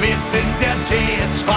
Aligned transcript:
Wir 0.00 0.16
sind 0.16 0.60
der 0.60 0.76
TSV. 0.84 1.50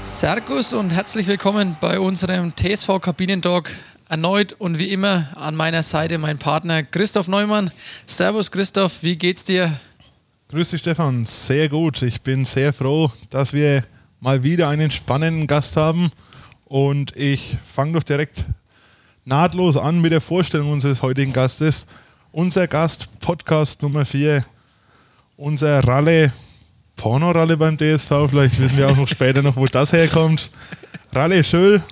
Servus 0.00 0.72
und 0.72 0.90
herzlich 0.90 1.26
willkommen 1.26 1.76
bei 1.80 2.00
unserem 2.00 2.52
TSV 2.56 3.00
Kabinentalk. 3.00 3.70
Erneut 4.08 4.54
und 4.54 4.78
wie 4.78 4.90
immer 4.90 5.28
an 5.34 5.54
meiner 5.54 5.82
Seite 5.82 6.18
mein 6.18 6.38
Partner 6.38 6.82
Christoph 6.82 7.28
Neumann. 7.28 7.70
Servus 8.06 8.50
Christoph, 8.50 9.02
wie 9.02 9.16
geht's 9.16 9.44
dir? 9.44 9.78
Grüß 10.48 10.70
dich 10.70 10.80
Stefan, 10.80 11.24
sehr 11.24 11.68
gut. 11.68 12.02
Ich 12.02 12.22
bin 12.22 12.44
sehr 12.44 12.72
froh, 12.72 13.10
dass 13.30 13.52
wir 13.52 13.84
mal 14.20 14.42
wieder 14.42 14.68
einen 14.68 14.90
spannenden 14.90 15.46
Gast 15.46 15.76
haben 15.76 16.10
und 16.64 17.14
ich 17.14 17.58
fange 17.62 17.92
doch 17.92 18.02
direkt 18.02 18.44
nahtlos 19.26 19.76
an 19.76 20.00
mit 20.00 20.12
der 20.12 20.20
Vorstellung 20.20 20.72
unseres 20.72 21.02
heutigen 21.02 21.32
Gastes. 21.32 21.86
Unser 22.30 22.68
Gast, 22.68 23.08
Podcast 23.20 23.82
Nummer 23.82 24.04
4, 24.04 24.44
unser 25.36 25.80
Ralle, 25.80 26.32
Porno-Ralle 26.94 27.56
beim 27.56 27.76
DSV, 27.76 28.28
vielleicht 28.30 28.58
wissen 28.60 28.78
wir 28.78 28.88
auch 28.88 28.96
noch 28.96 29.08
später 29.08 29.42
noch, 29.42 29.56
wo 29.56 29.66
das 29.66 29.92
herkommt. 29.92 30.50
Ralle 31.12 31.42
Schöll, 31.42 31.82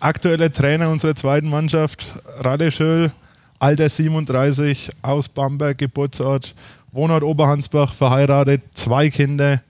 aktueller 0.00 0.52
Trainer 0.52 0.90
unserer 0.90 1.14
zweiten 1.14 1.48
Mannschaft. 1.48 2.12
Ralle 2.38 2.72
Schöll, 2.72 3.12
Alter 3.60 3.88
37, 3.88 4.90
aus 5.02 5.28
Bamberg, 5.28 5.78
Geburtsort, 5.78 6.54
Wohnort 6.90 7.22
Oberhansbach, 7.22 7.92
verheiratet, 7.92 8.62
zwei 8.74 9.10
Kinder, 9.10 9.62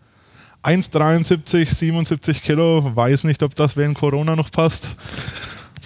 1,73, 0.63 1.67
77 1.67 2.43
Kilo, 2.43 2.97
weiß 2.97 3.25
nicht, 3.25 3.43
ob 3.43 3.55
das 3.55 3.77
während 3.77 3.99
Corona 3.99 4.37
noch 4.37 4.51
passt. 4.51 4.97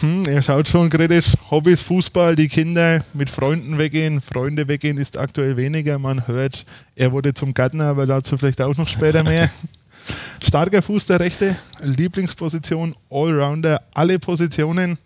Hm, 0.01 0.27
er 0.27 0.43
schaut 0.43 0.69
schon 0.69 0.91
kritisch. 0.91 1.33
Hobbys 1.51 1.83
Fußball, 1.83 2.37
die 2.37 2.46
Kinder 2.46 3.04
mit 3.15 3.29
Freunden 3.29 3.79
weggehen. 3.79 4.21
Freunde 4.21 4.68
weggehen 4.68 4.96
ist 4.96 5.16
aktuell 5.16 5.57
weniger. 5.57 5.99
Man 5.99 6.29
hört, 6.29 6.65
er 6.95 7.10
wurde 7.10 7.35
zum 7.35 7.52
Gärtner, 7.52 7.87
aber 7.87 8.07
dazu 8.07 8.38
vielleicht 8.38 8.60
auch 8.60 8.76
noch 8.76 8.87
später 8.87 9.24
mehr. 9.24 9.51
Starker 10.43 10.82
Fuß 10.82 11.07
der 11.07 11.19
Rechte, 11.19 11.57
Lieblingsposition, 11.82 12.95
Allrounder, 13.10 13.82
alle 13.93 14.21
Positionen. 14.21 14.99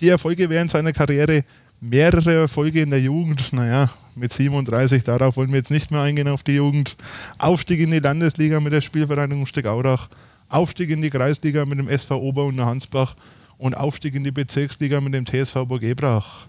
Die 0.00 0.08
Erfolge 0.08 0.48
während 0.48 0.70
seiner 0.70 0.92
Karriere, 0.92 1.42
mehrere 1.80 2.34
Erfolge 2.42 2.80
in 2.80 2.90
der 2.90 3.00
Jugend. 3.00 3.52
Naja, 3.52 3.90
mit 4.14 4.32
37, 4.32 5.02
darauf 5.02 5.36
wollen 5.36 5.50
wir 5.50 5.58
jetzt 5.58 5.72
nicht 5.72 5.90
mehr 5.90 6.02
eingehen 6.02 6.28
auf 6.28 6.44
die 6.44 6.54
Jugend. 6.54 6.96
Aufstieg 7.38 7.80
in 7.80 7.90
die 7.90 7.98
Landesliga 7.98 8.60
mit 8.60 8.72
der 8.72 8.82
Spielvereinigung 8.82 9.46
Steckaurach. 9.46 10.08
Aufstieg 10.48 10.90
in 10.90 11.02
die 11.02 11.10
Kreisliga 11.10 11.64
mit 11.64 11.78
dem 11.78 11.88
SV 11.88 12.20
Ober- 12.20 12.44
und 12.44 12.60
Hansbach 12.60 13.16
und 13.62 13.76
Aufstieg 13.76 14.16
in 14.16 14.24
die 14.24 14.32
Bezirksliga 14.32 15.00
mit 15.00 15.14
dem 15.14 15.24
TSV 15.24 15.54
Burg 15.68 15.84
Ebrach. 15.84 16.46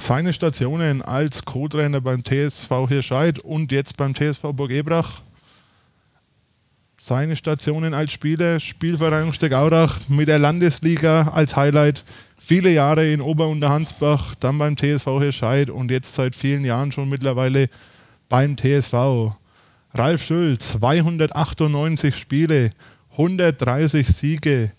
Seine 0.00 0.32
Stationen 0.32 1.02
als 1.02 1.44
Co-Trainer 1.44 2.00
beim 2.00 2.24
TSV 2.24 2.88
Hirscheid 2.88 3.38
und 3.40 3.70
jetzt 3.70 3.98
beim 3.98 4.14
TSV 4.14 4.54
Burg 4.54 4.70
Ebrach. 4.70 5.20
Seine 6.98 7.36
Stationen 7.36 7.92
als 7.92 8.12
Spieler, 8.12 8.58
Spielvereinigung 8.58 9.34
Steckaurach 9.34 10.08
mit 10.08 10.28
der 10.28 10.38
Landesliga 10.38 11.28
als 11.28 11.56
Highlight. 11.56 12.06
Viele 12.38 12.70
Jahre 12.70 13.12
in 13.12 13.20
Ober- 13.20 13.48
und 13.48 13.62
Hansbach, 13.62 14.34
dann 14.36 14.56
beim 14.56 14.78
TSV 14.78 15.20
Hirscheid 15.20 15.68
und 15.68 15.90
jetzt 15.90 16.14
seit 16.14 16.34
vielen 16.34 16.64
Jahren 16.64 16.90
schon 16.90 17.10
mittlerweile 17.10 17.68
beim 18.30 18.56
TSV. 18.56 19.34
Ralf 19.92 20.24
Schüll, 20.24 20.56
298 20.56 22.16
Spiele, 22.16 22.70
130 23.12 24.08
Siege, 24.08 24.72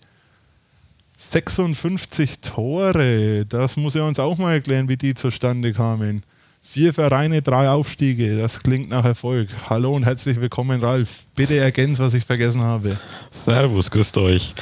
56 1.30 2.40
Tore. 2.40 3.46
Das 3.46 3.76
muss 3.76 3.94
er 3.94 4.04
uns 4.04 4.18
auch 4.18 4.36
mal 4.38 4.54
erklären, 4.54 4.88
wie 4.88 4.96
die 4.96 5.14
zustande 5.14 5.72
kamen. 5.72 6.24
Vier 6.60 6.92
Vereine, 6.92 7.42
drei 7.42 7.68
Aufstiege. 7.70 8.36
Das 8.36 8.60
klingt 8.60 8.90
nach 8.90 9.04
Erfolg. 9.04 9.48
Hallo 9.68 9.94
und 9.94 10.04
herzlich 10.04 10.40
willkommen, 10.40 10.80
Ralf. 10.80 11.24
Bitte 11.34 11.56
ergänz, 11.56 11.98
was 11.98 12.14
ich 12.14 12.24
vergessen 12.24 12.60
habe. 12.60 12.96
Servus, 13.30 13.90
grüßt 13.90 14.18
euch. 14.18 14.54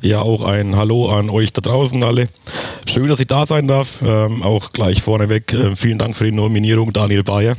Ja, 0.00 0.20
auch 0.20 0.44
ein 0.44 0.76
Hallo 0.76 1.10
an 1.10 1.30
euch 1.30 1.52
da 1.52 1.60
draußen 1.60 2.02
alle. 2.04 2.28
Schön, 2.86 3.08
dass 3.08 3.20
ich 3.20 3.26
da 3.26 3.46
sein 3.46 3.66
darf. 3.66 4.00
Ähm, 4.02 4.42
auch 4.42 4.72
gleich 4.72 5.02
vorneweg 5.02 5.52
äh, 5.52 5.74
vielen 5.74 5.98
Dank 5.98 6.14
für 6.14 6.24
die 6.24 6.36
Nominierung, 6.36 6.92
Daniel 6.92 7.24
Bayer. 7.24 7.56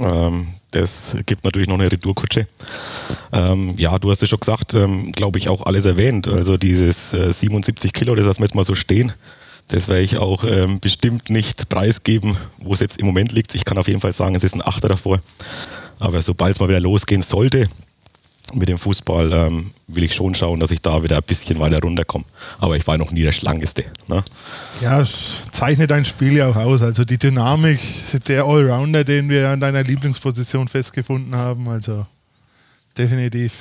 Ähm, 0.00 0.46
das 0.74 1.16
gibt 1.26 1.44
natürlich 1.44 1.68
noch 1.68 1.78
eine 1.78 1.90
Retourkutsche. 1.90 2.46
Ähm, 3.32 3.74
ja, 3.76 3.98
du 3.98 4.10
hast 4.10 4.22
es 4.22 4.28
schon 4.28 4.40
gesagt, 4.40 4.74
ähm, 4.74 5.12
glaube 5.12 5.38
ich, 5.38 5.48
auch 5.48 5.64
alles 5.66 5.84
erwähnt. 5.84 6.28
Also 6.28 6.56
dieses 6.56 7.12
äh, 7.12 7.32
77 7.32 7.92
Kilo, 7.92 8.14
das 8.14 8.26
lassen 8.26 8.40
wir 8.40 8.46
jetzt 8.46 8.54
mal 8.54 8.64
so 8.64 8.74
stehen. 8.74 9.12
Das 9.68 9.88
werde 9.88 10.02
ich 10.02 10.18
auch 10.18 10.44
ähm, 10.44 10.80
bestimmt 10.80 11.30
nicht 11.30 11.68
preisgeben, 11.68 12.36
wo 12.58 12.74
es 12.74 12.80
jetzt 12.80 12.98
im 12.98 13.06
Moment 13.06 13.32
liegt. 13.32 13.54
Ich 13.54 13.64
kann 13.64 13.78
auf 13.78 13.88
jeden 13.88 14.00
Fall 14.00 14.12
sagen, 14.12 14.34
es 14.34 14.44
ist 14.44 14.54
ein 14.54 14.66
Achter 14.66 14.88
davor. 14.88 15.20
Aber 15.98 16.20
sobald 16.20 16.54
es 16.54 16.60
mal 16.60 16.68
wieder 16.68 16.80
losgehen 16.80 17.22
sollte 17.22 17.68
mit 18.52 18.68
dem 18.68 18.78
Fußball, 18.78 19.32
ähm, 19.32 19.70
will 19.86 20.04
ich 20.04 20.14
schon 20.14 20.34
schauen, 20.34 20.60
dass 20.60 20.70
ich 20.70 20.80
da 20.80 21.02
wieder 21.02 21.16
ein 21.16 21.22
bisschen 21.22 21.58
weiter 21.58 21.78
runterkomme. 21.80 22.24
Aber 22.58 22.76
ich 22.76 22.86
war 22.86 22.98
noch 22.98 23.10
nie 23.10 23.22
der 23.22 23.32
Schlankeste. 23.32 23.84
Ne? 24.06 24.22
Ja, 24.80 25.02
zeichnet 25.52 25.90
dein 25.90 26.04
Spiel 26.04 26.34
ja 26.34 26.48
auch 26.48 26.56
aus. 26.56 26.82
Also 26.82 27.04
die 27.04 27.18
Dynamik, 27.18 27.80
der 28.26 28.44
Allrounder, 28.44 29.04
den 29.04 29.28
wir 29.28 29.48
an 29.48 29.60
deiner 29.60 29.82
Lieblingsposition 29.82 30.68
festgefunden 30.68 31.34
haben. 31.34 31.68
Also 31.68 32.06
definitiv. 32.96 33.54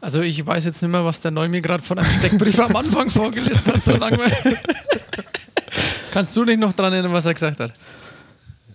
Also 0.00 0.22
ich 0.22 0.46
weiß 0.46 0.64
jetzt 0.64 0.80
nicht 0.80 0.90
mehr, 0.90 1.04
was 1.04 1.20
der 1.20 1.30
Neu 1.30 1.48
mir 1.48 1.60
gerade 1.60 1.82
von 1.82 1.98
einem 1.98 2.10
Steckbrief 2.10 2.58
am 2.60 2.74
Anfang 2.74 3.10
vorgelesen 3.10 3.66
hat, 3.66 3.82
so 3.82 3.96
lange. 3.96 4.18
Kannst 6.10 6.36
du 6.36 6.44
dich 6.44 6.58
noch 6.58 6.72
dran 6.72 6.92
erinnern, 6.92 7.12
was 7.12 7.26
er 7.26 7.34
gesagt 7.34 7.60
hat? 7.60 7.72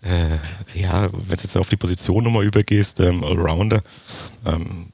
Äh, 0.06 0.80
ja, 0.80 1.08
wenn 1.12 1.38
du 1.38 1.42
jetzt 1.42 1.58
auf 1.58 1.70
die 1.70 1.78
Position 1.78 2.24
nochmal 2.24 2.46
übergehst, 2.46 3.00
ähm, 3.00 3.24
Allrounder, 3.24 3.82
ähm, 4.46 4.88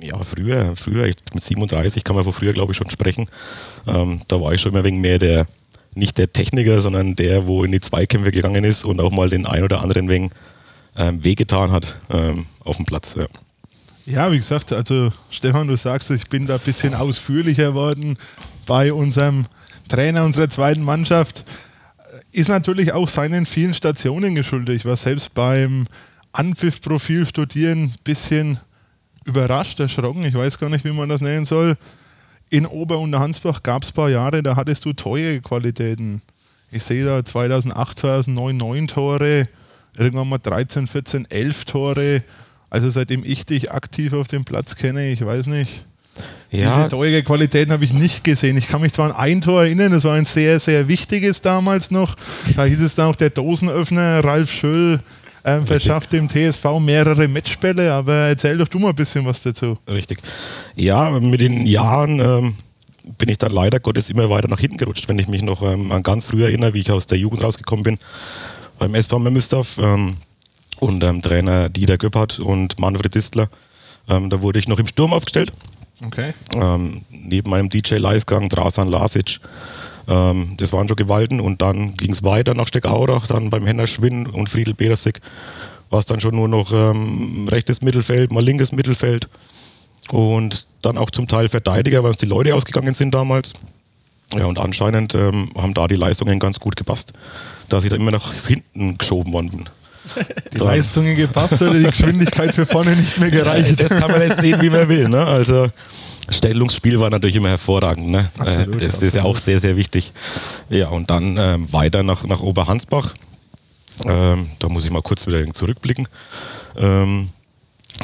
ja, 0.00 0.22
früher, 0.22 0.76
früher, 0.76 1.06
ich, 1.06 1.16
mit 1.32 1.42
37 1.42 2.04
kann 2.04 2.16
man 2.16 2.24
von 2.24 2.32
früher, 2.32 2.52
glaube 2.52 2.72
ich, 2.72 2.78
schon 2.78 2.90
sprechen. 2.90 3.28
Ähm, 3.86 4.20
da 4.28 4.40
war 4.40 4.52
ich 4.52 4.60
schon 4.60 4.72
immer 4.72 4.84
wegen 4.84 5.00
mehr 5.00 5.18
der, 5.18 5.46
nicht 5.94 6.18
der 6.18 6.32
Techniker, 6.32 6.80
sondern 6.80 7.16
der, 7.16 7.46
wo 7.46 7.64
in 7.64 7.72
die 7.72 7.80
Zweikämpfe 7.80 8.30
gegangen 8.30 8.64
ist 8.64 8.84
und 8.84 9.00
auch 9.00 9.10
mal 9.10 9.30
den 9.30 9.46
ein 9.46 9.62
oder 9.62 9.80
anderen 9.80 10.08
wegen 10.08 10.30
ähm, 10.96 11.24
wehgetan 11.24 11.70
hat 11.70 11.98
ähm, 12.10 12.46
auf 12.64 12.76
dem 12.76 12.86
Platz. 12.86 13.14
Ja. 13.16 13.26
Ja, 14.04 14.32
wie 14.32 14.38
gesagt, 14.38 14.72
also 14.72 15.12
Stefan, 15.30 15.68
du 15.68 15.76
sagst, 15.76 16.10
ich 16.10 16.28
bin 16.28 16.46
da 16.46 16.54
ein 16.54 16.60
bisschen 16.60 16.94
ausführlicher 16.94 17.74
worden 17.74 18.18
bei 18.66 18.92
unserem 18.92 19.46
Trainer 19.88 20.24
unserer 20.24 20.48
zweiten 20.48 20.82
Mannschaft. 20.82 21.44
Ist 22.30 22.48
natürlich 22.48 22.92
auch 22.92 23.08
seinen 23.08 23.46
vielen 23.46 23.74
Stationen 23.74 24.34
geschuldet. 24.34 24.76
Ich 24.76 24.84
war 24.84 24.96
selbst 24.96 25.34
beim 25.34 25.84
Anpfiff-Profil 26.32 27.26
studieren 27.26 27.84
ein 27.84 27.94
bisschen 28.04 28.58
überrascht, 29.24 29.80
erschrocken. 29.80 30.24
Ich 30.24 30.34
weiß 30.34 30.58
gar 30.58 30.70
nicht, 30.70 30.84
wie 30.84 30.92
man 30.92 31.08
das 31.08 31.20
nennen 31.20 31.44
soll. 31.44 31.76
In 32.48 32.66
Ober- 32.66 32.98
und 32.98 33.18
Hansbach 33.18 33.62
gab 33.62 33.82
es 33.82 33.90
ein 33.90 33.94
paar 33.94 34.10
Jahre, 34.10 34.42
da 34.42 34.56
hattest 34.56 34.84
du 34.84 34.92
teure 34.92 35.40
Qualitäten. 35.40 36.22
Ich 36.70 36.84
sehe 36.84 37.04
da 37.04 37.24
2008, 37.24 37.98
2009 37.98 38.56
neun 38.56 38.88
Tore, 38.88 39.48
irgendwann 39.96 40.28
mal 40.28 40.38
13, 40.38 40.86
14, 40.86 41.30
11 41.30 41.64
Tore. 41.66 42.22
Also 42.70 42.88
seitdem 42.88 43.24
ich 43.24 43.44
dich 43.44 43.70
aktiv 43.70 44.14
auf 44.14 44.28
dem 44.28 44.44
Platz 44.44 44.76
kenne, 44.76 45.12
ich 45.12 45.24
weiß 45.24 45.46
nicht. 45.46 45.86
Ja. 46.50 46.76
Diese 46.76 46.88
teure 46.90 47.22
Qualitäten 47.22 47.72
habe 47.72 47.84
ich 47.84 47.94
nicht 47.94 48.24
gesehen. 48.24 48.58
Ich 48.58 48.68
kann 48.68 48.82
mich 48.82 48.92
zwar 48.92 49.06
an 49.06 49.16
ein 49.16 49.40
Tor 49.40 49.62
erinnern, 49.62 49.92
das 49.92 50.04
war 50.04 50.14
ein 50.14 50.26
sehr, 50.26 50.60
sehr 50.60 50.86
wichtiges 50.86 51.40
damals 51.40 51.90
noch. 51.90 52.14
Da 52.56 52.64
hieß 52.64 52.82
es 52.82 52.94
dann 52.94 53.06
auch 53.08 53.16
der 53.16 53.30
Dosenöffner, 53.30 54.22
Ralf 54.22 54.52
Schöll, 54.52 55.00
ähm, 55.44 55.66
verschafft 55.66 56.12
dem 56.12 56.28
TSV 56.28 56.78
mehrere 56.78 57.26
Matchbälle, 57.26 57.92
aber 57.92 58.12
erzähl 58.12 58.58
doch 58.58 58.68
du 58.68 58.78
mal 58.78 58.90
ein 58.90 58.94
bisschen 58.94 59.24
was 59.24 59.42
dazu. 59.42 59.78
Richtig. 59.90 60.18
Ja, 60.76 61.10
mit 61.10 61.40
den 61.40 61.66
Jahren 61.66 62.20
ähm, 62.20 62.54
bin 63.16 63.30
ich 63.30 63.38
dann 63.38 63.50
leider 63.50 63.80
Gottes 63.80 64.10
immer 64.10 64.28
weiter 64.28 64.48
nach 64.48 64.60
hinten 64.60 64.76
gerutscht, 64.76 65.08
wenn 65.08 65.18
ich 65.18 65.28
mich 65.28 65.42
noch 65.42 65.62
ähm, 65.62 65.90
an 65.90 66.02
ganz 66.02 66.26
früh 66.26 66.44
erinnere, 66.44 66.74
wie 66.74 66.80
ich 66.80 66.90
aus 66.90 67.06
der 67.06 67.18
Jugend 67.18 67.42
rausgekommen 67.42 67.82
bin 67.82 67.98
beim 68.78 68.94
SV 68.94 69.18
Memmisdorf 69.18 69.78
ähm, 69.78 70.14
und 70.80 71.02
ähm, 71.02 71.22
Trainer 71.22 71.68
Dieter 71.68 71.98
Göppert 71.98 72.38
und 72.38 72.78
Manfred 72.78 73.14
Distler. 73.14 73.48
Ähm, 74.08 74.30
da 74.30 74.42
wurde 74.42 74.58
ich 74.58 74.68
noch 74.68 74.78
im 74.78 74.86
Sturm 74.86 75.12
aufgestellt. 75.12 75.52
Okay. 76.04 76.32
Ähm, 76.54 77.02
neben 77.10 77.50
meinem 77.50 77.68
DJ 77.68 77.96
Leisgang, 77.96 78.48
Drasan 78.48 78.88
Lasic. 78.88 79.40
Ähm, 80.08 80.54
das 80.56 80.72
waren 80.72 80.88
schon 80.88 80.96
Gewalten 80.96 81.40
und 81.40 81.62
dann 81.62 81.94
ging 81.94 82.10
es 82.10 82.22
weiter 82.22 82.54
nach 82.54 82.66
Steckaurach, 82.66 83.26
dann 83.26 83.50
beim 83.50 83.66
Henner 83.66 83.86
Schwinn 83.86 84.26
und 84.26 84.48
Friedel 84.48 84.74
Petersig 84.74 85.20
war 85.90 85.98
es 85.98 86.06
dann 86.06 86.20
schon 86.20 86.34
nur 86.34 86.48
noch 86.48 86.72
ähm, 86.72 87.46
rechtes 87.48 87.82
Mittelfeld, 87.82 88.32
mal 88.32 88.42
linkes 88.42 88.72
Mittelfeld 88.72 89.28
und 90.10 90.66
dann 90.80 90.96
auch 90.96 91.10
zum 91.10 91.28
Teil 91.28 91.48
Verteidiger, 91.48 92.02
weil 92.02 92.10
uns 92.10 92.18
die 92.18 92.26
Leute 92.26 92.54
ausgegangen 92.54 92.94
sind 92.94 93.14
damals. 93.14 93.52
Ja, 94.34 94.46
und 94.46 94.58
anscheinend 94.58 95.14
ähm, 95.14 95.50
haben 95.54 95.74
da 95.74 95.86
die 95.86 95.96
Leistungen 95.96 96.38
ganz 96.40 96.58
gut 96.58 96.76
gepasst, 96.76 97.12
dass 97.68 97.84
ich 97.84 97.90
da 97.90 97.96
immer 97.96 98.10
nach 98.10 98.32
hinten 98.46 98.96
geschoben 98.96 99.34
worden 99.34 99.50
bin. 99.50 99.64
Die 100.52 100.58
Leistungen 100.58 101.16
gepasst 101.16 101.60
oder 101.62 101.74
die 101.74 101.84
Geschwindigkeit 101.84 102.54
für 102.54 102.66
vorne 102.66 102.94
nicht 102.96 103.18
mehr 103.18 103.30
gereicht. 103.30 103.80
Das 103.80 103.90
kann 103.90 104.10
man 104.10 104.20
jetzt 104.20 104.40
sehen, 104.40 104.60
wie 104.60 104.70
man 104.70 104.88
will. 104.88 105.08
Ne? 105.08 105.24
Also 105.24 105.68
Stellungsspiel 106.28 106.98
war 107.00 107.10
natürlich 107.10 107.36
immer 107.36 107.50
hervorragend. 107.50 108.08
Ne? 108.08 108.28
Absolut, 108.38 108.76
das 108.76 108.94
absolut. 108.94 109.02
ist 109.02 109.14
ja 109.14 109.22
auch 109.24 109.36
sehr, 109.36 109.60
sehr 109.60 109.76
wichtig. 109.76 110.12
Ja, 110.68 110.88
und 110.88 111.10
dann 111.10 111.36
ähm, 111.38 111.72
weiter 111.72 112.02
nach, 112.02 112.24
nach 112.24 112.40
Oberhansbach. 112.40 113.14
Ähm, 114.06 114.48
da 114.58 114.68
muss 114.68 114.84
ich 114.84 114.90
mal 114.90 115.02
kurz 115.02 115.26
wieder 115.26 115.44
zurückblicken. 115.52 116.08
Ähm, 116.76 117.28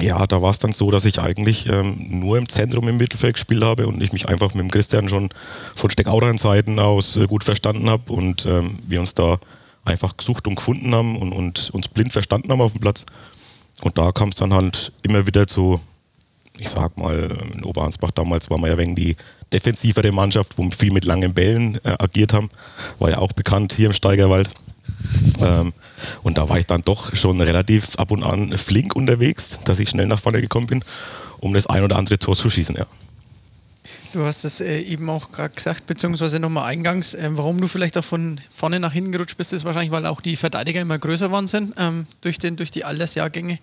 ja, 0.01 0.27
da 0.27 0.43
war 0.43 0.51
es 0.51 0.59
dann 0.59 0.73
so, 0.73 0.91
dass 0.91 1.05
ich 1.05 1.19
eigentlich 1.19 1.67
ähm, 1.67 1.97
nur 2.11 2.39
im 2.39 2.49
Zentrum 2.49 2.89
im 2.89 2.99
Mittelfeld 2.99 3.35
gespielt 3.35 3.65
habe 3.65 3.87
und 3.87 4.03
ich 4.03 4.13
mich 4.13 4.29
einfach 4.29 4.55
mit 4.55 4.63
dem 4.63 4.71
Christian 4.71 5.09
schon 5.09 5.29
von 5.77 5.91
Steckaurein 5.91 6.39
Zeiten 6.39 6.79
aus 6.79 7.17
äh, 7.17 7.27
gut 7.27 7.43
verstanden 7.43 7.89
habe 7.91 8.13
und 8.13 8.47
ähm, 8.47 8.77
wir 8.87 9.01
uns 9.01 9.15
da 9.15 9.39
einfach 9.89 10.17
gesucht 10.17 10.47
und 10.47 10.57
gefunden 10.57 10.95
haben 10.95 11.17
und, 11.17 11.33
und 11.33 11.71
uns 11.71 11.89
blind 11.89 12.13
verstanden 12.13 12.51
haben 12.51 12.61
auf 12.61 12.73
dem 12.73 12.81
Platz. 12.81 13.07
Und 13.83 13.99
da 13.99 14.13
kam 14.13 14.31
es 14.31 14.37
dann 14.37 14.53
halt 14.53 14.93
immer 15.03 15.27
wieder 15.27 15.47
zu, 15.47 15.81
ich 16.59 16.69
sag 16.69 16.97
mal, 16.97 17.39
in 17.55 17.65
Oberhansbach 17.65 18.11
damals 18.11 18.51
war 18.51 18.59
man 18.59 18.71
ja 18.71 18.79
wegen 18.79 18.95
die 18.95 19.17
defensivere 19.53 20.13
Mannschaft, 20.13 20.59
wo 20.59 20.65
wir 20.65 20.73
viel 20.73 20.93
mit 20.93 21.05
langen 21.05 21.33
Bällen 21.33 21.77
äh, 21.85 21.97
agiert 21.99 22.33
haben. 22.33 22.49
War 22.99 23.11
ja 23.11 23.19
auch 23.19 23.33
bekannt 23.33 23.73
hier 23.73 23.87
im 23.87 23.93
Steigerwald. 23.93 24.51
Ähm, 25.41 25.73
und 26.23 26.39
da 26.39 26.49
war 26.49 26.59
ich 26.59 26.67
dann 26.67 26.83
doch 26.83 27.15
schon 27.15 27.41
relativ 27.41 27.97
ab 27.97 28.11
und 28.11 28.23
an 28.23 28.57
flink 28.59 28.97
unterwegs, 28.97 29.61
dass 29.65 29.79
ich 29.79 29.89
schnell 29.89 30.07
nach 30.07 30.21
vorne 30.21 30.41
gekommen 30.41 30.67
bin, 30.67 30.85
um 31.39 31.55
das 31.55 31.67
ein 31.67 31.85
oder 31.85 31.97
andere 31.97 32.19
Tor 32.19 32.35
zu 32.35 32.51
schießen. 32.51 32.77
Ja. 32.77 32.87
Du 34.13 34.25
hast 34.25 34.45
es 34.45 34.61
äh, 34.61 34.81
eben 34.81 35.09
auch 35.11 35.33
gerade 35.33 35.55
gesagt, 35.55 35.87
beziehungsweise 35.87 36.39
nochmal 36.39 36.65
eingangs, 36.65 37.15
ähm, 37.15 37.37
warum 37.37 37.61
du 37.61 37.67
vielleicht 37.67 37.97
auch 37.99 38.05
von 38.05 38.41
vorne 38.51 38.81
nach 38.81 38.93
hinten 38.93 39.13
gerutscht 39.13 39.37
bist, 39.37 39.53
ist 39.53 39.65
wahrscheinlich, 39.65 39.91
weil 39.91 40.07
auch 40.07 40.21
die 40.21 40.37
Verteidiger 40.37 40.81
immer 40.81 40.99
größer 40.99 41.31
waren 41.31 41.47
sind 41.47 41.75
ähm, 41.77 42.07
durch, 42.23 42.39
den, 42.39 42.57
durch 42.57 42.71
die 42.71 42.85
Altersjahrgänge. 42.85 43.59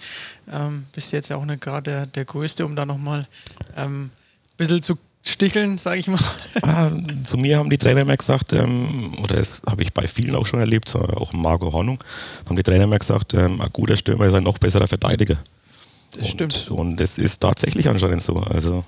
Ähm, 0.52 0.86
bist 0.94 1.12
jetzt 1.12 1.30
ja 1.30 1.38
auch 1.38 1.46
nicht 1.46 1.62
gerade 1.62 1.90
der, 1.90 2.06
der 2.06 2.26
Größte, 2.26 2.66
um 2.66 2.76
da 2.76 2.86
nochmal 2.86 3.28
ähm, 3.76 4.06
ein 4.06 4.12
bisschen 4.58 4.84
zu 4.84 5.00
sticheln, 5.26 5.80
sage 5.80 6.00
ich 6.00 6.08
mal. 6.08 6.20
Ah, 6.62 6.92
zu 7.24 7.38
mir 7.38 7.58
haben 7.58 7.72
die 7.72 7.80
Trainer 7.80 8.02
immer 8.02 8.16
gesagt, 8.16 8.54
ähm, 8.54 9.16
oder 9.24 9.38
das 9.38 9.64
habe 9.66 9.82
ich 9.82 9.94
bei 9.94 10.08
vielen 10.08 10.36
auch 10.36 10.46
schon 10.46 10.60
erlebt, 10.60 10.96
auch 10.96 11.34
Marco 11.34 11.74
Hornung, 11.74 12.04
haben 12.46 12.56
die 12.56 12.64
Trainer 12.64 12.84
immer 12.84 13.00
gesagt, 13.00 13.34
ein 13.34 13.58
guter 13.74 13.98
Stürmer 13.98 14.26
ist 14.26 14.36
ein 14.36 14.44
noch 14.44 14.60
besserer 14.60 14.88
Verteidiger. 14.88 15.38
Das 16.18 16.30
stimmt. 16.30 16.70
Und, 16.70 16.98
das 16.98 17.18
ist 17.18 17.40
tatsächlich 17.40 17.90
anscheinend 17.90 18.22
so. 18.22 18.36
Also 18.38 18.84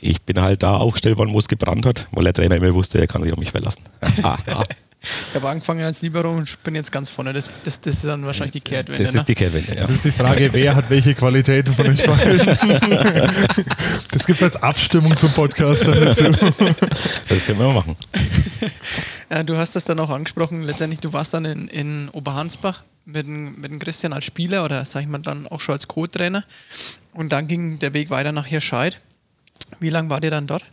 ich 0.00 0.22
bin 0.22 0.40
halt 0.40 0.62
da 0.62 0.76
aufgestellt 0.76 1.18
worden, 1.18 1.32
wo 1.32 1.38
es 1.38 1.48
gebrannt 1.48 1.86
hat, 1.86 2.08
weil 2.12 2.24
der 2.24 2.32
Trainer 2.32 2.56
immer 2.56 2.74
wusste, 2.74 2.98
er 2.98 3.06
kann 3.06 3.22
sich 3.22 3.32
auf 3.32 3.38
mich 3.38 3.50
verlassen. 3.50 3.82
Ich 5.02 5.34
habe 5.34 5.48
angefangen 5.48 5.82
als 5.82 6.02
Libero 6.02 6.30
und 6.30 6.62
bin 6.62 6.74
jetzt 6.74 6.92
ganz 6.92 7.08
vorne. 7.08 7.32
Das, 7.32 7.48
das, 7.64 7.80
das 7.80 7.94
ist 7.94 8.04
dann 8.04 8.26
wahrscheinlich 8.26 8.52
die 8.52 8.60
Kehrtwende. 8.60 9.02
das 9.02 9.14
ne? 9.14 9.20
ist 9.20 9.28
die 9.28 9.34
Kehrtwende, 9.34 9.74
ja. 9.74 9.80
Das 9.80 9.90
ist 9.90 10.04
die 10.04 10.12
Frage, 10.12 10.50
wer 10.52 10.76
hat 10.76 10.90
welche 10.90 11.14
Qualitäten 11.14 11.74
von 11.74 11.86
euch 11.86 12.04
beiden? 12.04 13.30
Das 14.12 14.26
gibt 14.26 14.36
es 14.36 14.42
als 14.42 14.62
Abstimmung 14.62 15.16
zum 15.16 15.32
Podcast 15.32 15.86
dann 15.86 16.04
dazu. 16.04 16.24
Das 17.28 17.46
können 17.46 17.58
wir 17.58 17.68
mal 17.68 17.74
machen. 17.74 17.96
Ja, 19.32 19.44
du 19.44 19.56
hast 19.56 19.76
das 19.76 19.84
dann 19.84 20.00
auch 20.00 20.10
angesprochen. 20.10 20.62
Letztendlich, 20.62 20.98
du 20.98 21.12
warst 21.12 21.32
dann 21.32 21.44
in, 21.44 21.68
in 21.68 22.08
Oberhansbach 22.08 22.82
mit, 23.04 23.26
mit 23.26 23.70
dem 23.70 23.78
Christian 23.78 24.12
als 24.12 24.24
Spieler 24.24 24.64
oder 24.64 24.84
sag 24.84 25.02
ich 25.02 25.08
mal 25.08 25.18
dann 25.18 25.46
auch 25.46 25.60
schon 25.60 25.74
als 25.74 25.88
Co-Trainer. 25.88 26.44
Und 27.12 27.32
dann 27.32 27.48
ging 27.48 27.78
der 27.78 27.92
Weg 27.92 28.10
weiter 28.10 28.32
nach 28.32 28.46
Hirscheid. 28.46 29.00
Wie 29.78 29.90
lange 29.90 30.10
war 30.10 30.22
ihr 30.22 30.30
dann 30.30 30.46
dort? 30.46 30.64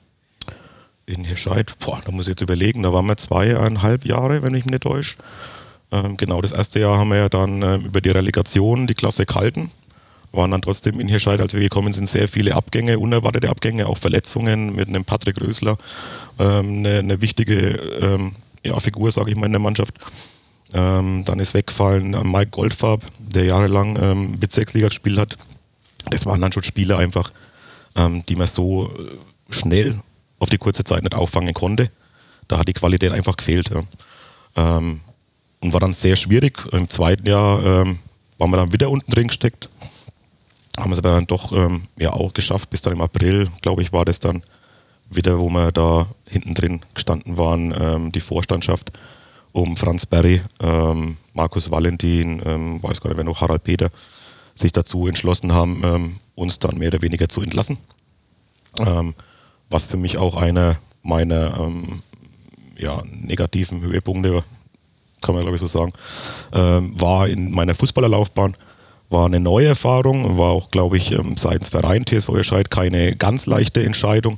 In 1.05 1.23
Hirscheid, 1.23 1.73
boah, 1.79 2.01
da 2.03 2.11
muss 2.11 2.27
ich 2.27 2.31
jetzt 2.31 2.41
überlegen, 2.41 2.83
da 2.83 2.91
waren 2.91 3.05
wir 3.05 3.15
zweieinhalb 3.15 4.05
Jahre, 4.05 4.41
wenn 4.43 4.53
ich 4.53 4.65
mich 4.65 4.71
nicht 4.71 4.83
täusche. 4.83 5.15
Ähm, 5.91 6.17
genau, 6.17 6.41
das 6.41 6.51
erste 6.51 6.79
Jahr 6.79 6.97
haben 6.97 7.09
wir 7.09 7.17
ja 7.17 7.29
dann 7.29 7.61
ähm, 7.61 7.85
über 7.85 8.01
die 8.01 8.09
Relegation 8.09 8.87
die 8.87 8.93
Klasse 8.93 9.25
gehalten. 9.25 9.71
Waren 10.33 10.51
dann 10.51 10.61
trotzdem 10.61 10.99
in 10.99 11.07
Hirscheid, 11.07 11.39
als 11.39 11.53
wir 11.53 11.61
gekommen 11.61 11.93
sind, 11.93 12.09
sehr 12.09 12.27
viele 12.27 12.55
Abgänge, 12.55 12.99
unerwartete 12.99 13.49
Abgänge, 13.49 13.87
auch 13.87 13.97
Verletzungen 13.97 14.75
mit 14.75 14.89
einem 14.89 15.05
Patrick 15.05 15.39
Rösler, 15.39 15.77
ähm, 16.39 16.79
eine, 16.79 16.99
eine 16.99 17.21
wichtige 17.21 17.69
ähm, 18.01 18.33
ja, 18.65 18.77
Figur, 18.81 19.09
sage 19.11 19.31
ich 19.31 19.37
mal, 19.37 19.45
in 19.45 19.53
der 19.53 19.61
Mannschaft. 19.61 19.95
Ähm, 20.73 21.23
dann 21.25 21.39
ist 21.39 21.53
weggefallen 21.53 22.13
äh, 22.13 22.23
Mike 22.23 22.51
Goldfarb, 22.51 23.03
der 23.19 23.45
jahrelang 23.45 23.97
ähm, 24.01 24.39
Bezirksliga 24.39 24.87
gespielt 24.89 25.17
hat. 25.17 25.37
Das 26.09 26.25
waren 26.25 26.41
dann 26.41 26.51
schon 26.51 26.63
Spiele 26.63 26.97
einfach, 26.97 27.31
ähm, 27.95 28.25
die 28.27 28.35
man 28.35 28.47
so 28.47 28.89
äh, 28.89 29.53
schnell 29.53 29.99
auf 30.39 30.49
die 30.49 30.57
kurze 30.57 30.83
Zeit 30.83 31.03
nicht 31.03 31.15
auffangen 31.15 31.53
konnte. 31.53 31.89
Da 32.47 32.59
hat 32.59 32.67
die 32.67 32.73
Qualität 32.73 33.11
einfach 33.11 33.37
gefehlt. 33.37 33.69
Ja. 33.69 34.77
Ähm, 34.77 35.01
und 35.59 35.73
war 35.73 35.79
dann 35.79 35.93
sehr 35.93 36.15
schwierig. 36.15 36.65
Im 36.71 36.87
zweiten 36.87 37.27
Jahr 37.27 37.63
ähm, 37.63 37.99
waren 38.37 38.51
wir 38.51 38.57
dann 38.57 38.73
wieder 38.73 38.89
unten 38.89 39.09
drin 39.09 39.27
gesteckt. 39.27 39.69
Haben 40.77 40.91
es 40.91 40.99
aber 40.99 41.11
dann 41.11 41.25
doch 41.25 41.51
ähm, 41.51 41.83
ja 41.97 42.13
auch 42.13 42.33
geschafft, 42.33 42.69
bis 42.69 42.81
dann 42.81 42.93
im 42.93 43.01
April, 43.01 43.49
glaube 43.61 43.81
ich, 43.81 43.91
war 43.91 44.05
das 44.05 44.19
dann 44.19 44.43
wieder, 45.09 45.39
wo 45.39 45.49
wir 45.49 45.71
da 45.71 46.07
hinten 46.27 46.53
drin 46.53 46.81
gestanden 46.93 47.37
waren, 47.37 47.73
ähm, 47.79 48.11
die 48.11 48.19
Vorstandschaft 48.19 48.91
um 49.57 49.75
Franz 49.75 50.05
Berry, 50.05 50.41
ähm, 50.61 51.17
Markus 51.33 51.71
Valentin, 51.71 52.41
ähm, 52.45 52.81
weiß 52.81 53.01
gar 53.01 53.09
nicht, 53.09 53.17
wer 53.17 53.23
noch, 53.25 53.41
Harald 53.41 53.63
Peter, 53.63 53.89
sich 54.53 54.71
dazu 54.71 55.07
entschlossen 55.07 55.51
haben, 55.51 55.81
ähm, 55.83 56.15
uns 56.35 56.59
dann 56.59 56.77
mehr 56.77 56.89
oder 56.89 57.01
weniger 57.01 57.27
zu 57.27 57.41
entlassen. 57.41 57.77
Ähm, 58.79 59.15
was 59.69 59.87
für 59.87 59.97
mich 59.97 60.17
auch 60.17 60.35
einer 60.35 60.77
meiner 61.01 61.59
ähm, 61.59 62.03
ja, 62.77 63.01
negativen 63.11 63.81
Höhepunkte, 63.81 64.43
kann 65.21 65.33
man 65.33 65.41
glaube 65.41 65.55
ich 65.55 65.61
so 65.61 65.67
sagen, 65.67 65.91
ähm, 66.53 66.99
war 66.99 67.27
in 67.27 67.51
meiner 67.51 67.73
Fußballerlaufbahn. 67.73 68.55
War 69.09 69.25
eine 69.25 69.39
neue 69.39 69.67
Erfahrung, 69.67 70.37
war 70.37 70.49
auch, 70.49 70.69
glaube 70.69 70.97
ich, 70.97 71.15
seitens 71.37 71.69
Verein 71.69 72.05
TSV 72.05 72.27
Erscheid 72.27 72.69
keine 72.69 73.15
ganz 73.15 73.45
leichte 73.45 73.81
Entscheidung. 73.81 74.37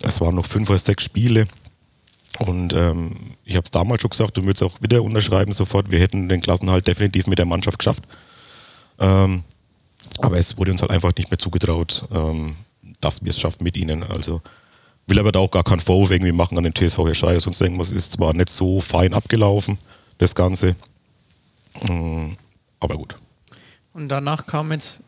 Es 0.00 0.18
waren 0.22 0.34
noch 0.34 0.46
fünf 0.46 0.70
oder 0.70 0.78
sechs 0.78 1.04
Spiele. 1.04 1.46
Und 2.38 2.72
ähm, 2.74 3.16
ich 3.44 3.56
habe 3.56 3.64
es 3.64 3.70
damals 3.70 4.02
schon 4.02 4.10
gesagt 4.10 4.36
und 4.38 4.44
würde 4.44 4.56
es 4.56 4.62
auch 4.62 4.80
wieder 4.82 5.02
unterschreiben 5.02 5.52
sofort, 5.52 5.90
wir 5.90 6.00
hätten 6.00 6.28
den 6.28 6.40
Klassenhalt 6.40 6.86
definitiv 6.86 7.26
mit 7.26 7.38
der 7.38 7.46
Mannschaft 7.46 7.78
geschafft. 7.78 8.04
Ähm, 8.98 9.44
aber 10.18 10.38
es 10.38 10.56
wurde 10.56 10.70
uns 10.72 10.82
halt 10.82 10.90
einfach 10.90 11.12
nicht 11.16 11.30
mehr 11.30 11.38
zugetraut, 11.38 12.06
ähm, 12.12 12.56
dass 13.00 13.22
wir 13.22 13.30
es 13.30 13.40
schaffen 13.40 13.64
mit 13.64 13.76
ihnen. 13.76 14.02
Also 14.02 14.42
will 15.06 15.18
aber 15.18 15.32
da 15.32 15.38
auch 15.38 15.50
gar 15.50 15.64
keinen 15.64 15.80
Vorwurf 15.80 16.10
irgendwie 16.10 16.32
machen 16.32 16.58
an 16.58 16.64
den 16.64 16.74
TSV 16.74 16.98
Herscheid, 16.98 17.40
sonst 17.40 17.60
irgendwas 17.60 17.90
ist 17.90 18.12
zwar 18.12 18.34
nicht 18.34 18.50
so 18.50 18.80
fein 18.80 19.14
abgelaufen, 19.14 19.78
das 20.18 20.34
Ganze. 20.34 20.74
Mm, 21.88 22.32
aber 22.80 22.96
gut. 22.96 23.16
Und 23.92 24.08
danach 24.08 24.46
kam 24.46 24.72
jetzt 24.72 25.00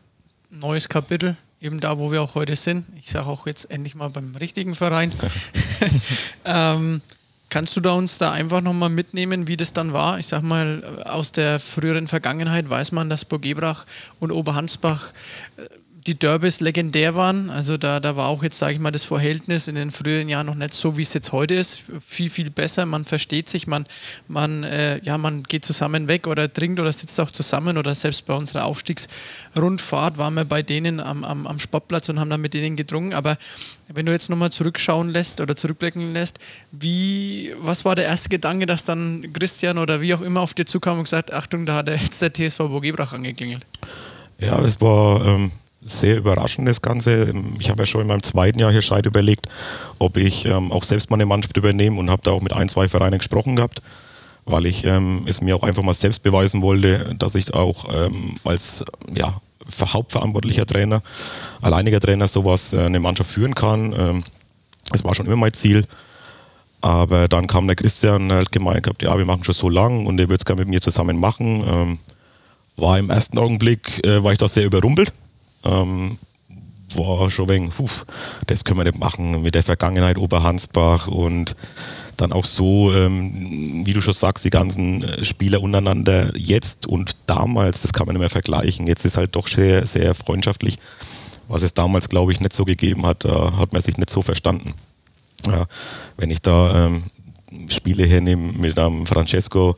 ein 0.51 0.59
neues 0.59 0.89
Kapitel, 0.89 1.35
eben 1.61 1.79
da, 1.79 1.97
wo 1.99 2.11
wir 2.11 2.21
auch 2.21 2.35
heute 2.35 2.55
sind. 2.55 2.85
Ich 2.97 3.11
sage 3.11 3.27
auch 3.27 3.45
jetzt 3.45 3.69
endlich 3.69 3.95
mal 3.95 4.09
beim 4.09 4.35
richtigen 4.35 4.73
Verein. 4.73 5.11
ähm, 6.45 7.01
kannst 7.49 7.75
du 7.75 7.81
da 7.81 7.93
uns 7.93 8.17
da 8.17 8.31
einfach 8.31 8.61
nochmal 8.61 8.89
mitnehmen, 8.89 9.47
wie 9.47 9.57
das 9.57 9.73
dann 9.73 9.93
war? 9.93 10.19
Ich 10.19 10.27
sag 10.27 10.41
mal, 10.41 10.83
aus 11.05 11.31
der 11.31 11.59
früheren 11.59 12.07
Vergangenheit 12.07 12.69
weiß 12.69 12.91
man, 12.91 13.09
dass 13.09 13.25
Burg 13.25 13.45
Ebrach 13.45 13.85
und 14.19 14.31
Oberhansbach 14.31 15.11
äh, 15.57 15.63
die 16.07 16.17
Derbys 16.17 16.61
legendär 16.61 17.15
waren. 17.15 17.49
Also 17.49 17.77
da, 17.77 17.99
da 17.99 18.15
war 18.15 18.29
auch 18.29 18.41
jetzt, 18.43 18.57
sage 18.57 18.73
ich 18.73 18.79
mal, 18.79 18.91
das 18.91 19.03
Verhältnis 19.03 19.67
in 19.67 19.75
den 19.75 19.91
früheren 19.91 20.29
Jahren 20.29 20.45
noch 20.45 20.55
nicht 20.55 20.73
so, 20.73 20.97
wie 20.97 21.01
es 21.01 21.13
jetzt 21.13 21.31
heute 21.31 21.55
ist. 21.55 21.83
Viel, 22.05 22.29
viel 22.29 22.49
besser. 22.49 22.85
Man 22.85 23.03
versteht 23.03 23.49
sich, 23.49 23.67
man, 23.67 23.85
man, 24.27 24.63
äh, 24.63 25.01
ja, 25.03 25.17
man 25.17 25.43
geht 25.43 25.65
zusammen 25.65 26.07
weg 26.07 26.27
oder 26.27 26.51
trinkt 26.51 26.79
oder 26.79 26.93
sitzt 26.93 27.19
auch 27.19 27.31
zusammen 27.31 27.77
oder 27.77 27.93
selbst 27.95 28.25
bei 28.25 28.33
unserer 28.33 28.65
Aufstiegsrundfahrt 28.65 30.17
waren 30.17 30.35
wir 30.35 30.45
bei 30.45 30.61
denen 30.61 31.01
am, 31.01 31.23
am, 31.25 31.45
am 31.45 31.59
Sportplatz 31.59 32.07
und 32.07 32.19
haben 32.19 32.29
dann 32.29 32.41
mit 32.41 32.53
denen 32.53 32.77
gedrungen. 32.77 33.13
Aber 33.13 33.37
wenn 33.89 34.05
du 34.05 34.13
jetzt 34.13 34.29
nochmal 34.29 34.51
zurückschauen 34.51 35.09
lässt 35.09 35.41
oder 35.41 35.55
zurückblicken 35.55 36.13
lässt, 36.13 36.39
wie, 36.71 37.53
was 37.59 37.83
war 37.83 37.95
der 37.95 38.05
erste 38.05 38.29
Gedanke, 38.29 38.65
dass 38.65 38.85
dann 38.85 39.33
Christian 39.33 39.77
oder 39.77 39.99
wie 39.99 40.13
auch 40.13 40.21
immer 40.21 40.39
auf 40.41 40.53
dir 40.53 40.65
zukam 40.65 40.99
und 40.99 41.03
gesagt, 41.03 41.33
Achtung, 41.33 41.65
da 41.65 41.75
hat 41.75 41.89
jetzt 41.89 42.21
der 42.21 42.33
TSV 42.33 42.57
Burgebrach 42.57 43.11
angeklingelt. 43.11 43.65
Ja, 44.39 44.61
es 44.61 44.79
war 44.79 45.25
ähm, 45.25 45.51
sehr 45.81 46.17
überraschend, 46.17 46.67
das 46.67 46.81
Ganze. 46.81 47.33
Ich 47.59 47.69
habe 47.69 47.83
ja 47.83 47.85
schon 47.85 48.01
in 48.01 48.07
meinem 48.07 48.23
zweiten 48.23 48.59
Jahr 48.59 48.71
hier 48.71 48.81
Scheid 48.81 49.05
überlegt, 49.05 49.47
ob 49.97 50.17
ich 50.17 50.45
ähm, 50.45 50.71
auch 50.71 50.83
selbst 50.83 51.09
mal 51.09 51.15
eine 51.15 51.25
Mannschaft 51.25 51.55
übernehme 51.55 51.99
und 51.99 52.09
habe 52.09 52.21
da 52.23 52.31
auch 52.31 52.41
mit 52.41 52.53
ein, 52.53 52.67
zwei 52.69 52.87
Vereinen 52.89 53.17
gesprochen 53.17 53.55
gehabt, 53.55 53.81
weil 54.45 54.65
ich 54.65 54.83
ähm, 54.83 55.23
es 55.25 55.41
mir 55.41 55.55
auch 55.55 55.63
einfach 55.63 55.83
mal 55.83 55.93
selbst 55.93 56.21
beweisen 56.23 56.61
wollte, 56.61 57.15
dass 57.17 57.35
ich 57.35 57.53
auch 57.53 57.85
ähm, 57.93 58.35
als 58.43 58.83
ja, 59.13 59.39
ver- 59.67 59.93
hauptverantwortlicher 59.93 60.65
Trainer, 60.65 61.01
alleiniger 61.61 61.99
Trainer 61.99 62.27
sowas 62.27 62.73
äh, 62.73 62.81
eine 62.81 62.99
Mannschaft 62.99 63.31
führen 63.31 63.55
kann. 63.55 63.93
Ähm, 63.97 64.23
das 64.91 65.03
war 65.03 65.15
schon 65.15 65.27
immer 65.27 65.37
mein 65.37 65.53
Ziel. 65.53 65.85
Aber 66.81 67.27
dann 67.27 67.47
kam 67.47 67.67
der 67.67 67.75
Christian, 67.75 68.29
der 68.29 68.39
hat 68.39 68.51
gemeint 68.51 68.83
gehabt, 68.83 69.01
ja, 69.01 69.17
wir 69.17 69.25
machen 69.25 69.43
schon 69.43 69.53
so 69.55 69.69
lang 69.69 70.05
und 70.05 70.19
er 70.19 70.29
würde 70.29 70.41
es 70.41 70.45
gerne 70.45 70.61
mit 70.61 70.69
mir 70.69 70.81
zusammen 70.81 71.19
machen. 71.19 71.63
Ähm, 71.69 71.99
war 72.77 72.97
im 72.97 73.09
ersten 73.09 73.37
Augenblick, 73.37 74.03
äh, 74.05 74.23
war 74.23 74.31
ich 74.31 74.37
da 74.37 74.47
sehr 74.47 74.65
überrumpelt. 74.65 75.11
Ähm, 75.65 76.17
war 76.95 77.29
schon 77.29 77.49
wegen, 77.49 77.69
puh, 77.69 77.87
das 78.47 78.63
können 78.63 78.79
wir 78.79 78.83
nicht 78.85 78.99
machen 78.99 79.43
mit 79.43 79.55
der 79.55 79.63
Vergangenheit 79.63 80.17
Oberhansbach 80.17 81.07
und 81.07 81.55
dann 82.17 82.33
auch 82.33 82.45
so, 82.45 82.91
ähm, 82.93 83.85
wie 83.85 83.93
du 83.93 84.01
schon 84.01 84.13
sagst, 84.13 84.43
die 84.43 84.49
ganzen 84.49 85.03
äh, 85.03 85.23
Spieler 85.23 85.61
untereinander 85.61 86.35
jetzt 86.37 86.85
und 86.87 87.15
damals, 87.27 87.81
das 87.81 87.93
kann 87.93 88.07
man 88.07 88.15
nicht 88.15 88.21
mehr 88.21 88.29
vergleichen. 88.29 88.87
Jetzt 88.87 89.05
ist 89.05 89.17
halt 89.17 89.35
doch 89.35 89.47
sehr, 89.47 89.85
sehr 89.85 90.13
freundschaftlich, 90.13 90.79
was 91.47 91.63
es 91.63 91.73
damals, 91.73 92.09
glaube 92.09 92.31
ich, 92.33 92.39
nicht 92.39 92.53
so 92.53 92.65
gegeben 92.65 93.05
hat. 93.05 93.23
Da 93.23 93.57
hat 93.57 93.71
man 93.73 93.81
sich 93.81 93.97
nicht 93.97 94.09
so 94.09 94.21
verstanden. 94.21 94.73
Ja, 95.47 95.67
wenn 96.17 96.31
ich 96.31 96.41
da 96.41 96.87
ähm, 96.87 97.03
Spiele 97.69 98.05
hernehme 98.05 98.53
mit 98.53 98.77
einem 98.77 99.05
Francesco 99.05 99.75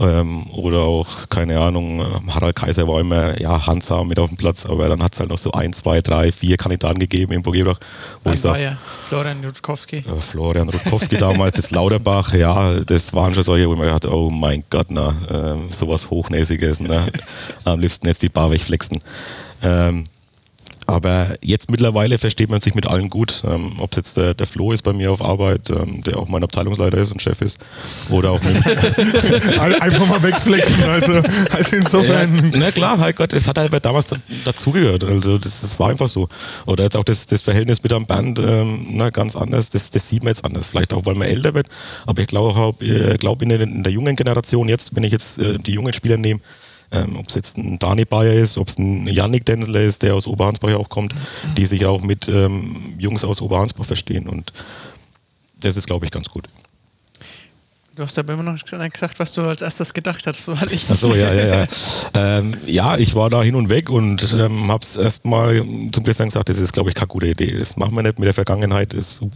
ähm, 0.00 0.46
oder 0.52 0.80
auch, 0.80 1.28
keine 1.28 1.60
Ahnung, 1.60 2.00
ähm, 2.00 2.34
Harald 2.34 2.56
Kaiser 2.56 2.86
war 2.88 3.00
immer 3.00 3.40
ja, 3.40 3.66
Hansa 3.66 4.02
mit 4.04 4.18
auf 4.18 4.28
dem 4.30 4.36
Platz, 4.36 4.66
aber 4.66 4.88
dann 4.88 5.02
hat 5.02 5.14
es 5.14 5.20
halt 5.20 5.30
noch 5.30 5.38
so 5.38 5.52
ein, 5.52 5.72
zwei, 5.72 6.00
drei, 6.00 6.32
vier 6.32 6.56
Kandidaten 6.56 6.98
gegeben 6.98 7.32
im 7.32 7.42
Burgebrach, 7.42 7.78
wo 8.24 8.32
ich 8.32 8.40
sage, 8.40 8.76
Florian 9.08 9.44
Rutkowski. 9.44 9.98
äh, 9.98 10.20
Florian 10.20 10.68
Rutkowski 10.68 11.16
damals, 11.16 11.56
jetzt 11.56 11.70
Lauterbach, 11.70 12.34
ja, 12.34 12.80
das 12.80 13.12
waren 13.12 13.34
schon 13.34 13.42
solche, 13.42 13.68
wo 13.68 13.74
ich 13.74 13.78
mir 13.78 13.86
gedacht 13.86 14.06
oh 14.06 14.30
mein 14.30 14.64
Gott, 14.70 14.86
na, 14.90 15.14
ähm, 15.30 15.70
sowas 15.70 16.10
Hochnäsiges, 16.10 16.80
ne? 16.80 17.06
am 17.64 17.80
liebsten 17.80 18.06
jetzt 18.06 18.22
die 18.22 18.28
Bar 18.28 18.50
wegflexen. 18.50 19.00
Ähm, 19.62 20.04
aber 20.92 21.34
jetzt 21.42 21.70
mittlerweile 21.70 22.18
versteht 22.18 22.50
man 22.50 22.60
sich 22.60 22.74
mit 22.74 22.86
allen 22.86 23.08
gut. 23.08 23.42
Ähm, 23.46 23.72
Ob 23.78 23.92
es 23.92 23.96
jetzt 23.96 24.16
der, 24.16 24.34
der 24.34 24.46
Flo 24.46 24.72
ist 24.72 24.82
bei 24.82 24.92
mir 24.92 25.10
auf 25.10 25.24
Arbeit, 25.24 25.70
ähm, 25.70 26.02
der 26.04 26.18
auch 26.18 26.28
mein 26.28 26.44
Abteilungsleiter 26.44 26.98
ist 26.98 27.10
und 27.12 27.20
Chef 27.22 27.40
ist, 27.40 27.58
oder 28.10 28.30
auch 28.32 28.42
mit, 28.42 28.56
Ein- 29.58 29.80
Einfach 29.80 30.06
mal 30.06 30.22
wegflexen. 30.22 30.82
Also, 30.84 31.12
also 31.50 31.76
insofern. 31.76 32.34
Ja, 32.34 32.50
na 32.58 32.70
klar, 32.70 32.98
halt 32.98 33.16
Gott, 33.16 33.32
es 33.32 33.48
hat 33.48 33.58
halt 33.58 33.72
damals 33.84 34.06
da, 34.06 34.16
dazugehört. 34.44 35.04
Also 35.04 35.38
das, 35.38 35.62
das 35.62 35.78
war 35.80 35.88
einfach 35.90 36.08
so. 36.08 36.28
Oder 36.66 36.84
jetzt 36.84 36.96
auch 36.96 37.04
das, 37.04 37.26
das 37.26 37.42
Verhältnis 37.42 37.82
mit 37.82 37.92
einem 37.92 38.06
Band, 38.06 38.38
ähm, 38.38 38.86
na, 38.90 39.10
ganz 39.10 39.34
anders. 39.36 39.70
Das, 39.70 39.90
das 39.90 40.08
sieht 40.08 40.22
man 40.22 40.30
jetzt 40.32 40.44
anders. 40.44 40.66
Vielleicht 40.66 40.92
auch, 40.94 41.06
weil 41.06 41.14
man 41.14 41.28
älter 41.28 41.54
wird. 41.54 41.68
Aber 42.06 42.20
ich 42.22 42.28
glaube, 42.28 42.74
äh, 42.84 43.16
glaub 43.16 43.40
in, 43.42 43.48
der- 43.48 43.60
in 43.60 43.82
der 43.82 43.92
jungen 43.92 44.14
Generation 44.16 44.68
jetzt, 44.68 44.94
wenn 44.94 45.04
ich 45.04 45.12
jetzt 45.12 45.38
äh, 45.38 45.58
die 45.58 45.72
jungen 45.72 45.92
Spieler 45.92 46.16
nehme, 46.16 46.40
ähm, 46.92 47.16
ob 47.16 47.28
es 47.28 47.34
jetzt 47.34 47.56
ein 47.56 47.78
Dani 47.78 48.04
Bayer 48.04 48.34
ist, 48.34 48.58
ob 48.58 48.68
es 48.68 48.78
ein 48.78 49.06
Yannick 49.06 49.44
Densler 49.46 49.80
ist, 49.80 50.02
der 50.02 50.14
aus 50.14 50.26
Oberhansbach 50.26 50.70
ja 50.70 50.76
auch 50.76 50.88
kommt, 50.88 51.14
die 51.56 51.66
sich 51.66 51.84
auch 51.86 52.02
mit 52.02 52.28
ähm, 52.28 52.76
Jungs 52.98 53.24
aus 53.24 53.40
Oberhansbach 53.40 53.84
verstehen. 53.84 54.28
Und 54.28 54.52
das 55.60 55.76
ist, 55.76 55.86
glaube 55.86 56.04
ich, 56.04 56.10
ganz 56.10 56.28
gut. 56.28 56.48
Du 57.94 58.02
hast 58.02 58.18
aber 58.18 58.32
immer 58.32 58.42
noch 58.42 58.52
nicht 58.54 58.66
gesagt, 58.94 59.18
was 59.18 59.34
du 59.34 59.42
als 59.42 59.60
erstes 59.60 59.92
gedacht 59.92 60.26
hast, 60.26 60.48
weil 60.48 60.72
ich. 60.72 60.88
Achso, 60.88 61.14
ja, 61.14 61.30
ja, 61.30 61.46
ja. 61.60 61.66
ähm, 62.14 62.54
ja, 62.64 62.96
ich 62.96 63.14
war 63.14 63.28
da 63.28 63.42
hin 63.42 63.54
und 63.54 63.68
weg 63.68 63.90
und 63.90 64.32
ähm, 64.32 64.68
habe 64.68 64.82
es 64.82 64.96
erstmal 64.96 65.62
zum 65.92 66.02
Christian 66.02 66.30
gesagt, 66.30 66.48
das 66.48 66.58
ist, 66.58 66.72
glaube 66.72 66.88
ich, 66.88 66.94
keine 66.94 67.08
gute 67.08 67.26
Idee. 67.26 67.54
Das 67.58 67.76
machen 67.76 67.94
wir 67.94 68.02
nicht 68.02 68.18
mit 68.18 68.26
der 68.26 68.32
Vergangenheit, 68.32 68.94
das 68.94 68.98
ist 68.98 69.22
uh, 69.22 69.30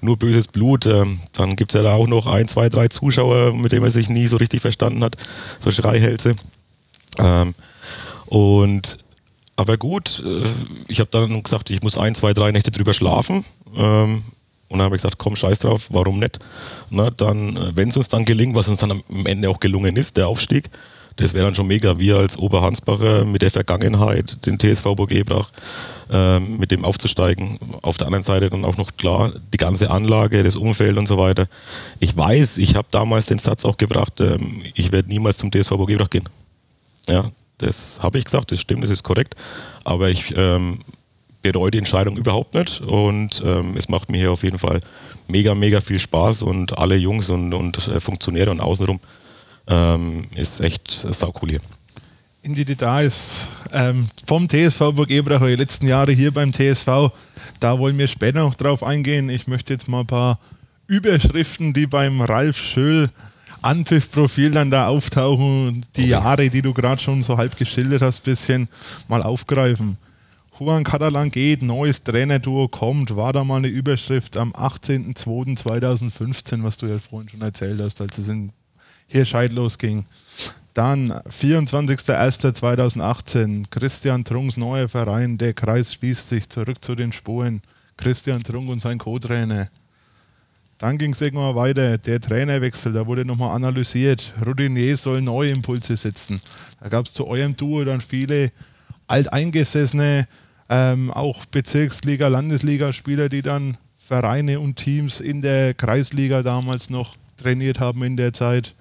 nur 0.00 0.16
böses 0.16 0.46
Blut. 0.46 0.86
Ähm, 0.86 1.18
dann 1.32 1.56
gibt 1.56 1.72
es 1.72 1.76
ja 1.76 1.82
da 1.82 1.94
auch 1.94 2.06
noch 2.06 2.28
ein, 2.28 2.46
zwei, 2.46 2.68
drei 2.68 2.86
Zuschauer, 2.86 3.52
mit 3.52 3.72
denen 3.72 3.84
er 3.84 3.90
sich 3.90 4.08
nie 4.08 4.28
so 4.28 4.36
richtig 4.36 4.60
verstanden 4.60 5.02
hat, 5.02 5.16
so 5.58 5.72
Schreihälse. 5.72 6.36
Ähm, 7.18 7.54
und 8.26 8.98
aber 9.56 9.76
gut, 9.76 10.22
äh, 10.24 10.42
ich 10.88 11.00
habe 11.00 11.10
dann 11.10 11.42
gesagt, 11.42 11.70
ich 11.70 11.82
muss 11.82 11.96
ein, 11.96 12.14
zwei, 12.14 12.32
drei 12.32 12.50
Nächte 12.50 12.70
drüber 12.70 12.92
schlafen. 12.92 13.44
Ähm, 13.76 14.22
und 14.68 14.78
dann 14.78 14.86
habe 14.86 14.96
ich 14.96 15.02
gesagt, 15.02 15.18
komm, 15.18 15.36
scheiß 15.36 15.60
drauf, 15.60 15.86
warum 15.90 16.18
nicht? 16.18 16.38
Na, 16.90 17.10
dann, 17.10 17.56
äh, 17.56 17.76
wenn 17.76 17.88
es 17.88 17.96
uns 17.96 18.08
dann 18.08 18.24
gelingt, 18.24 18.56
was 18.56 18.68
uns 18.68 18.80
dann 18.80 18.90
am 18.90 19.26
Ende 19.26 19.48
auch 19.48 19.60
gelungen 19.60 19.96
ist, 19.96 20.16
der 20.16 20.26
Aufstieg, 20.26 20.68
das 21.16 21.32
wäre 21.32 21.44
dann 21.44 21.54
schon 21.54 21.68
mega. 21.68 21.98
Wir 21.98 22.16
als 22.16 22.36
Oberhansbacher 22.36 23.24
mit 23.24 23.42
der 23.42 23.52
Vergangenheit, 23.52 24.44
den 24.46 24.58
TSV 24.58 24.96
Burg 24.96 25.12
Ebrach, 25.12 25.50
ähm, 26.10 26.58
mit 26.58 26.72
dem 26.72 26.84
aufzusteigen. 26.84 27.58
Auf 27.82 27.98
der 27.98 28.08
anderen 28.08 28.24
Seite 28.24 28.50
dann 28.50 28.64
auch 28.64 28.76
noch 28.76 28.96
klar, 28.96 29.32
die 29.52 29.58
ganze 29.58 29.90
Anlage, 29.90 30.42
das 30.42 30.56
Umfeld 30.56 30.98
und 30.98 31.06
so 31.06 31.16
weiter. 31.16 31.46
Ich 32.00 32.16
weiß, 32.16 32.58
ich 32.58 32.74
habe 32.74 32.88
damals 32.90 33.26
den 33.26 33.38
Satz 33.38 33.64
auch 33.64 33.76
gebracht, 33.76 34.20
ähm, 34.20 34.62
ich 34.74 34.90
werde 34.90 35.08
niemals 35.08 35.38
zum 35.38 35.52
TSV 35.52 35.70
Burg 35.76 35.90
Ebrach 35.90 36.10
gehen. 36.10 36.28
Ja, 37.08 37.30
das 37.58 37.98
habe 38.02 38.18
ich 38.18 38.24
gesagt, 38.24 38.52
das 38.52 38.60
stimmt, 38.60 38.82
das 38.82 38.90
ist 38.90 39.02
korrekt. 39.02 39.34
Aber 39.84 40.08
ich 40.10 40.32
ähm, 40.36 40.78
bereue 41.42 41.70
die 41.70 41.78
Entscheidung 41.78 42.16
überhaupt 42.16 42.54
nicht 42.54 42.80
und 42.80 43.42
ähm, 43.44 43.76
es 43.76 43.88
macht 43.88 44.10
mir 44.10 44.18
hier 44.18 44.32
auf 44.32 44.42
jeden 44.42 44.58
Fall 44.58 44.80
mega, 45.28 45.54
mega 45.54 45.80
viel 45.80 46.00
Spaß 46.00 46.42
und 46.42 46.76
alle 46.78 46.96
Jungs 46.96 47.28
und, 47.30 47.52
und 47.52 47.86
äh, 47.88 48.00
Funktionäre 48.00 48.50
und 48.50 48.60
außenrum 48.60 48.98
ähm, 49.68 50.26
ist 50.34 50.60
echt 50.60 50.90
saucool 50.90 51.50
hier. 51.50 51.60
in 52.42 52.54
die 52.54 52.64
Details 52.64 53.46
ähm, 53.72 54.08
vom 54.26 54.48
TSV 54.48 54.92
Burg 54.94 55.10
Ebrach, 55.10 55.40
die 55.46 55.56
letzten 55.56 55.86
Jahre 55.86 56.12
hier 56.12 56.32
beim 56.32 56.52
TSV. 56.52 57.10
Da 57.60 57.78
wollen 57.78 57.96
wir 57.98 58.08
später 58.08 58.40
noch 58.40 58.54
drauf 58.54 58.82
eingehen. 58.82 59.28
Ich 59.28 59.46
möchte 59.46 59.72
jetzt 59.72 59.88
mal 59.88 60.00
ein 60.00 60.06
paar 60.06 60.38
Überschriften, 60.86 61.72
die 61.72 61.86
beim 61.86 62.20
Ralf 62.20 62.58
Schöll 62.58 63.08
Anpfiff-Profil 63.64 64.50
dann 64.50 64.70
da 64.70 64.88
auftauchen, 64.88 65.86
die 65.96 66.06
Jahre, 66.06 66.50
die 66.50 66.62
du 66.62 66.74
gerade 66.74 67.02
schon 67.02 67.22
so 67.22 67.38
halb 67.38 67.56
geschildert 67.56 68.02
hast, 68.02 68.22
bisschen 68.22 68.68
mal 69.08 69.22
aufgreifen. 69.22 69.96
Juan 70.58 70.84
Catalan 70.84 71.30
geht, 71.30 71.62
neues 71.62 72.04
Trainerduo 72.04 72.68
kommt, 72.68 73.16
war 73.16 73.32
da 73.32 73.42
mal 73.42 73.56
eine 73.56 73.68
Überschrift 73.68 74.36
am 74.36 74.52
18.02.2015, 74.52 76.62
was 76.62 76.76
du 76.76 76.86
ja 76.86 77.00
vorhin 77.00 77.28
schon 77.28 77.42
erzählt 77.42 77.80
hast, 77.80 78.00
als 78.00 78.18
es 78.18 78.28
in 78.28 78.52
Hirscheid 79.08 79.52
losging. 79.52 80.04
Dann 80.74 81.10
24.01.2018, 81.12 83.64
Christian 83.70 84.24
Trunks 84.24 84.56
neuer 84.56 84.88
Verein, 84.88 85.38
der 85.38 85.54
Kreis 85.54 85.94
schließt 85.94 86.28
sich 86.28 86.48
zurück 86.48 86.84
zu 86.84 86.94
den 86.94 87.10
Spuren. 87.12 87.62
Christian 87.96 88.40
Trunk 88.42 88.68
und 88.68 88.80
sein 88.80 88.98
Co-Trainer. 88.98 89.68
Dann 90.78 90.98
ging 90.98 91.12
es 91.12 91.20
irgendwann 91.20 91.54
weiter, 91.54 91.98
der 91.98 92.20
Trainerwechsel, 92.20 92.92
da 92.92 93.06
wurde 93.06 93.24
nochmal 93.24 93.54
analysiert. 93.54 94.34
Routinier 94.44 94.96
soll 94.96 95.22
neue 95.22 95.50
Impulse 95.50 95.96
setzen. 95.96 96.40
Da 96.80 96.88
gab 96.88 97.06
es 97.06 97.14
zu 97.14 97.26
eurem 97.26 97.56
Duo 97.56 97.84
dann 97.84 98.00
viele 98.00 98.50
alteingesessene, 99.06 100.26
ähm, 100.68 101.10
auch 101.10 101.44
Bezirksliga, 101.46 102.28
Landesliga-Spieler, 102.28 103.28
die 103.28 103.42
dann 103.42 103.76
Vereine 103.94 104.60
und 104.60 104.76
Teams 104.76 105.20
in 105.20 105.40
der 105.42 105.74
Kreisliga 105.74 106.42
damals 106.42 106.90
noch 106.90 107.16
trainiert 107.36 107.80
haben 107.80 108.02
in 108.02 108.16
der 108.16 108.32
Zeit. 108.32 108.74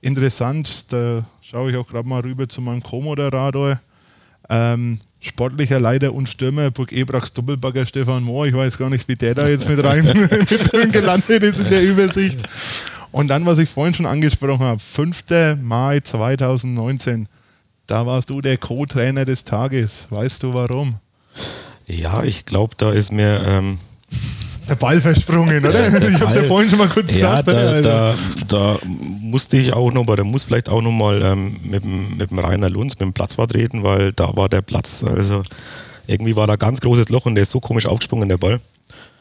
Interessant, 0.00 0.92
da 0.92 1.24
schaue 1.40 1.70
ich 1.70 1.76
auch 1.76 1.86
gerade 1.86 2.08
mal 2.08 2.20
rüber 2.20 2.48
zu 2.48 2.60
meinem 2.60 2.82
Co-Moderator. 2.82 3.80
Ähm, 4.50 4.98
sportlicher 5.20 5.80
Leiter 5.80 6.12
und 6.12 6.28
Stürmer 6.28 6.70
Burg 6.70 6.92
Ebrachs 6.92 7.32
Doppelbagger 7.32 7.86
Stefan 7.86 8.22
Mohr. 8.22 8.46
Ich 8.46 8.54
weiß 8.54 8.78
gar 8.78 8.90
nicht, 8.90 9.08
wie 9.08 9.16
der 9.16 9.34
da 9.34 9.48
jetzt 9.48 9.68
mit 9.68 9.82
rein 9.82 10.04
mit 10.04 10.92
gelandet 10.92 11.42
ist 11.42 11.60
in 11.60 11.70
der 11.70 11.82
Übersicht. 11.82 12.40
Und 13.10 13.28
dann, 13.28 13.46
was 13.46 13.58
ich 13.58 13.68
vorhin 13.68 13.94
schon 13.94 14.06
angesprochen 14.06 14.66
habe, 14.66 14.80
5. 14.80 15.22
Mai 15.62 16.00
2019, 16.00 17.28
da 17.86 18.06
warst 18.06 18.30
du 18.30 18.40
der 18.40 18.58
Co-Trainer 18.58 19.24
des 19.24 19.44
Tages. 19.44 20.06
Weißt 20.10 20.42
du 20.42 20.52
warum? 20.52 20.96
Ja, 21.86 22.24
ich 22.24 22.44
glaube, 22.44 22.74
da 22.76 22.92
ist 22.92 23.12
mir 23.12 23.42
ähm, 23.46 23.78
Der 24.68 24.74
Ball 24.76 25.00
versprungen, 25.00 25.58
oder? 25.64 25.72
der 25.90 26.08
ich 26.08 26.20
habe 26.20 26.30
es 26.30 26.36
ja 26.36 26.44
vorhin 26.44 26.68
schon 26.70 26.78
mal 26.78 26.88
kurz 26.88 27.14
ja, 27.14 27.40
gesagt. 27.42 27.48
da, 27.48 27.52
Also, 27.68 27.88
da, 27.88 28.14
da 28.48 28.78
musste 29.20 29.56
ich 29.58 29.72
auch 29.72 29.92
noch, 29.92 30.06
oder 30.06 30.24
muss 30.24 30.44
vielleicht 30.44 30.68
auch 30.68 30.80
noch 30.82 30.90
mal 30.92 31.20
ähm, 31.22 31.56
mit, 31.64 31.82
dem- 31.84 32.16
mit 32.16 32.30
dem 32.30 32.38
Rainer 32.38 32.70
Lunz, 32.70 32.92
mit 32.94 33.00
dem 33.02 33.12
Platzwart 33.12 33.54
reden, 33.54 33.82
weil 33.82 34.12
da 34.12 34.34
war 34.36 34.48
der 34.48 34.62
Platz, 34.62 35.04
also 35.04 35.42
irgendwie 36.06 36.34
war 36.36 36.46
da 36.46 36.56
ganz 36.56 36.80
großes 36.80 37.08
Loch 37.10 37.26
und 37.26 37.34
der 37.34 37.42
ist 37.42 37.50
so 37.50 37.60
komisch 37.60 37.86
aufgesprungen, 37.86 38.28
der 38.28 38.38
Ball, 38.38 38.60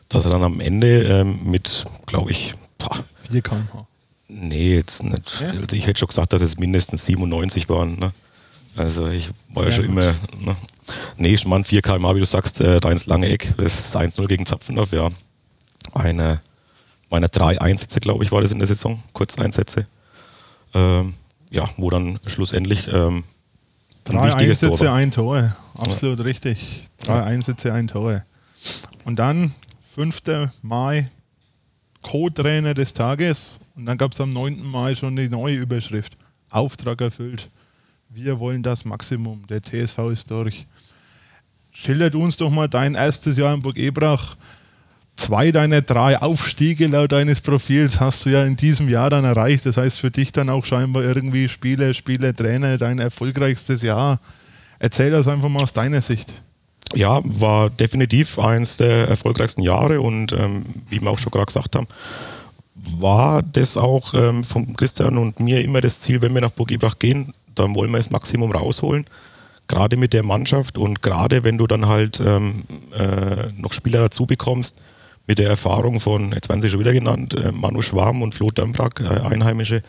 dass 0.09 0.25
er 0.25 0.31
dann 0.31 0.43
am 0.43 0.59
Ende 0.59 1.03
ähm, 1.03 1.39
mit, 1.45 1.83
glaube 2.05 2.31
ich, 2.31 2.53
boah, 2.77 2.99
4 3.31 3.41
km/h. 3.41 3.85
nee, 4.29 4.75
jetzt 4.75 5.03
nicht. 5.03 5.41
Ja? 5.41 5.49
Also 5.59 5.75
ich 5.75 5.87
hätte 5.87 5.99
schon 5.99 6.07
gesagt, 6.09 6.31
dass 6.33 6.41
es 6.41 6.57
mindestens 6.57 7.05
97 7.05 7.67
waren. 7.69 7.97
Ne? 7.99 8.11
Also 8.75 9.07
ich 9.09 9.29
war 9.53 9.63
ja, 9.63 9.69
Ja, 9.69 9.75
schon 9.75 9.85
gut. 9.87 9.91
immer. 9.93 10.05
Ne? 10.45 10.55
Nee, 11.17 11.33
ich 11.35 11.45
meine 11.45 11.63
4 11.63 11.81
km, 11.81 12.15
wie 12.15 12.19
du 12.19 12.25
sagst, 12.25 12.59
äh, 12.61 12.79
da 12.79 12.91
ins 12.91 13.05
lange 13.05 13.27
Eck. 13.29 13.53
Das 13.57 13.77
ist 13.79 13.95
1-0 13.95 14.27
gegen 14.27 14.45
Zapfendorf, 14.45 14.91
ja. 14.91 15.09
Eine 15.93 16.39
meiner 17.09 17.27
drei 17.27 17.59
Einsätze, 17.61 17.99
glaube 17.99 18.23
ich, 18.23 18.31
war 18.31 18.41
das 18.41 18.51
in 18.51 18.59
der 18.59 18.67
Saison, 18.67 19.01
Kurzeinsätze. 19.13 19.85
Ähm, 20.73 21.13
ja, 21.51 21.69
wo 21.77 21.89
dann 21.91 22.19
schlussendlich 22.25 22.87
ähm, 22.87 23.23
ein 24.05 24.15
Drei 24.15 24.29
Tor 24.31 24.35
Einsätze, 24.39 24.85
war. 24.85 24.95
ein 24.95 25.11
Tor. 25.11 25.55
Absolut 25.75 26.23
richtig. 26.23 26.85
Drei 27.03 27.17
Ja. 27.17 27.23
Einsätze, 27.25 27.71
ein 27.73 27.87
Tor. 27.87 28.23
Und 29.05 29.17
dann 29.19 29.53
5. 29.95 30.21
Mai, 30.63 31.09
Co-Trainer 32.01 32.73
des 32.73 32.93
Tages. 32.93 33.59
Und 33.75 33.85
dann 33.85 33.97
gab 33.97 34.11
es 34.13 34.19
am 34.21 34.33
9. 34.33 34.63
Mai 34.65 34.95
schon 34.95 35.15
die 35.15 35.29
neue 35.29 35.55
Überschrift. 35.57 36.17
Auftrag 36.49 36.99
erfüllt. 37.01 37.49
Wir 38.09 38.39
wollen 38.39 38.61
das 38.63 38.85
Maximum. 38.85 39.45
Der 39.47 39.61
TSV 39.61 39.99
ist 40.11 40.29
durch. 40.31 40.65
Schildert 41.71 42.15
uns 42.15 42.37
doch 42.37 42.49
mal 42.51 42.67
dein 42.67 42.95
erstes 42.95 43.37
Jahr 43.37 43.53
in 43.53 43.61
Burg 43.61 43.77
Ebrach. 43.77 44.35
Zwei 45.15 45.51
deiner 45.51 45.81
drei 45.81 46.19
Aufstiege 46.19 46.87
laut 46.87 47.11
deines 47.11 47.39
Profils 47.39 47.99
hast 47.99 48.25
du 48.25 48.29
ja 48.29 48.43
in 48.43 48.55
diesem 48.55 48.89
Jahr 48.89 49.09
dann 49.09 49.23
erreicht. 49.25 49.65
Das 49.65 49.77
heißt 49.77 49.99
für 49.99 50.09
dich 50.11 50.31
dann 50.31 50.49
auch 50.49 50.65
scheinbar 50.65 51.03
irgendwie 51.03 51.47
Spieler, 51.49 51.93
Spieler, 51.93 52.35
Trainer, 52.35 52.77
dein 52.77 52.99
erfolgreichstes 52.99 53.83
Jahr. 53.83 54.19
Erzähl 54.79 55.11
das 55.11 55.27
einfach 55.27 55.49
mal 55.49 55.63
aus 55.63 55.73
deiner 55.73 56.01
Sicht. 56.01 56.33
ja, 56.95 57.21
war 57.23 57.69
definitiv 57.69 58.39
eines 58.39 58.77
der 58.77 59.07
erfolgreichsten 59.07 59.61
Jahre 59.61 60.01
und 60.01 60.31
ähm, 60.33 60.63
wie 60.89 61.01
wir 61.01 61.09
auch 61.09 61.19
schon 61.19 61.31
gerade 61.31 61.47
gesagt 61.47 61.75
haben, 61.75 61.87
war 62.75 63.41
das 63.41 63.77
auch 63.77 64.13
ähm, 64.13 64.43
von 64.43 64.75
Christian 64.75 65.17
und 65.17 65.39
mir 65.39 65.63
immer 65.63 65.81
das 65.81 66.01
Ziel, 66.01 66.21
wenn 66.21 66.33
wir 66.33 66.41
nach 66.41 66.51
Burg 66.51 66.71
Ebrach 66.71 66.99
gehen, 66.99 67.33
dann 67.55 67.75
wollen 67.75 67.91
wir 67.91 67.97
das 67.97 68.09
Maximum 68.09 68.51
rausholen. 68.51 69.05
Gerade 69.67 69.95
mit 69.95 70.13
der 70.13 70.23
Mannschaft 70.23 70.77
und 70.77 71.01
gerade 71.01 71.43
wenn 71.43 71.57
du 71.57 71.67
dann 71.67 71.87
halt 71.87 72.19
ähm, 72.19 72.63
äh, 72.97 73.51
noch 73.57 73.73
Spieler 73.73 74.01
dazu 74.01 74.25
bekommst, 74.25 74.75
mit 75.25 75.39
der 75.39 75.49
Erfahrung 75.49 75.99
von, 75.99 76.31
jetzt 76.33 76.49
werden 76.49 76.61
sie 76.61 76.69
schon 76.69 76.79
wieder 76.79 76.93
genannt, 76.93 77.33
äh, 77.35 77.51
Manu 77.51 77.81
Schwarm 77.81 78.21
und 78.21 78.35
Flo 78.35 78.51
Dömbrak, 78.51 78.99
äh, 78.99 79.07
Einheimische, 79.07 79.81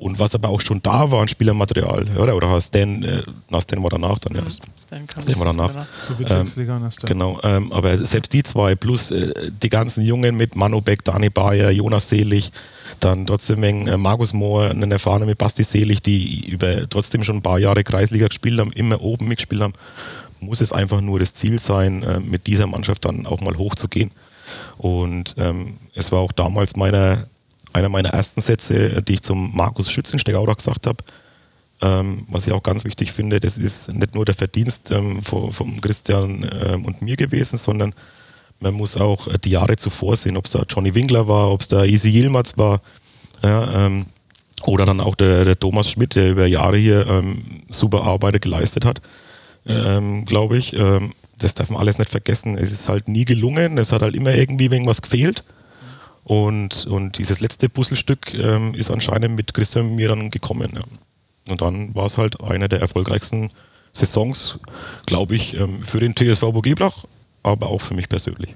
und 0.00 0.18
was 0.18 0.34
aber 0.34 0.48
auch 0.48 0.62
schon 0.62 0.80
da 0.82 1.10
war 1.10 1.20
an 1.20 1.28
Spielermaterial, 1.28 2.06
oder? 2.16 2.34
Oder 2.34 2.48
hast 2.48 2.68
Stan, 2.68 3.02
äh, 3.02 3.22
na, 3.50 3.60
Stan 3.60 3.82
war 3.82 3.90
danach 3.90 4.18
dann 4.18 4.34
erst. 4.34 4.62
Stan, 4.80 5.06
kam 5.06 5.22
Stan 5.22 5.38
war 5.38 5.46
danach. 5.46 5.86
ähm. 6.30 6.46
Genau, 7.06 7.38
ähm, 7.42 7.70
aber 7.70 7.98
selbst 7.98 8.32
die 8.32 8.42
zwei 8.42 8.74
plus 8.74 9.10
äh, 9.10 9.30
die 9.62 9.68
ganzen 9.68 10.02
Jungen 10.02 10.38
mit 10.38 10.56
Manu 10.56 10.80
Beck, 10.80 11.04
Dani 11.04 11.28
Bayer, 11.28 11.70
Jonas 11.70 12.08
Selig, 12.08 12.50
dann 12.98 13.26
trotzdem 13.26 13.62
äh, 13.62 13.98
Markus 13.98 14.32
Mohr, 14.32 14.70
einen 14.70 14.90
erfahrenen 14.90 15.28
mit 15.28 15.36
Basti 15.36 15.64
Selig, 15.64 16.00
die 16.00 16.48
über 16.48 16.88
trotzdem 16.88 17.22
schon 17.22 17.36
ein 17.36 17.42
paar 17.42 17.58
Jahre 17.58 17.84
Kreisliga 17.84 18.26
gespielt 18.28 18.58
haben, 18.58 18.72
immer 18.72 19.02
oben 19.02 19.28
mitgespielt 19.28 19.60
haben, 19.60 19.74
muss 20.40 20.62
es 20.62 20.72
einfach 20.72 21.02
nur 21.02 21.20
das 21.20 21.34
Ziel 21.34 21.58
sein, 21.58 22.02
äh, 22.04 22.20
mit 22.20 22.46
dieser 22.46 22.66
Mannschaft 22.66 23.04
dann 23.04 23.26
auch 23.26 23.42
mal 23.42 23.58
hochzugehen. 23.58 24.12
Und 24.78 25.34
ähm, 25.38 25.78
es 25.94 26.12
war 26.12 26.20
auch 26.20 26.32
damals 26.32 26.76
meiner, 26.76 27.26
einer 27.72 27.88
meiner 27.88 28.10
ersten 28.10 28.40
Sätze, 28.40 29.02
die 29.02 29.14
ich 29.14 29.22
zum 29.22 29.54
Markus 29.54 29.90
Schützensteger 29.90 30.38
auch 30.38 30.56
gesagt 30.56 30.86
habe. 30.86 31.04
Ähm, 31.82 32.26
was 32.28 32.46
ich 32.46 32.52
auch 32.52 32.62
ganz 32.62 32.84
wichtig 32.84 33.12
finde, 33.12 33.40
das 33.40 33.56
ist 33.56 33.92
nicht 33.92 34.14
nur 34.14 34.26
der 34.26 34.34
Verdienst 34.34 34.90
ähm, 34.90 35.22
von, 35.22 35.50
von 35.52 35.80
Christian 35.80 36.48
ähm, 36.62 36.84
und 36.84 37.00
mir 37.00 37.16
gewesen, 37.16 37.56
sondern 37.56 37.94
man 38.58 38.74
muss 38.74 38.98
auch 38.98 39.26
äh, 39.28 39.38
die 39.42 39.50
Jahre 39.50 39.76
zuvor 39.76 40.16
sehen, 40.16 40.36
ob 40.36 40.44
es 40.44 40.50
da 40.50 40.62
Johnny 40.68 40.94
Winkler 40.94 41.26
war, 41.26 41.50
ob 41.50 41.62
es 41.62 41.68
da 41.68 41.84
Easy 41.84 42.10
Yilmaz 42.10 42.58
war, 42.58 42.82
ja, 43.42 43.86
ähm, 43.86 44.06
oder 44.66 44.84
dann 44.84 45.00
auch 45.00 45.14
der, 45.14 45.46
der 45.46 45.58
Thomas 45.58 45.90
Schmidt, 45.90 46.14
der 46.14 46.30
über 46.30 46.46
Jahre 46.46 46.76
hier 46.76 47.06
ähm, 47.06 47.42
super 47.68 48.02
Arbeit 48.02 48.42
geleistet 48.42 48.84
hat, 48.84 49.00
ähm, 49.66 50.26
glaube 50.26 50.58
ich. 50.58 50.74
Ähm, 50.74 51.12
das 51.40 51.54
darf 51.54 51.70
man 51.70 51.80
alles 51.80 51.98
nicht 51.98 52.10
vergessen. 52.10 52.56
Es 52.56 52.70
ist 52.70 52.88
halt 52.88 53.08
nie 53.08 53.24
gelungen, 53.24 53.78
es 53.78 53.92
hat 53.92 54.02
halt 54.02 54.14
immer 54.14 54.34
irgendwie 54.34 54.66
irgendwas 54.66 55.02
gefehlt. 55.02 55.44
Und, 56.24 56.86
und 56.86 57.18
dieses 57.18 57.40
letzte 57.40 57.68
Puzzlestück 57.68 58.34
ähm, 58.34 58.74
ist 58.74 58.90
anscheinend 58.90 59.36
mit 59.36 59.52
Christian 59.52 59.96
mir 59.96 60.08
dann 60.08 60.30
gekommen. 60.30 60.70
Ja. 60.74 60.82
Und 61.50 61.60
dann 61.60 61.94
war 61.94 62.06
es 62.06 62.18
halt 62.18 62.40
eine 62.42 62.68
der 62.68 62.80
erfolgreichsten 62.80 63.50
Saisons, 63.92 64.58
glaube 65.06 65.34
ich, 65.34 65.54
ähm, 65.54 65.82
für 65.82 65.98
den 65.98 66.14
TSV 66.14 66.52
Burgeblach, 66.52 67.04
aber 67.42 67.68
auch 67.68 67.80
für 67.80 67.94
mich 67.94 68.08
persönlich. 68.08 68.54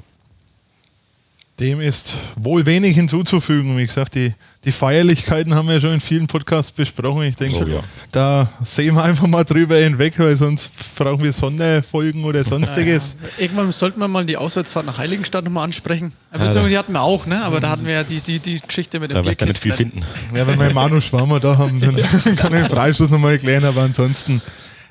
Dem 1.61 1.81
ist 1.81 2.15
wohl 2.35 2.67
wenig 2.67 2.97
hinzuzufügen. 2.97 3.77
Wie 3.79 3.87
gesagt, 3.87 4.17
die, 4.17 4.33
die 4.65 4.73
Feierlichkeiten 4.73 5.55
haben 5.55 5.69
wir 5.69 5.81
schon 5.81 5.93
in 5.95 6.01
vielen 6.01 6.27
Podcasts 6.27 6.73
besprochen. 6.73 7.23
Ich 7.23 7.37
denke, 7.37 7.65
Oh 7.65 7.69
ja. 7.69 7.79
da 8.11 8.51
sehen 8.65 8.97
wir 8.97 9.05
einfach 9.05 9.29
mal 9.29 9.45
drüber 9.45 9.77
hinweg, 9.77 10.19
weil 10.19 10.35
sonst 10.35 10.73
brauchen 10.97 11.23
wir 11.23 11.33
Sonderfolgen 11.33 12.25
oder 12.25 12.43
sonstiges. 12.43 13.15
Ja, 13.23 13.45
irgendwann 13.45 13.71
sollten 13.71 14.01
wir 14.01 14.09
mal 14.09 14.27
die 14.27 14.37
Auswärtsfahrt 14.37 14.85
nach 14.85 14.99
Heiligenstadt 14.99 15.45
nochmal 15.45 15.63
ansprechen. 15.63 16.11
Ja, 16.33 16.39
beziehungsweise 16.39 16.71
die 16.71 16.79
hatten 16.79 16.93
wir 16.93 17.03
auch, 17.03 17.27
ne? 17.27 17.45
aber 17.45 17.61
da 17.61 17.71
hatten 17.71 17.87
wir 17.87 17.93
ja 17.93 18.03
die, 18.03 18.19
die, 18.19 18.41
die 18.41 18.61
Geschichte 18.61 18.99
mit 18.99 19.13
dem 19.13 19.15
Da 19.15 19.25
wirst 19.25 19.41
du 19.41 19.47
nicht 19.47 19.59
viel 19.61 19.73
finden. 19.73 20.03
Ja, 20.35 20.45
wenn 20.49 20.59
wir 20.59 20.73
Manu 20.73 21.01
Schwammer 21.01 21.39
da 21.39 21.57
haben, 21.57 21.81
dann 21.81 21.95
kann 22.37 22.53
ich 22.53 22.61
den 22.63 22.69
Freistoß 22.69 23.11
nochmal 23.11 23.33
erklären, 23.35 23.65
aber 23.65 23.83
ansonsten. 23.83 24.43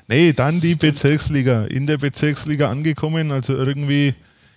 Nee, 0.08 0.32
dann 0.32 0.60
die 0.62 0.76
Bezirksliga. 0.76 1.64
In 1.64 1.84
der 1.86 1.98
Bezirksliga 1.98 2.70
angekommen, 2.70 3.32
also 3.32 3.54
irgendwie 3.54 4.14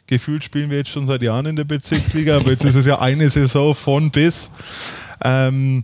gefühlt 0.07 0.43
spielen 0.43 0.69
wir 0.69 0.77
jetzt 0.77 0.89
schon 0.89 1.05
seit 1.07 1.21
Jahren 1.21 1.45
in 1.45 1.55
der 1.55 1.63
Bezirksliga, 1.65 2.37
aber 2.37 2.51
jetzt 2.51 2.65
ist 2.65 2.75
es 2.75 2.85
ja 2.85 2.99
eine 2.99 3.29
Saison 3.29 3.75
von 3.75 4.09
bis. 4.11 4.49
Ähm, 5.23 5.81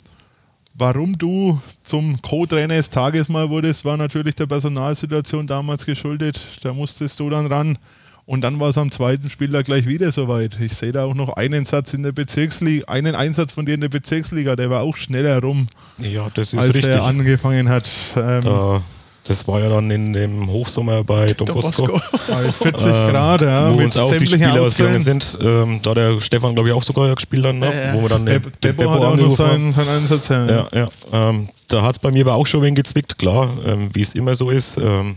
warum 0.75 1.17
du 1.17 1.61
zum 1.83 2.21
Co-Trainer 2.21 2.75
des 2.75 2.89
Tages 2.89 3.29
mal 3.29 3.49
wurdest, 3.49 3.85
war 3.85 3.97
natürlich 3.97 4.35
der 4.35 4.47
Personalsituation 4.47 5.45
damals 5.47 5.85
geschuldet. 5.85 6.39
Da 6.61 6.73
musstest 6.73 7.19
du 7.19 7.29
dann 7.29 7.45
ran. 7.47 7.77
Und 8.25 8.39
dann 8.39 8.57
war 8.57 8.69
es 8.69 8.77
am 8.77 8.89
zweiten 8.89 9.29
Spieltag 9.29 9.65
gleich 9.65 9.85
wieder 9.85 10.09
soweit. 10.13 10.57
Ich 10.61 10.73
sehe 10.75 10.93
da 10.93 11.03
auch 11.03 11.13
noch 11.13 11.35
einen 11.35 11.65
Satz 11.65 11.93
in 11.93 12.03
der 12.03 12.13
Bezirksliga, 12.13 12.85
einen 12.87 13.15
Einsatz 13.15 13.51
von 13.51 13.65
dir 13.65 13.73
in 13.75 13.81
der 13.81 13.89
Bezirksliga, 13.89 14.55
der 14.55 14.69
war 14.69 14.81
auch 14.81 14.95
schneller 14.95 15.41
rum, 15.41 15.67
Ja, 15.97 16.29
das 16.33 16.53
ist 16.53 16.59
als 16.59 16.69
richtig. 16.73 16.85
er 16.85 17.03
angefangen 17.03 17.67
hat. 17.67 17.89
Ähm, 18.15 18.41
Da, 18.45 18.81
das 19.25 19.47
war 19.47 19.59
ja 19.61 19.69
dann 19.69 19.89
in 19.89 20.11
dem 20.13 20.49
Hochsommer 20.49 21.03
bei 21.03 21.31
Don 21.33 21.47
Bosco. 21.47 21.87
Bei 22.27 22.51
40 22.51 22.85
Grad, 22.85 23.41
ja, 23.41 23.73
wo 23.73 23.81
uns 23.81 23.95
auch 23.97 24.11
die 24.11 24.27
Spieler 24.27 24.61
ausgegangen 24.61 25.01
sind. 25.01 25.37
Ähm, 25.41 25.79
da 25.81 25.91
hat 25.91 25.97
der 25.97 26.19
Stefan, 26.19 26.53
glaube 26.53 26.69
ich, 26.69 26.75
auch 26.75 26.83
sogar 26.83 27.13
gespielt 27.15 27.45
dann, 27.45 27.59
ne? 27.59 27.91
Wo 27.93 28.01
wir 28.01 28.09
dann 28.09 28.25
den, 28.25 28.41
Beb- 28.41 28.59
den 28.61 28.75
Beppo 28.75 28.91
hat 28.91 29.01
auch 29.01 29.15
noch 29.15 29.31
seinen, 29.31 29.71
seinen 29.71 29.89
Einsatz. 29.89 30.27
Ja. 30.29 30.45
Ja, 30.47 30.67
ja. 30.73 30.89
Ähm, 31.11 31.47
da 31.67 31.81
hat 31.83 31.95
es 31.95 31.99
bei 31.99 32.11
mir 32.11 32.25
aber 32.25 32.35
auch 32.35 32.45
schon 32.45 32.61
wen 32.61 32.75
gezwickt, 32.75 33.17
klar, 33.17 33.49
ähm, 33.65 33.89
wie 33.93 34.01
es 34.01 34.13
immer 34.15 34.35
so 34.35 34.49
ist. 34.49 34.77
Ähm, 34.77 35.15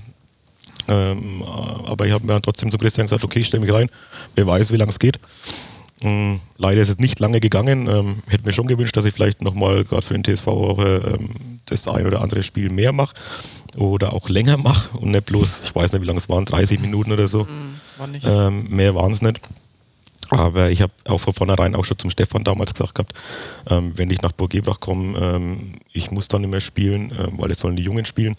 ähm, 0.89 1.43
aber 1.87 2.07
ich 2.07 2.13
habe 2.13 2.25
mir 2.25 2.35
dann 2.35 2.43
trotzdem 2.43 2.71
zu 2.71 2.79
Christian 2.79 3.07
gesagt, 3.07 3.25
okay, 3.25 3.41
ich 3.41 3.49
stelle 3.49 3.65
mich 3.65 3.73
rein, 3.73 3.89
wer 4.37 4.47
weiß, 4.47 4.71
wie 4.73 4.77
lange 4.77 4.91
es 4.91 4.99
geht. 5.01 5.19
Ähm, 6.03 6.41
leider 6.59 6.81
ist 6.81 6.91
es 6.91 6.99
nicht 6.99 7.19
lange 7.21 7.41
gegangen. 7.41 7.89
Ähm, 7.89 8.17
hätte 8.29 8.45
mir 8.45 8.53
schon 8.53 8.67
gewünscht, 8.69 8.97
dass 8.97 9.05
ich 9.05 9.15
vielleicht 9.15 9.43
nochmal 9.43 9.85
gerade 9.85 10.03
für 10.07 10.15
den 10.17 10.23
TSV 10.25 10.47
auch 10.49 10.79
ähm, 10.79 11.31
das 11.65 11.89
ein 11.89 12.07
oder 12.07 12.21
andere 12.21 12.43
Spiel 12.43 12.71
mehr 12.71 12.93
mache 12.93 13.15
oder 13.77 14.13
auch 14.13 14.29
länger 14.29 14.57
mache 14.57 14.97
und 14.99 15.11
nicht 15.11 15.27
bloß, 15.27 15.63
ich 15.65 15.75
weiß 15.75 15.93
nicht, 15.93 16.03
wie 16.03 16.07
lange 16.07 16.19
es 16.19 16.29
waren, 16.29 16.45
30 16.45 16.81
Minuten 16.81 17.13
oder 17.13 17.29
so. 17.29 17.47
War 17.99 18.07
nicht. 18.07 18.27
Ähm, 18.27 18.69
mehr 18.71 18.95
waren 18.95 19.13
es 19.13 19.23
nicht. 19.23 19.41
Aber 20.31 20.71
ich 20.71 20.83
habe 20.83 20.93
auch 21.05 21.19
von 21.19 21.35
vornherein 21.35 21.77
auch 21.77 21.85
schon 21.85 21.99
zum 21.99 22.11
Stefan 22.11 22.43
damals 22.43 22.73
gesagt 22.73 22.95
gehabt, 22.97 23.13
ähm, 23.69 23.93
wenn 23.97 24.11
ich 24.11 24.23
nach 24.23 24.33
Burg 24.33 24.55
Ebrach 24.55 24.81
komme, 24.81 25.17
ähm, 25.19 25.75
ich 25.93 26.11
muss 26.11 26.29
dann 26.29 26.41
nicht 26.41 26.51
mehr 26.51 26.61
spielen, 26.61 27.13
ähm, 27.19 27.35
weil 27.39 27.51
es 27.51 27.61
sollen 27.61 27.77
die 27.77 27.85
Jungen 27.85 28.05
spielen. 28.07 28.35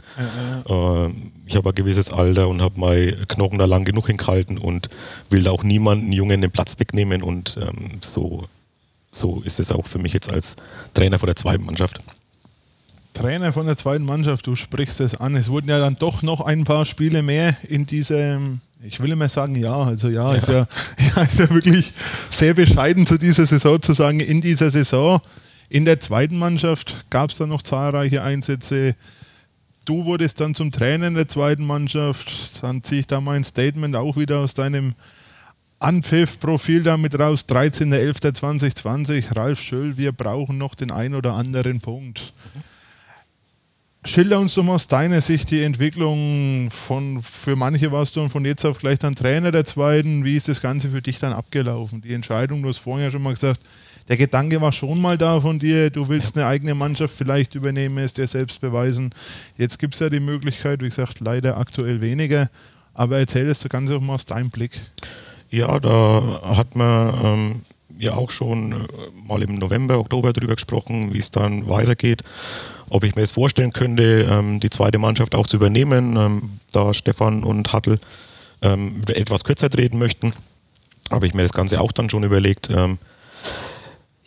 Ähm, 0.69 1.31
ich 1.45 1.55
habe 1.55 1.69
ein 1.69 1.75
gewisses 1.75 2.11
Alter 2.11 2.49
und 2.49 2.61
habe 2.61 2.79
meine 2.79 3.25
Knochen 3.27 3.57
da 3.57 3.65
lang 3.65 3.85
genug 3.85 4.07
hingehalten 4.07 4.57
und 4.57 4.89
will 5.29 5.43
da 5.43 5.51
auch 5.51 5.63
niemanden 5.63 6.11
Jungen 6.11 6.41
den 6.41 6.51
Platz 6.51 6.77
wegnehmen 6.79 7.23
und 7.23 7.57
ähm, 7.61 8.01
so, 8.01 8.43
so 9.11 9.41
ist 9.41 9.59
es 9.59 9.71
auch 9.71 9.87
für 9.87 9.99
mich 9.99 10.13
jetzt 10.13 10.31
als 10.31 10.57
Trainer 10.93 11.19
von 11.19 11.27
der 11.27 11.37
zweiten 11.37 11.65
Mannschaft. 11.65 12.01
Trainer 13.17 13.51
von 13.51 13.65
der 13.65 13.75
zweiten 13.75 14.05
Mannschaft, 14.05 14.45
du 14.45 14.55
sprichst 14.55 14.99
es 14.99 15.15
an. 15.15 15.35
Es 15.35 15.49
wurden 15.49 15.69
ja 15.69 15.79
dann 15.79 15.95
doch 15.95 16.21
noch 16.21 16.41
ein 16.41 16.65
paar 16.65 16.85
Spiele 16.85 17.23
mehr 17.23 17.57
in 17.67 17.87
diesem, 17.87 18.61
ich 18.83 18.99
will 18.99 19.11
immer 19.11 19.27
sagen 19.27 19.55
ja, 19.55 19.75
also 19.75 20.09
ja, 20.09 20.31
Ist, 20.33 20.49
ja, 20.49 20.67
ja 21.15 21.21
ist 21.23 21.39
ja 21.39 21.49
wirklich 21.49 21.91
sehr 22.29 22.53
bescheiden 22.53 23.07
zu 23.07 23.17
dieser 23.17 23.47
Saison 23.47 23.81
zu 23.81 23.93
sagen, 23.93 24.19
in 24.19 24.41
dieser 24.41 24.69
Saison. 24.69 25.19
In 25.69 25.83
der 25.83 25.99
zweiten 25.99 26.37
Mannschaft 26.37 27.05
gab 27.09 27.31
es 27.31 27.37
dann 27.37 27.49
noch 27.49 27.63
zahlreiche 27.63 28.21
Einsätze. 28.21 28.95
Du 29.83 30.05
wurdest 30.05 30.39
dann 30.39 30.53
zum 30.53 30.71
Trainer 30.71 31.07
in 31.07 31.15
der 31.15 31.27
zweiten 31.27 31.65
Mannschaft. 31.65 32.61
Dann 32.61 32.83
ziehe 32.83 33.01
ich 33.01 33.07
da 33.07 33.19
mein 33.19 33.43
Statement 33.43 33.95
auch 33.95 34.15
wieder 34.15 34.39
aus 34.39 34.53
deinem 34.53 34.93
Anpfiff-Profil 35.79 36.83
damit 36.83 37.19
raus. 37.19 37.45
13.11.2020. 37.49 39.35
Ralf 39.35 39.59
Schöll, 39.59 39.97
wir 39.97 40.11
brauchen 40.11 40.59
noch 40.59 40.75
den 40.75 40.91
ein 40.91 41.15
oder 41.15 41.33
anderen 41.33 41.79
Punkt. 41.79 42.33
Schilder 44.07 44.39
uns 44.39 44.53
doch 44.53 44.63
mal 44.63 44.75
aus 44.75 44.87
deiner 44.87 45.19
Sicht 45.19 45.51
die 45.51 45.61
Entwicklung 45.61 46.69
von, 46.71 47.21
für 47.21 47.57
manche 47.57 47.91
warst 47.91 48.15
du 48.15 48.29
von 48.29 48.45
jetzt 48.45 48.63
auf 48.65 48.77
gleich 48.77 48.99
dann 48.99 49.15
Trainer 49.15 49.51
der 49.51 49.65
zweiten. 49.65 50.23
Wie 50.23 50.37
ist 50.37 50.47
das 50.47 50.61
Ganze 50.61 50.89
für 50.89 51.01
dich 51.01 51.19
dann 51.19 51.33
abgelaufen? 51.33 52.01
Die 52.01 52.13
Entscheidung, 52.13 52.61
du 52.61 52.69
hast 52.69 52.77
vorhin 52.77 53.03
ja 53.03 53.11
schon 53.11 53.21
mal 53.21 53.33
gesagt, 53.33 53.59
der 54.07 54.15
Gedanke 54.15 54.61
war 54.61 54.71
schon 54.71 55.01
mal 55.01 55.17
da 55.17 55.41
von 55.41 55.59
dir, 55.59 55.89
du 55.89 56.07
willst 56.07 56.37
eine 56.37 56.45
eigene 56.45 56.73
Mannschaft 56.73 57.13
vielleicht 57.17 57.53
übernehmen, 57.55 57.97
es 57.97 58.13
dir 58.13 58.27
selbst 58.27 58.61
beweisen. 58.61 59.13
Jetzt 59.57 59.77
gibt 59.77 59.93
es 59.95 59.99
ja 59.99 60.09
die 60.09 60.21
Möglichkeit, 60.21 60.81
wie 60.81 60.87
gesagt, 60.87 61.19
leider 61.19 61.57
aktuell 61.57 61.99
weniger. 61.99 62.49
Aber 62.93 63.17
erzähl 63.17 63.45
das 63.45 63.67
Ganze 63.67 63.97
auch 63.97 64.01
mal 64.01 64.15
aus 64.15 64.25
deinem 64.25 64.51
Blick. 64.51 64.71
Ja, 65.49 65.79
da 65.81 66.41
hat 66.55 66.77
man 66.77 67.25
ähm, 67.25 67.61
ja 67.99 68.13
auch 68.13 68.31
schon 68.31 68.71
äh, 68.71 68.75
mal 69.27 69.43
im 69.43 69.55
November, 69.55 69.99
Oktober 69.99 70.31
drüber 70.31 70.55
gesprochen, 70.55 71.13
wie 71.13 71.19
es 71.19 71.29
dann 71.29 71.67
weitergeht. 71.67 72.23
Ob 72.89 73.03
ich 73.03 73.15
mir 73.15 73.21
das 73.21 73.31
vorstellen 73.31 73.73
könnte, 73.73 74.27
ähm, 74.29 74.59
die 74.59 74.69
zweite 74.69 74.97
Mannschaft 74.97 75.35
auch 75.35 75.47
zu 75.47 75.57
übernehmen, 75.57 76.15
ähm, 76.15 76.59
da 76.71 76.93
Stefan 76.93 77.43
und 77.43 77.73
Hattel 77.73 77.99
ähm, 78.61 79.01
etwas 79.09 79.43
kürzer 79.43 79.69
treten 79.69 79.97
möchten. 79.97 80.33
Habe 81.11 81.27
ich 81.27 81.33
mir 81.33 81.43
das 81.43 81.53
Ganze 81.53 81.81
auch 81.81 81.91
dann 81.91 82.09
schon 82.09 82.23
überlegt. 82.23 82.69
Ähm, 82.69 82.97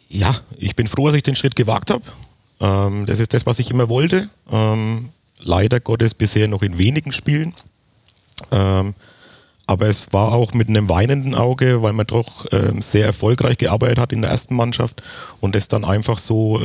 ja, 0.08 0.34
ich 0.58 0.76
bin 0.76 0.86
froh, 0.86 1.06
dass 1.06 1.14
ich 1.14 1.22
den 1.22 1.36
Schritt 1.36 1.56
gewagt 1.56 1.90
habe. 1.90 2.04
Ähm, 2.60 3.06
das 3.06 3.18
ist 3.18 3.32
das, 3.32 3.46
was 3.46 3.58
ich 3.58 3.70
immer 3.70 3.88
wollte. 3.88 4.28
Ähm, 4.50 5.10
leider 5.40 5.80
Gottes 5.80 6.14
bisher 6.14 6.48
noch 6.48 6.62
in 6.62 6.78
wenigen 6.78 7.12
Spielen. 7.12 7.54
Aber 8.50 9.86
es 9.86 10.12
war 10.12 10.32
auch 10.32 10.54
mit 10.54 10.68
einem 10.68 10.88
weinenden 10.88 11.34
Auge, 11.34 11.82
weil 11.82 11.92
man 11.92 12.06
doch 12.06 12.46
sehr 12.78 13.04
erfolgreich 13.04 13.58
gearbeitet 13.58 13.98
hat 13.98 14.12
in 14.12 14.22
der 14.22 14.30
ersten 14.30 14.54
Mannschaft 14.54 15.02
und 15.40 15.54
das 15.54 15.68
dann 15.68 15.84
einfach 15.84 16.18
so 16.18 16.58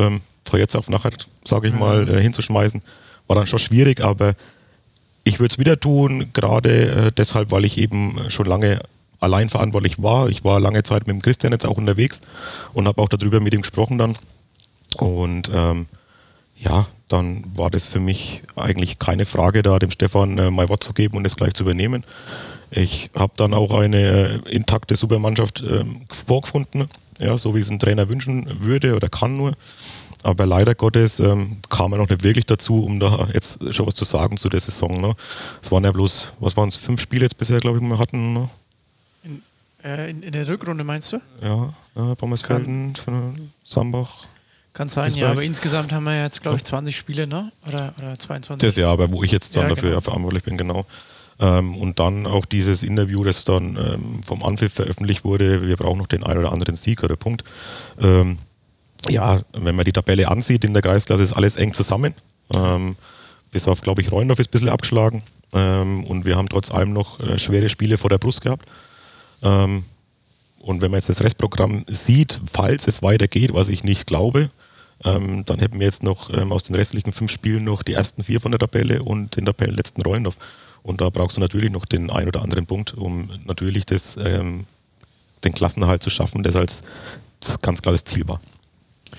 von 0.46 0.60
jetzt 0.60 0.76
auf 0.76 0.90
nachher, 0.90 1.12
sage 1.44 1.68
ich 1.68 1.74
mal, 1.74 2.08
äh, 2.10 2.22
hinzuschmeißen, 2.22 2.82
war 3.28 3.36
dann 3.36 3.48
schon 3.48 3.60
schwierig, 3.60 4.04
aber 4.04 4.36
ich 5.24 5.40
würde 5.40 5.54
es 5.54 5.60
wieder 5.60 5.80
tun, 5.80 6.30
gerade 6.34 7.08
äh, 7.08 7.12
deshalb, 7.12 7.52
weil 7.52 7.66
ich 7.66 7.78
eben 7.78 8.18
schon 8.30 8.46
lange 8.46 8.80
allein 9.20 9.50
verantwortlich 9.50 10.02
war. 10.02 10.30
Ich 10.30 10.44
war 10.44 10.60
lange 10.60 10.84
Zeit 10.84 11.08
mit 11.08 11.16
dem 11.16 11.22
Christian 11.22 11.52
jetzt 11.52 11.66
auch 11.66 11.78
unterwegs 11.78 12.22
und 12.74 12.88
habe 12.88 13.02
auch 13.02 13.10
darüber 13.10 13.40
mit 13.40 13.54
ihm 13.54 13.62
gesprochen 13.62 13.98
dann. 13.98 14.16
Und 14.98 15.52
ähm, 15.54 15.88
ja, 16.58 16.86
dann 17.08 17.44
war 17.56 17.70
das 17.70 17.88
für 17.88 18.00
mich 18.00 18.44
eigentlich 18.56 19.00
keine 19.00 19.26
Frage, 19.26 19.62
da 19.62 19.80
dem 19.80 19.92
Stefan 19.92 20.38
äh, 20.38 20.52
mein 20.52 20.70
Wort 20.70 20.84
zu 20.84 20.94
geben 20.94 21.18
und 21.18 21.26
es 21.26 21.36
gleich 21.36 21.54
zu 21.54 21.64
übernehmen. 21.64 22.04
Ich 22.72 23.10
habe 23.16 23.34
dann 23.36 23.54
auch 23.54 23.74
eine 23.74 24.42
äh, 24.46 24.50
intakte 24.50 24.96
Supermannschaft 24.96 25.62
äh, 25.62 25.84
vorgefunden, 26.10 26.88
ja, 27.20 27.38
so 27.38 27.56
wie 27.56 27.60
es 27.60 27.70
ein 27.70 27.80
Trainer 27.80 28.10
wünschen 28.10 28.48
würde 28.62 28.96
oder 28.96 29.10
kann 29.10 29.38
nur. 29.38 29.54
Aber 30.24 30.46
leider 30.46 30.74
Gottes 30.76 31.20
ähm, 31.20 31.58
kam 31.70 31.92
er 31.94 32.00
noch 32.00 32.10
nicht 32.10 32.24
wirklich 32.24 32.46
dazu, 32.46 32.84
um 32.84 33.00
da 33.00 33.28
jetzt 33.34 33.60
schon 33.74 33.86
was 33.86 33.96
zu 33.96 34.06
sagen 34.06 34.38
zu 34.38 34.50
der 34.50 34.60
Saison. 34.60 35.00
Ne? 35.00 35.16
Es 35.62 35.72
waren 35.72 35.84
ja 35.84 35.92
bloß, 35.92 36.34
was 36.40 36.58
waren 36.58 36.70
es, 36.70 36.76
fünf 36.76 37.02
Spiele 37.02 37.24
jetzt 37.24 37.38
bisher, 37.38 37.60
glaube 37.60 37.78
ich, 37.78 37.84
wir 37.84 38.00
hatten. 38.00 38.34
Ne? 38.34 38.50
In, 39.24 39.42
äh, 39.84 40.10
in, 40.10 40.24
in, 40.24 40.32
der 40.32 40.48
Rückrunde 40.48 40.84
meinst 40.84 41.14
du? 41.14 41.22
Ja, 41.42 41.74
äh, 41.96 42.16
Bommersfelden, 42.16 42.94
Sambach. 43.64 44.26
Kann 44.74 44.90
sein, 44.90 45.14
ja, 45.16 45.32
aber 45.32 45.42
insgesamt 45.44 45.94
haben 45.94 46.04
wir 46.04 46.22
jetzt, 46.22 46.42
glaube 46.42 46.58
ich, 46.58 46.66
20 46.66 46.98
Spiele, 46.98 47.28
ne? 47.28 47.50
Oder, 47.66 47.94
oder 47.98 48.20
22? 48.20 48.68
Das 48.68 48.76
Jahr, 48.76 48.92
aber 48.92 49.10
wo 49.10 49.24
ich 49.24 49.32
jetzt 49.32 49.56
dann 49.56 49.64
ja, 49.64 49.70
dafür 49.70 49.92
genau. 49.92 50.02
verantwortlich 50.02 50.44
bin, 50.44 50.58
genau. 50.58 50.86
Ähm, 51.40 51.78
und 51.78 52.00
dann 52.00 52.26
auch 52.26 52.46
dieses 52.46 52.84
Interview, 52.84 53.24
das 53.24 53.46
dann 53.46 53.78
ähm, 53.78 54.24
vom 54.24 54.44
Anpfiff 54.44 54.74
veröffentlicht 54.74 55.24
wurde, 55.24 55.66
wir 55.66 55.78
brauchen 55.78 56.00
noch 56.00 56.08
den 56.08 56.24
einen 56.24 56.40
oder 56.40 56.52
anderen 56.52 56.76
Sieg 56.76 57.04
oder 57.04 57.16
Punkt. 57.16 57.46
Ähm, 58.02 58.38
ja, 59.10 59.42
wenn 59.54 59.76
man 59.76 59.86
die 59.86 59.92
Tabelle 59.92 60.28
ansieht 60.28 60.64
in 60.64 60.74
der 60.74 60.82
Kreisklasse, 60.82 61.24
ist 61.24 61.34
alles 61.34 61.56
eng 61.56 61.74
zusammen. 61.74 62.14
Ähm, 62.54 62.96
bis 63.52 63.68
auf, 63.68 63.82
glaube 63.82 64.02
ich, 64.02 64.12
Reundorf 64.12 64.40
ist 64.40 64.50
ein 64.50 64.52
bisschen 64.52 64.70
abgeschlagen. 64.70 65.24
Ähm, 65.54 66.04
und 66.06 66.26
wir 66.26 66.36
haben 66.36 66.50
trotz 66.50 66.72
allem 66.72 66.94
noch 66.94 67.20
äh, 67.20 67.38
schwere 67.38 67.70
Spiele 67.70 67.98
vor 67.98 68.10
der 68.10 68.18
Brust 68.18 68.42
gehabt. 68.42 68.66
Ähm, 69.44 69.86
und 70.60 70.82
wenn 70.82 70.92
man 70.92 70.98
jetzt 70.98 71.10
das 71.10 71.22
Restprogramm 71.22 71.84
sieht, 71.88 72.42
falls 72.52 72.88
es 72.88 73.04
weitergeht, 73.04 73.54
was 73.54 73.68
ich 73.68 73.84
nicht 73.84 74.08
glaube, 74.08 74.50
ähm, 75.04 75.46
dann 75.46 75.60
hätten 75.60 75.80
wir 75.80 75.86
jetzt 75.86 76.04
noch 76.04 76.32
ähm, 76.32 76.52
aus 76.52 76.64
den 76.64 76.76
restlichen 76.76 77.14
fünf 77.14 77.32
Spielen 77.32 77.64
noch 77.64 77.84
die 77.84 77.94
ersten 77.94 78.24
vier 78.24 78.42
von 78.42 78.52
der 78.52 78.60
Tabelle 78.60 79.04
und 79.04 79.36
den 79.38 79.46
Tabellenletzten 79.46 80.02
Reundorf. 80.02 80.38
Und 80.82 81.02
da 81.02 81.10
brauchst 81.10 81.38
du 81.38 81.42
natürlich 81.42 81.72
noch 81.72 81.86
den 81.86 82.10
ein 82.10 82.28
oder 82.28 82.42
anderen 82.42 82.66
Punkt, 82.66 82.94
um 82.94 83.30
natürlich 83.46 83.86
das, 83.86 84.18
ähm, 84.18 84.66
den 85.44 85.54
Klassenerhalt 85.54 86.02
zu 86.02 86.10
schaffen, 86.10 86.44
das 86.44 86.56
als 86.56 86.84
das 87.40 87.62
ganz 87.62 87.82
klares 87.82 88.04
Ziel 88.04 88.28
war. 88.28 88.40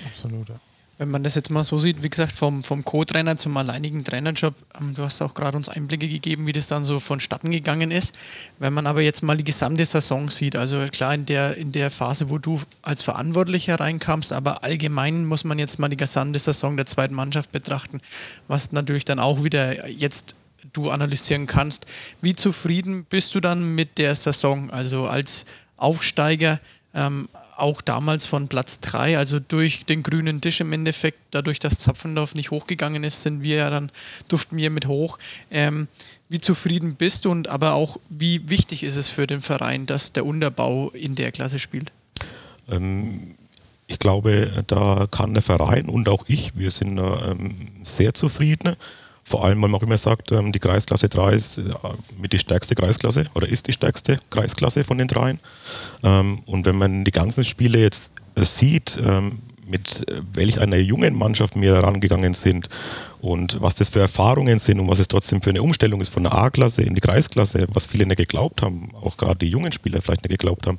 Absolut. 0.07 0.49
Ja. 0.49 0.57
Wenn 0.99 1.11
man 1.11 1.23
das 1.23 1.35
jetzt 1.35 1.51
mal 1.51 1.63
so 1.63 1.79
sieht, 1.79 2.03
wie 2.03 2.09
gesagt, 2.09 2.33
vom, 2.33 2.65
vom 2.65 2.83
Co-Trainer 2.83 3.37
zum 3.37 3.55
alleinigen 3.59 4.03
Trainerjob, 4.03 4.55
ähm, 4.81 4.95
du 4.95 5.03
hast 5.03 5.21
auch 5.21 5.35
gerade 5.35 5.57
uns 5.57 5.69
Einblicke 5.69 6.09
gegeben, 6.09 6.47
wie 6.47 6.53
das 6.53 6.69
dann 6.69 6.85
so 6.85 7.01
vonstatten 7.01 7.51
gegangen 7.51 7.91
ist. 7.91 8.15
Wenn 8.59 8.73
man 8.73 8.87
aber 8.87 9.03
jetzt 9.03 9.23
mal 9.23 9.37
die 9.37 9.45
gesamte 9.45 9.85
Saison 9.85 10.31
sieht, 10.31 10.57
also 10.57 10.87
klar 10.91 11.15
in 11.15 11.27
der, 11.27 11.59
in 11.59 11.71
der 11.73 11.91
Phase, 11.91 12.31
wo 12.31 12.39
du 12.39 12.63
als 12.81 13.03
Verantwortlicher 13.03 13.79
reinkamst, 13.79 14.33
aber 14.33 14.65
allgemein 14.65 15.27
muss 15.27 15.45
man 15.45 15.59
jetzt 15.59 15.79
mal 15.79 15.91
die 15.91 15.99
gesamte 15.99 16.39
Saison 16.39 16.79
der 16.79 16.87
zweiten 16.87 17.15
Mannschaft 17.15 17.53
betrachten, 17.53 18.01
was 18.49 18.73
natürlich 18.73 19.05
dann 19.05 19.19
auch 19.19 19.45
wieder 19.45 19.87
jetzt 19.89 20.35
du 20.73 20.91
analysieren 20.91 21.47
kannst. 21.47 21.85
Wie 22.23 22.35
zufrieden 22.35 23.05
bist 23.05 23.35
du 23.35 23.41
dann 23.41 23.75
mit 23.75 23.99
der 23.99 24.15
Saison? 24.15 24.71
Also 24.71 25.07
als 25.07 25.45
Aufsteiger, 25.77 26.59
ähm, 26.95 27.29
auch 27.57 27.81
damals 27.81 28.27
von 28.27 28.49
Platz 28.49 28.81
3, 28.81 29.19
also 29.19 29.39
durch 29.39 29.85
den 29.85 30.03
grünen 30.03 30.41
Tisch 30.41 30.61
im 30.61 30.73
Endeffekt, 30.73 31.19
dadurch, 31.31 31.59
dass 31.59 31.79
Zapfendorf 31.79 32.35
nicht 32.35 32.51
hochgegangen 32.51 33.05
ist, 33.05 33.23
sind 33.23 33.43
wir 33.43 33.57
ja 33.57 33.71
dann, 33.71 33.91
durften 34.29 34.57
wir 34.57 34.71
mit 34.71 34.87
hoch. 34.87 35.19
Ähm, 35.51 35.89
wie 36.29 36.41
zufrieden 36.41 36.97
bist 36.97 37.25
du 37.25 37.31
und 37.31 37.49
aber 37.49 37.75
auch 37.75 37.99
wie 38.09 38.49
wichtig 38.49 38.83
ist 38.83 38.97
es 38.97 39.09
für 39.09 39.27
den 39.27 39.41
Verein, 39.41 39.87
dass 39.87 40.13
der 40.13 40.27
Unterbau 40.27 40.91
in 40.91 41.15
der 41.15 41.33
Klasse 41.33 41.59
spielt? 41.59 41.93
Ähm, 42.69 43.35
ich 43.87 43.99
glaube, 43.99 44.65
da 44.67 45.07
kann 45.11 45.35
der 45.35 45.43
Verein 45.43 45.89
und 45.89 46.09
auch 46.09 46.25
ich, 46.27 46.57
wir 46.57 46.71
sind 46.71 46.99
ähm, 46.99 47.55
sehr 47.83 48.15
zufrieden. 48.15 48.77
Vor 49.29 49.45
allem, 49.45 49.61
weil 49.61 49.71
man 49.71 49.81
auch 49.81 49.83
immer 49.83 49.99
sagt, 49.99 50.31
ähm, 50.31 50.53
die 50.53 50.61
Kreisklasse 50.61 51.09
3 51.09 51.33
ist 51.33 51.61
mit 52.17 52.33
die 52.33 52.39
stärkste 52.39 52.77
Kreisklasse 52.77 53.25
oder 53.35 53.49
ist 53.49 53.67
die 53.67 53.73
stärkste 53.73 54.19
Kreisklasse 54.31 54.85
von 54.85 54.99
den 54.99 55.09
dreien. 55.09 55.41
Ähm, 56.05 56.43
und 56.47 56.65
wenn 56.65 56.79
man 56.79 57.05
die 57.05 57.11
ganzen 57.11 57.43
Spiele 57.43 57.81
jetzt 57.81 58.13
äh, 58.37 58.45
sieht, 58.45 59.01
ähm, 59.05 59.41
mit 59.67 60.09
äh, 60.09 60.23
welch 60.33 60.61
einer 60.61 60.77
jungen 60.77 61.19
Mannschaft 61.19 61.61
wir 61.61 61.75
herangegangen 61.75 62.35
sind 62.35 62.69
und 63.21 63.61
was 63.61 63.75
das 63.75 63.89
für 63.89 63.99
Erfahrungen 63.99 64.61
sind 64.61 64.79
und 64.79 64.87
was 64.87 65.01
es 65.01 65.09
trotzdem 65.09 65.43
für 65.43 65.51
eine 65.51 65.61
Umstellung 65.61 66.01
ist 66.01 66.11
von 66.11 66.23
der 66.23 66.33
A-Klasse 66.33 66.83
in 66.83 66.95
die 66.95 67.01
Kreisklasse, 67.01 67.67
was 67.73 67.89
viele 67.89 68.07
nicht 68.07 68.19
geglaubt 68.19 68.63
haben, 68.63 68.91
auch 69.03 69.17
gerade 69.17 69.39
die 69.39 69.49
jungen 69.49 69.73
Spieler 69.73 70.01
vielleicht 70.01 70.23
nicht 70.23 70.31
geglaubt 70.31 70.69
haben, 70.69 70.79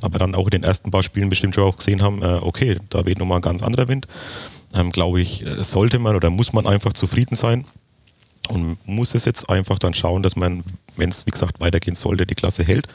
aber 0.00 0.18
dann 0.18 0.34
auch 0.34 0.44
in 0.44 0.52
den 0.52 0.62
ersten 0.62 0.90
paar 0.90 1.02
Spielen 1.02 1.28
bestimmt 1.28 1.56
schon 1.56 1.64
auch 1.64 1.76
gesehen 1.76 2.00
haben, 2.00 2.22
äh, 2.22 2.38
okay, 2.40 2.78
da 2.88 3.04
weht 3.04 3.18
nochmal 3.18 3.40
ein 3.40 3.42
ganz 3.42 3.62
anderer 3.62 3.88
Wind. 3.88 4.08
Glaube 4.92 5.20
ich, 5.20 5.44
sollte 5.58 5.98
man 5.98 6.16
oder 6.16 6.30
muss 6.30 6.54
man 6.54 6.66
einfach 6.66 6.94
zufrieden 6.94 7.36
sein 7.36 7.66
und 8.48 8.76
muss 8.86 9.14
es 9.14 9.24
jetzt 9.24 9.48
einfach 9.48 9.78
dann 9.78 9.94
schauen, 9.94 10.22
dass 10.22 10.36
man, 10.36 10.64
wenn 10.96 11.10
es 11.10 11.26
wie 11.26 11.30
gesagt 11.30 11.60
weitergehen 11.60 11.94
sollte, 11.94 12.26
die 12.26 12.34
Klasse 12.34 12.64
hält. 12.64 12.88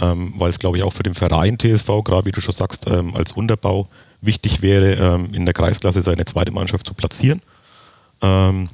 Ähm, 0.00 0.32
weil 0.36 0.50
es, 0.50 0.58
glaube 0.58 0.78
ich, 0.78 0.84
auch 0.84 0.92
für 0.92 1.02
den 1.02 1.14
Verein 1.14 1.58
TSV, 1.58 2.04
gerade 2.04 2.24
wie 2.24 2.30
du 2.30 2.40
schon 2.40 2.54
sagst, 2.54 2.86
ähm, 2.86 3.16
als 3.16 3.32
Unterbau 3.32 3.88
wichtig 4.20 4.62
wäre, 4.62 4.92
ähm, 4.94 5.28
in 5.32 5.44
der 5.44 5.54
Kreisklasse 5.54 6.02
seine 6.02 6.24
zweite 6.24 6.52
Mannschaft 6.52 6.86
zu 6.86 6.94
platzieren 6.94 7.42
ähm, 8.22 8.68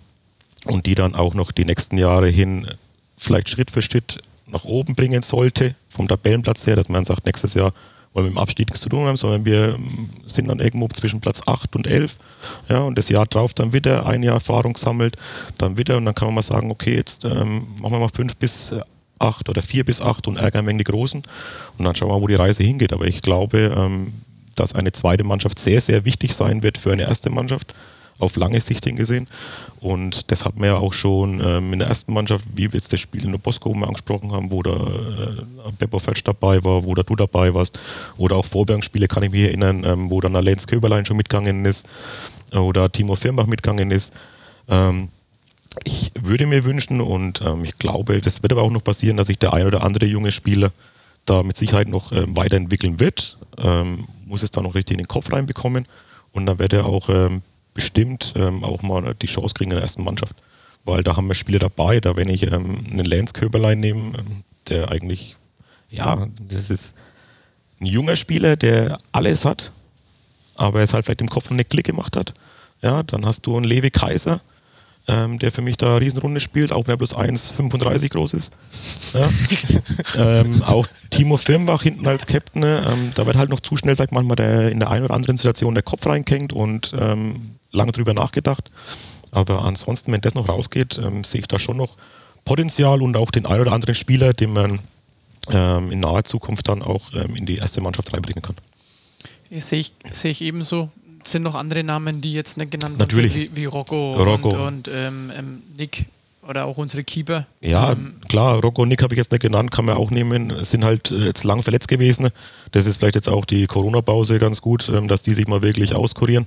und 0.66 0.86
die 0.86 0.94
dann 0.94 1.14
auch 1.14 1.34
noch 1.34 1.50
die 1.50 1.64
nächsten 1.64 1.96
Jahre 1.96 2.28
hin 2.28 2.68
vielleicht 3.16 3.48
Schritt 3.48 3.70
für 3.70 3.82
Schritt 3.82 4.18
nach 4.46 4.64
oben 4.64 4.94
bringen 4.94 5.22
sollte, 5.22 5.74
vom 5.88 6.08
Tabellenplatz 6.08 6.66
her, 6.66 6.76
dass 6.76 6.88
man 6.88 7.04
sagt, 7.04 7.24
nächstes 7.26 7.54
Jahr 7.54 7.72
wollen 8.14 8.26
mit 8.26 8.34
dem 8.34 8.38
Abstieg 8.38 8.68
nichts 8.68 8.80
zu 8.80 8.88
tun 8.88 9.06
haben, 9.06 9.16
sondern 9.16 9.44
wir 9.44 9.76
sind 10.26 10.48
dann 10.48 10.60
irgendwo 10.60 10.88
zwischen 10.88 11.20
Platz 11.20 11.42
8 11.46 11.76
und 11.76 11.86
11. 11.86 12.16
Ja, 12.68 12.80
und 12.80 12.96
das 12.96 13.08
Jahr 13.08 13.26
drauf 13.26 13.54
dann 13.54 13.72
wieder 13.72 14.06
ein 14.06 14.22
Jahr 14.22 14.34
Erfahrung 14.34 14.76
sammelt, 14.76 15.16
dann 15.58 15.76
wieder 15.76 15.96
und 15.96 16.04
dann 16.04 16.14
kann 16.14 16.28
man 16.28 16.36
mal 16.36 16.42
sagen, 16.42 16.70
okay, 16.70 16.94
jetzt 16.94 17.24
ähm, 17.24 17.66
machen 17.80 17.92
wir 17.92 17.98
mal 17.98 18.08
5 18.08 18.36
bis 18.36 18.74
8 19.18 19.48
oder 19.48 19.62
4 19.62 19.84
bis 19.84 20.00
8 20.00 20.26
und 20.28 20.38
ärgern 20.38 20.66
wegen 20.66 20.78
die 20.78 20.84
Großen 20.84 21.22
und 21.78 21.84
dann 21.84 21.94
schauen 21.94 22.08
wir 22.08 22.14
mal, 22.14 22.22
wo 22.22 22.26
die 22.26 22.34
Reise 22.34 22.62
hingeht. 22.62 22.92
Aber 22.92 23.06
ich 23.06 23.22
glaube, 23.22 23.74
ähm, 23.76 24.12
dass 24.54 24.74
eine 24.74 24.92
zweite 24.92 25.24
Mannschaft 25.24 25.58
sehr, 25.58 25.80
sehr 25.80 26.04
wichtig 26.04 26.34
sein 26.34 26.62
wird 26.62 26.78
für 26.78 26.92
eine 26.92 27.02
erste 27.02 27.30
Mannschaft 27.30 27.74
auf 28.18 28.36
lange 28.36 28.60
Sicht 28.60 28.84
hingesehen. 28.84 29.26
Und 29.80 30.30
das 30.30 30.44
hat 30.44 30.56
man 30.56 30.68
ja 30.68 30.76
auch 30.76 30.92
schon 30.92 31.40
ähm, 31.44 31.72
in 31.72 31.78
der 31.80 31.88
ersten 31.88 32.12
Mannschaft, 32.12 32.44
wie 32.54 32.72
wir 32.72 32.78
jetzt 32.78 32.92
das 32.92 33.00
Spiel 33.00 33.24
in 33.24 33.32
der 33.32 33.38
Bosco 33.38 33.72
angesprochen 33.72 34.32
haben, 34.32 34.50
wo 34.50 34.62
der 34.62 34.74
äh, 34.74 35.72
Beppo 35.78 35.98
Fetsch 35.98 36.22
dabei 36.24 36.62
war, 36.64 36.84
wo 36.84 36.94
da 36.94 37.02
du 37.02 37.16
dabei 37.16 37.52
warst. 37.54 37.78
Oder 38.16 38.36
auch 38.36 38.44
Vorbergspiele 38.44 39.08
kann 39.08 39.22
ich 39.22 39.30
mich 39.30 39.42
erinnern, 39.42 39.84
ähm, 39.84 40.10
wo 40.10 40.20
dann 40.20 40.32
Lenz 40.32 40.66
Köberlein 40.66 41.06
schon 41.06 41.16
mitgegangen 41.16 41.64
ist 41.64 41.86
oder 42.52 42.90
Timo 42.90 43.16
Firmbach 43.16 43.46
mitgegangen 43.46 43.90
ist. 43.90 44.12
Ähm, 44.68 45.08
ich 45.82 46.12
würde 46.20 46.46
mir 46.46 46.64
wünschen 46.64 47.00
und 47.00 47.40
ähm, 47.40 47.64
ich 47.64 47.76
glaube, 47.78 48.20
das 48.20 48.42
wird 48.42 48.52
aber 48.52 48.62
auch 48.62 48.70
noch 48.70 48.84
passieren, 48.84 49.16
dass 49.16 49.26
sich 49.26 49.38
der 49.38 49.52
ein 49.52 49.66
oder 49.66 49.82
andere 49.82 50.06
junge 50.06 50.30
Spieler 50.30 50.70
da 51.24 51.42
mit 51.42 51.56
Sicherheit 51.56 51.88
noch 51.88 52.12
ähm, 52.12 52.36
weiterentwickeln 52.36 53.00
wird. 53.00 53.38
Ähm, 53.58 54.06
muss 54.26 54.42
es 54.42 54.50
da 54.50 54.60
noch 54.60 54.74
richtig 54.74 54.94
in 54.94 55.04
den 55.04 55.08
Kopf 55.08 55.32
reinbekommen 55.32 55.86
und 56.32 56.46
dann 56.46 56.58
wird 56.58 56.72
er 56.72 56.86
auch 56.86 57.08
ähm, 57.08 57.42
bestimmt 57.74 58.32
ähm, 58.36 58.64
auch 58.64 58.82
mal 58.82 59.14
die 59.14 59.26
Chance 59.26 59.54
kriegen 59.54 59.72
in 59.72 59.76
der 59.76 59.82
ersten 59.82 60.04
Mannschaft. 60.04 60.36
Weil 60.84 61.02
da 61.02 61.16
haben 61.16 61.26
wir 61.26 61.34
Spieler 61.34 61.58
dabei, 61.58 62.00
da 62.00 62.16
wenn 62.16 62.28
ich 62.28 62.44
ähm, 62.44 62.78
einen 62.90 63.04
Lance 63.04 63.32
Köberlein 63.32 63.80
nehme, 63.80 64.00
ähm, 64.00 64.44
der 64.68 64.90
eigentlich, 64.90 65.36
ja, 65.90 66.28
das 66.48 66.70
ist 66.70 66.94
ein 67.80 67.86
junger 67.86 68.16
Spieler, 68.16 68.56
der 68.56 68.98
alles 69.12 69.44
hat, 69.44 69.72
aber 70.56 70.80
es 70.80 70.94
halt 70.94 71.04
vielleicht 71.04 71.20
im 71.20 71.28
Kopf 71.28 71.46
noch 71.46 71.56
eine 71.56 71.64
Klick 71.64 71.86
gemacht 71.86 72.16
hat. 72.16 72.34
Ja, 72.82 73.02
dann 73.02 73.26
hast 73.26 73.46
du 73.46 73.56
einen 73.56 73.64
Levi 73.64 73.90
Kaiser, 73.90 74.40
ähm, 75.06 75.38
der 75.38 75.52
für 75.52 75.62
mich 75.62 75.76
da 75.76 75.96
eine 75.96 76.00
Riesenrunde 76.00 76.40
spielt, 76.40 76.72
auch 76.72 76.86
wenn 76.86 76.94
er 76.94 76.96
bloß 76.96 77.16
1,35 77.16 78.08
groß 78.10 78.34
ist. 78.34 78.52
Ja. 79.12 79.28
ähm, 80.40 80.62
auch 80.62 80.86
Timo 81.10 81.36
Firmbach 81.36 81.82
hinten 81.82 82.06
als 82.06 82.26
Captain, 82.26 82.62
ähm, 82.62 83.12
da 83.14 83.26
wird 83.26 83.36
halt 83.36 83.50
noch 83.50 83.60
zu 83.60 83.76
schnell 83.76 83.96
vielleicht 83.96 84.12
manchmal 84.12 84.36
der, 84.36 84.70
in 84.70 84.80
der 84.80 84.90
einen 84.90 85.04
oder 85.04 85.14
anderen 85.14 85.36
Situation 85.36 85.74
der 85.74 85.82
Kopf 85.82 86.06
reinkenkt 86.06 86.52
und 86.52 86.94
ähm, 86.98 87.34
lange 87.70 87.92
drüber 87.92 88.14
nachgedacht. 88.14 88.70
Aber 89.30 89.64
ansonsten, 89.64 90.12
wenn 90.12 90.20
das 90.20 90.34
noch 90.34 90.48
rausgeht, 90.48 90.98
ähm, 90.98 91.24
sehe 91.24 91.40
ich 91.40 91.48
da 91.48 91.58
schon 91.58 91.76
noch 91.76 91.96
Potenzial 92.44 93.02
und 93.02 93.16
auch 93.16 93.30
den 93.30 93.46
einen 93.46 93.62
oder 93.62 93.72
anderen 93.72 93.94
Spieler, 93.94 94.32
den 94.32 94.52
man 94.52 94.78
ähm, 95.50 95.90
in 95.90 96.00
naher 96.00 96.24
Zukunft 96.24 96.68
dann 96.68 96.82
auch 96.82 97.12
ähm, 97.14 97.36
in 97.36 97.44
die 97.44 97.56
erste 97.56 97.80
Mannschaft 97.80 98.12
reinbringen 98.12 98.42
kann. 98.42 98.56
Sehe 99.50 99.80
ich, 99.80 99.92
sehe 100.12 100.30
ich 100.30 100.40
ebenso. 100.40 100.90
Sind 101.26 101.42
noch 101.42 101.54
andere 101.54 101.82
Namen, 101.84 102.20
die 102.20 102.32
jetzt 102.32 102.56
nicht 102.56 102.70
genannt 102.70 102.98
Natürlich. 102.98 103.34
wie, 103.34 103.50
wie 103.54 103.64
Rocco, 103.64 104.12
Rocco. 104.12 104.50
und, 104.50 104.58
und 104.58 104.90
ähm, 104.92 105.32
ähm, 105.36 105.62
Nick 105.78 106.06
oder 106.48 106.66
auch 106.66 106.76
unsere 106.76 107.02
Keeper. 107.04 107.46
Ja, 107.60 107.92
Ähm, 107.92 108.14
klar, 108.28 108.60
Rocco 108.60 108.82
und 108.82 108.88
Nick 108.88 109.02
habe 109.02 109.14
ich 109.14 109.18
jetzt 109.18 109.32
nicht 109.32 109.40
genannt, 109.40 109.70
kann 109.70 109.86
man 109.86 109.96
auch 109.96 110.10
nehmen, 110.10 110.52
sind 110.62 110.84
halt 110.84 111.10
äh, 111.10 111.24
jetzt 111.24 111.44
lang 111.44 111.62
verletzt 111.62 111.88
gewesen. 111.88 112.28
Das 112.72 112.86
ist 112.86 112.98
vielleicht 112.98 113.14
jetzt 113.14 113.28
auch 113.28 113.44
die 113.44 113.66
Corona-Pause 113.66 114.38
ganz 114.38 114.60
gut, 114.60 114.88
ähm, 114.88 115.08
dass 115.08 115.22
die 115.22 115.34
sich 115.34 115.46
mal 115.48 115.62
wirklich 115.62 115.94
auskurieren. 115.94 116.46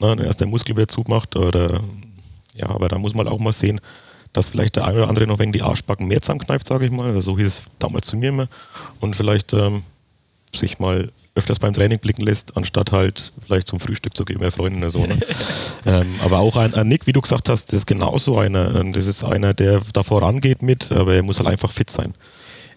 Ne, 0.00 0.16
erst 0.24 0.40
der 0.40 0.48
Muskel 0.48 0.76
wieder 0.76 0.88
zumacht 0.88 1.36
oder 1.36 1.80
ja, 2.54 2.68
aber 2.68 2.88
da 2.88 2.98
muss 2.98 3.14
man 3.14 3.28
auch 3.28 3.38
mal 3.38 3.52
sehen, 3.52 3.80
dass 4.32 4.48
vielleicht 4.48 4.76
der 4.76 4.84
eine 4.84 4.98
oder 4.98 5.08
andere 5.08 5.26
noch 5.26 5.38
wegen 5.38 5.52
die 5.52 5.62
Arschbacken 5.62 6.08
mehr 6.08 6.20
zusammenkneift, 6.20 6.66
sage 6.66 6.84
ich 6.84 6.90
mal. 6.90 7.06
Also 7.06 7.20
so 7.20 7.38
hieß 7.38 7.46
es 7.46 7.62
damals 7.78 8.06
zu 8.06 8.16
mir 8.16 8.28
immer. 8.30 8.48
Und 9.00 9.16
vielleicht 9.16 9.54
ähm, 9.54 9.82
sich 10.56 10.78
mal 10.78 11.10
öfters 11.34 11.58
beim 11.58 11.74
Training 11.74 11.98
blicken 11.98 12.22
lässt, 12.22 12.56
anstatt 12.56 12.92
halt 12.92 13.32
vielleicht 13.44 13.68
zum 13.68 13.78
Frühstück 13.80 14.16
zu 14.16 14.24
gehen 14.24 14.38
bei 14.38 14.50
Freunden 14.50 14.78
oder 14.78 14.90
so. 14.90 15.06
Ne? 15.06 15.18
ähm, 15.86 16.06
aber 16.24 16.38
auch 16.38 16.56
ein, 16.56 16.72
ein, 16.74 16.88
Nick, 16.88 17.06
wie 17.06 17.12
du 17.12 17.20
gesagt 17.20 17.48
hast, 17.48 17.66
das 17.72 17.80
ist 17.80 17.86
genauso 17.86 18.38
einer. 18.38 18.82
Das 18.92 19.06
ist 19.06 19.22
einer, 19.22 19.52
der 19.54 19.82
da 19.92 20.02
vorangeht 20.02 20.62
mit, 20.62 20.90
aber 20.92 21.14
er 21.14 21.22
muss 21.22 21.38
halt 21.38 21.48
einfach 21.48 21.70
fit 21.70 21.90
sein. 21.90 22.14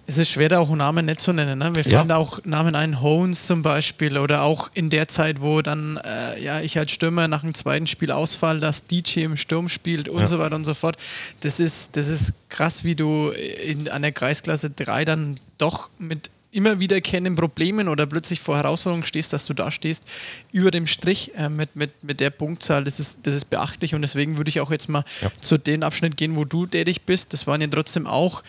Es 0.07 0.17
ist 0.17 0.31
schwer, 0.31 0.49
da 0.49 0.57
auch 0.57 0.75
Namen 0.75 1.05
nicht 1.05 1.19
zu 1.19 1.33
nennen. 1.33 1.59
Ne? 1.59 1.75
Wir 1.75 1.83
Ja. 1.83 1.99
fallen 1.99 2.09
da 2.09 2.15
auch 2.17 2.39
Namen 2.43 2.73
ein, 2.75 2.99
Hones 2.99 3.45
zum 3.45 3.61
Beispiel, 3.61 4.17
oder 4.17 4.41
auch 4.41 4.71
in 4.73 4.89
der 4.89 5.07
Zeit, 5.07 5.39
wo 5.39 5.61
dann 5.61 5.97
äh, 6.03 6.41
ja, 6.43 6.61
ich 6.61 6.79
als 6.79 6.91
Stürmer 6.91 7.27
nach 7.27 7.41
dem 7.41 7.53
zweiten 7.53 7.85
Spiel 7.85 8.11
ausfall, 8.11 8.59
dass 8.59 8.87
DJ 8.87 9.19
im 9.25 9.37
Sturm 9.37 9.69
spielt 9.69 10.09
und 10.09 10.21
Ja. 10.21 10.27
so 10.27 10.39
weiter 10.39 10.55
und 10.55 10.65
so 10.65 10.73
fort. 10.73 10.97
Das 11.41 11.59
ist, 11.59 11.95
das 11.95 12.07
ist 12.07 12.33
krass, 12.49 12.83
wie 12.83 12.95
du 12.95 13.29
in 13.67 13.87
einer 13.87 14.11
Kreisklasse 14.11 14.71
3 14.71 15.05
dann 15.05 15.39
doch 15.59 15.89
mit 15.99 16.31
immer 16.51 16.79
wiederkehrenden 16.79 17.35
Problemen 17.35 17.87
oder 17.87 18.05
plötzlich 18.07 18.39
vor 18.39 18.57
Herausforderungen 18.57 19.05
stehst, 19.05 19.33
dass 19.33 19.45
du 19.45 19.53
da 19.53 19.69
stehst, 19.69 20.05
über 20.51 20.71
dem 20.71 20.87
Strich 20.87 21.31
äh, 21.35 21.49
mit, 21.49 21.75
mit, 21.75 22.03
mit 22.03 22.19
der 22.19 22.31
Punktzahl, 22.31 22.83
das 22.83 22.99
ist, 22.99 23.19
das 23.23 23.35
ist 23.35 23.45
beachtlich 23.51 23.93
und 23.93 24.01
deswegen 24.01 24.37
würde 24.37 24.49
ich 24.49 24.59
auch 24.59 24.71
jetzt 24.71 24.89
mal 24.89 25.03
Ja. 25.21 25.29
zu 25.39 25.57
dem 25.57 25.83
Abschnitt 25.83 26.17
gehen, 26.17 26.35
wo 26.35 26.45
du 26.45 26.65
tätig 26.65 27.03
bist. 27.03 27.33
Das 27.33 27.45
waren 27.45 27.61
ja 27.61 27.67
trotzdem 27.67 28.07
auch 28.07 28.43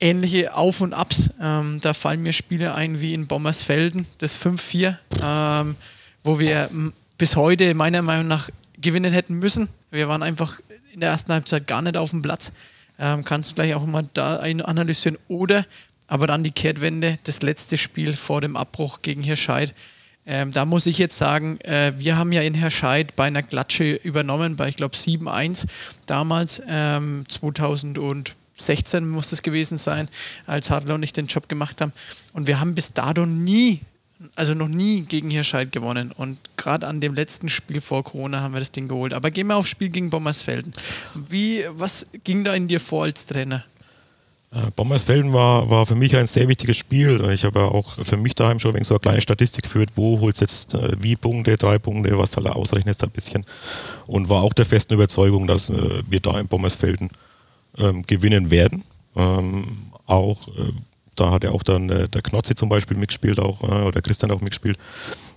ähnliche 0.00 0.54
Auf- 0.54 0.80
und 0.80 0.92
Abs. 0.92 1.30
Ähm, 1.40 1.78
da 1.80 1.92
fallen 1.94 2.22
mir 2.22 2.32
Spiele 2.32 2.74
ein 2.74 3.00
wie 3.00 3.14
in 3.14 3.26
Bommersfelden, 3.26 4.06
das 4.18 4.36
5-4, 4.38 4.96
ähm, 5.22 5.76
wo 6.22 6.38
wir 6.38 6.68
bis 7.18 7.36
heute 7.36 7.74
meiner 7.74 8.02
Meinung 8.02 8.28
nach 8.28 8.48
gewinnen 8.80 9.12
hätten 9.12 9.34
müssen. 9.34 9.68
Wir 9.90 10.08
waren 10.08 10.22
einfach 10.22 10.60
in 10.92 11.00
der 11.00 11.10
ersten 11.10 11.32
Halbzeit 11.32 11.66
gar 11.66 11.82
nicht 11.82 11.96
auf 11.96 12.10
dem 12.10 12.22
Platz. 12.22 12.52
Ähm, 12.98 13.24
kannst 13.24 13.50
du 13.50 13.54
gleich 13.56 13.74
auch 13.74 13.84
mal 13.86 14.06
da 14.14 14.38
ein 14.38 14.60
analysieren. 14.60 15.18
Oder 15.26 15.64
aber 16.06 16.26
dann 16.26 16.44
die 16.44 16.50
Kehrtwende, 16.50 17.18
das 17.24 17.42
letzte 17.42 17.76
Spiel 17.76 18.12
vor 18.14 18.40
dem 18.40 18.56
Abbruch 18.56 19.02
gegen 19.02 19.22
Hirscheid. 19.22 19.74
Ähm, 20.26 20.52
da 20.52 20.64
muss 20.64 20.86
ich 20.86 20.96
jetzt 20.98 21.18
sagen, 21.18 21.60
äh, 21.60 21.92
wir 21.96 22.16
haben 22.16 22.32
ja 22.32 22.40
in 22.42 22.54
Herscheid 22.54 23.14
bei 23.14 23.24
einer 23.24 23.42
Klatsche 23.42 23.94
übernommen, 23.94 24.56
bei 24.56 24.68
ich 24.68 24.76
glaube 24.76 24.96
7-1 24.96 25.66
damals, 26.06 26.62
ähm, 26.66 27.24
2016 27.28 29.06
muss 29.06 29.30
das 29.30 29.42
gewesen 29.42 29.76
sein, 29.76 30.08
als 30.46 30.70
Hartler 30.70 30.94
und 30.94 31.02
ich 31.02 31.12
den 31.12 31.26
Job 31.26 31.48
gemacht 31.48 31.82
haben. 31.82 31.92
Und 32.32 32.46
wir 32.46 32.58
haben 32.58 32.74
bis 32.74 32.94
dato 32.94 33.26
nie, 33.26 33.80
also 34.34 34.54
noch 34.54 34.68
nie 34.68 35.02
gegen 35.02 35.28
Hirscheid 35.28 35.70
gewonnen. 35.72 36.10
Und 36.10 36.38
gerade 36.56 36.86
an 36.86 37.02
dem 37.02 37.12
letzten 37.12 37.50
Spiel 37.50 37.82
vor 37.82 38.02
Corona 38.02 38.40
haben 38.40 38.54
wir 38.54 38.60
das 38.60 38.72
Ding 38.72 38.88
geholt. 38.88 39.12
Aber 39.12 39.30
gehen 39.30 39.48
wir 39.48 39.56
aufs 39.56 39.68
Spiel 39.68 39.90
gegen 39.90 40.08
Bommersfelden. 40.08 40.72
Wie, 41.14 41.66
was 41.68 42.06
ging 42.24 42.44
da 42.44 42.54
in 42.54 42.66
dir 42.66 42.80
vor 42.80 43.04
als 43.04 43.26
Trainer? 43.26 43.64
Äh, 44.54 44.70
Bommersfelden 44.76 45.32
war, 45.32 45.68
war 45.68 45.84
für 45.84 45.96
mich 45.96 46.14
ein 46.16 46.26
sehr 46.26 46.46
wichtiges 46.48 46.76
Spiel. 46.76 47.28
Ich 47.32 47.44
habe 47.44 47.60
ja 47.60 47.66
auch 47.66 47.94
für 48.04 48.16
mich 48.16 48.34
daheim 48.34 48.60
schon 48.60 48.74
wegen 48.74 48.84
so 48.84 48.94
eine 48.94 49.00
kleine 49.00 49.20
Statistik 49.20 49.64
geführt, 49.64 49.90
wo 49.96 50.20
holst 50.20 50.40
jetzt 50.40 50.74
äh, 50.74 50.92
wie 51.00 51.16
Punkte, 51.16 51.56
drei 51.56 51.78
Punkte, 51.78 52.16
was 52.16 52.36
halt 52.36 52.46
ausrechnest 52.46 53.02
ein 53.02 53.10
bisschen. 53.10 53.44
Und 54.06 54.28
war 54.28 54.42
auch 54.42 54.52
der 54.52 54.66
festen 54.66 54.94
Überzeugung, 54.94 55.46
dass 55.46 55.70
äh, 55.70 56.02
wir 56.08 56.20
da 56.20 56.38
in 56.38 56.46
Bommersfelden 56.46 57.10
ähm, 57.78 58.04
gewinnen 58.06 58.50
werden. 58.50 58.84
Ähm, 59.16 59.64
auch 60.06 60.46
äh, 60.48 60.72
da 61.16 61.30
hat 61.30 61.44
ja 61.44 61.50
auch 61.50 61.62
dann 61.62 61.90
äh, 61.90 62.08
der 62.08 62.22
Knotzi 62.22 62.54
zum 62.54 62.68
Beispiel 62.68 62.96
mitgespielt, 62.96 63.38
auch, 63.40 63.62
äh, 63.62 63.86
oder 63.86 64.02
Christian 64.02 64.30
auch 64.30 64.40
mitgespielt. 64.40 64.78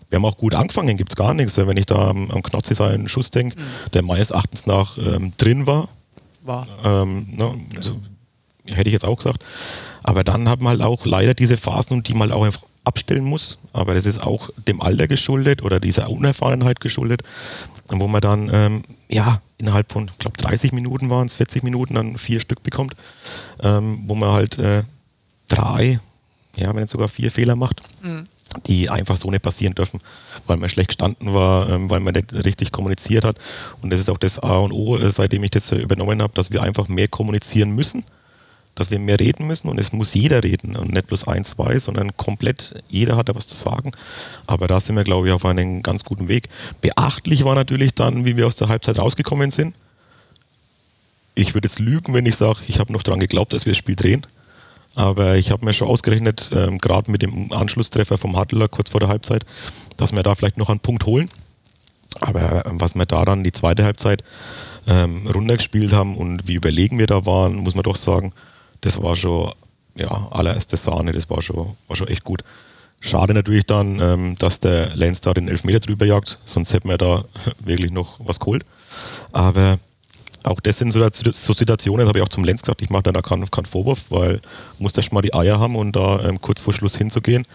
Wir 0.10 0.18
haben 0.18 0.26
auch 0.26 0.38
gut 0.38 0.54
angefangen, 0.54 0.96
gibt 0.96 1.12
es 1.12 1.16
gar 1.16 1.34
nichts. 1.34 1.58
Wenn 1.58 1.78
ich 1.78 1.86
da 1.86 2.10
am, 2.10 2.32
am 2.32 2.42
Knotzi 2.42 2.76
seinen 2.76 3.10
Schuss 3.10 3.32
denke, 3.32 3.58
der 3.94 4.04
meines 4.04 4.32
Erachtens 4.32 4.66
nach 4.66 4.98
ähm, 4.98 5.34
drin 5.38 5.68
war, 5.68 5.90
War. 6.44 6.66
ähm, 6.84 7.28
ne, 7.36 7.54
also, 7.76 8.00
hätte 8.68 8.90
ich 8.90 8.94
jetzt 8.94 9.06
auch 9.06 9.18
gesagt. 9.18 9.44
Aber 10.04 10.24
dann 10.24 10.48
haben 10.48 10.64
wir 10.64 10.70
halt 10.70 10.82
auch 10.82 11.06
leider 11.06 11.34
diese 11.34 11.58
Phasen, 11.58 12.04
die 12.04 12.14
man 12.14 12.30
halt 12.30 12.34
auch 12.34 12.46
einfach 12.46 12.64
abstellen 12.84 13.26
muss. 13.26 13.60
Aber 13.74 13.94
das 13.94 14.06
ist 14.06 14.24
auch 14.24 14.50
dem 14.68 14.82
Alter 14.82 15.08
geschuldet 15.08 15.62
oder 15.62 15.80
dieser 15.80 16.10
Unerfahrenheit 16.10 16.80
geschuldet, 16.80 17.22
wo 17.90 18.08
man 18.08 18.22
dann 18.22 18.50
ähm, 18.54 18.82
ja 19.10 19.42
innerhalb 19.58 19.92
von, 19.92 20.06
ich 20.08 20.18
glaube 20.18 20.38
30 20.38 20.72
Minuten 20.72 21.10
waren 21.10 21.28
es, 21.28 21.36
40 21.36 21.64
Minuten 21.64 21.96
dann 21.96 22.18
vier 22.18 22.40
Stück 22.40 22.64
bekommt, 22.64 22.96
ähm, 23.62 24.04
wo 24.06 24.16
man 24.16 24.32
halt 24.32 24.58
äh, 24.60 24.84
drei, 25.48 26.00
ja, 26.56 26.68
wenn 26.74 26.82
nicht 26.82 26.90
sogar 26.90 27.08
vier 27.08 27.32
Fehler 27.32 27.56
macht, 27.56 27.82
die 28.66 28.90
einfach 28.90 29.18
so 29.18 29.30
nicht 29.30 29.44
passieren 29.44 29.76
dürfen, 29.76 30.00
weil 30.46 30.58
man 30.58 30.70
schlecht 30.70 30.90
gestanden 30.90 31.34
war, 31.34 31.70
ähm, 31.70 31.90
weil 31.90 32.00
man 32.00 32.14
nicht 32.14 32.34
richtig 32.46 32.72
kommuniziert 32.72 33.26
hat. 33.26 33.38
Und 33.82 33.92
das 33.92 34.00
ist 34.00 34.10
auch 34.10 34.18
das 34.18 34.40
A 34.40 34.58
und 34.58 34.72
O, 34.72 34.98
äh, 34.98 35.12
seitdem 35.12 35.44
ich 35.44 35.52
das 35.52 35.72
äh, 35.72 35.78
übernommen 35.78 36.22
habe, 36.22 36.34
dass 36.34 36.52
wir 36.52 36.62
einfach 36.62 36.88
mehr 36.88 37.08
kommunizieren 37.08 37.72
müssen, 37.72 38.04
dass 38.78 38.92
wir 38.92 39.00
mehr 39.00 39.20
reden 39.20 39.48
müssen 39.48 39.70
und 39.70 39.80
es 39.80 39.92
muss 39.92 40.14
jeder 40.14 40.44
reden 40.44 40.76
und 40.76 40.94
nicht 40.94 41.08
bloß 41.08 41.28
ein, 41.28 41.44
zwei, 41.44 41.80
sondern 41.80 42.16
komplett 42.16 42.76
jeder 42.88 43.18
hat 43.18 43.28
da 43.28 43.36
was 43.36 43.48
zu 43.48 43.56
sagen. 43.56 43.92
Aber 44.46 44.68
da 44.68 44.80
sind 44.80 44.96
wir, 44.96 45.04
glaube 45.04 45.28
ich, 45.28 45.34
auf 45.34 45.46
einem 45.46 45.82
ganz 45.82 46.04
guten 46.04 46.28
Weg. 46.28 46.50
Beachtlich 46.82 47.44
war 47.44 47.56
natürlich 47.56 47.96
dann, 47.96 48.26
wie 48.26 48.38
wir 48.38 48.46
aus 48.46 48.56
der 48.56 48.70
Halbzeit 48.70 49.00
rausgekommen 49.00 49.50
sind. 49.50 49.76
Ich 51.34 51.56
würde 51.56 51.66
jetzt 51.66 51.80
lügen, 51.80 52.14
wenn 52.14 52.28
ich 52.28 52.36
sage, 52.36 52.60
ich 52.68 52.80
habe 52.80 52.94
noch 52.94 53.02
daran 53.02 53.20
geglaubt, 53.20 53.54
dass 53.54 53.66
wir 53.66 53.72
das 53.72 53.78
Spiel 53.78 53.96
drehen. 53.96 54.26
Aber 54.94 55.36
ich 55.38 55.50
habe 55.52 55.66
mir 55.66 55.74
schon 55.74 55.88
ausgerechnet, 55.88 56.52
ähm, 56.56 56.78
gerade 56.78 57.10
mit 57.12 57.24
dem 57.24 57.52
Anschlusstreffer 57.52 58.18
vom 58.18 58.38
Hadler 58.38 58.68
kurz 58.68 58.92
vor 58.92 59.00
der 59.00 59.10
Halbzeit, 59.10 59.44
dass 59.96 60.12
wir 60.12 60.22
da 60.22 60.36
vielleicht 60.36 60.58
noch 60.58 60.70
einen 60.70 60.80
Punkt 60.80 61.06
holen. 61.06 61.30
Aber 62.20 62.66
ähm, 62.66 62.80
was 62.80 62.96
wir 62.96 63.06
da 63.08 63.26
dann 63.26 63.44
die 63.44 63.52
zweite 63.52 63.86
Halbzeit 63.86 64.24
ähm, 64.88 65.28
runtergespielt 65.28 65.94
haben 65.94 66.16
und 66.16 66.48
wie 66.48 66.56
überlegen 66.56 67.00
wir 67.00 67.08
da 67.08 67.26
waren, 67.26 67.56
muss 67.56 67.76
man 67.76 67.84
doch 67.84 67.96
sagen, 67.96 68.34
das 68.88 69.02
war 69.02 69.18
schon 69.18 69.52
ja, 69.96 70.30
allererste 70.32 70.78
Sahne, 70.78 71.12
das 71.12 71.30
war 71.30 71.42
schon, 71.42 71.76
war 71.88 71.96
schon 71.96 72.08
echt 72.08 72.24
gut. 72.24 72.44
Schade 73.02 73.34
natürlich 73.34 73.66
dann, 73.66 74.00
ähm, 74.00 74.36
dass 74.40 74.60
der 74.60 74.96
Lenz 74.96 75.22
da 75.22 75.34
den 75.34 75.50
Elfmeter 75.50 75.80
drüber 75.82 76.06
jagt, 76.06 76.40
sonst 76.46 76.74
hätten 76.74 76.88
wir 76.90 76.98
da 76.98 77.26
wirklich 77.60 77.92
noch 77.92 78.18
was 78.20 78.40
geholt. 78.40 78.64
Aber 79.34 79.78
auch 80.44 80.62
das 80.62 80.78
sind 80.78 80.92
so, 80.92 81.06
so 81.12 81.54
Situationen, 81.54 82.08
habe 82.08 82.20
ich 82.20 82.24
auch 82.24 82.30
zum 82.30 82.46
Lenz 82.46 82.62
gesagt, 82.62 82.82
ich 82.82 82.90
mache 82.90 83.12
da 83.12 83.22
keinen, 83.22 83.52
keinen 83.52 83.66
Vorwurf, 83.66 84.06
weil 84.10 84.40
musst 84.80 84.98
erst 84.98 85.12
mal 85.12 85.22
die 85.22 85.34
Eier 85.34 85.60
haben 85.60 85.76
und 85.76 85.96
da 85.96 86.22
ähm, 86.22 86.40
kurz 86.40 86.62
vor 86.62 86.74
Schluss 86.74 86.96
hinzugehen, 86.96 87.46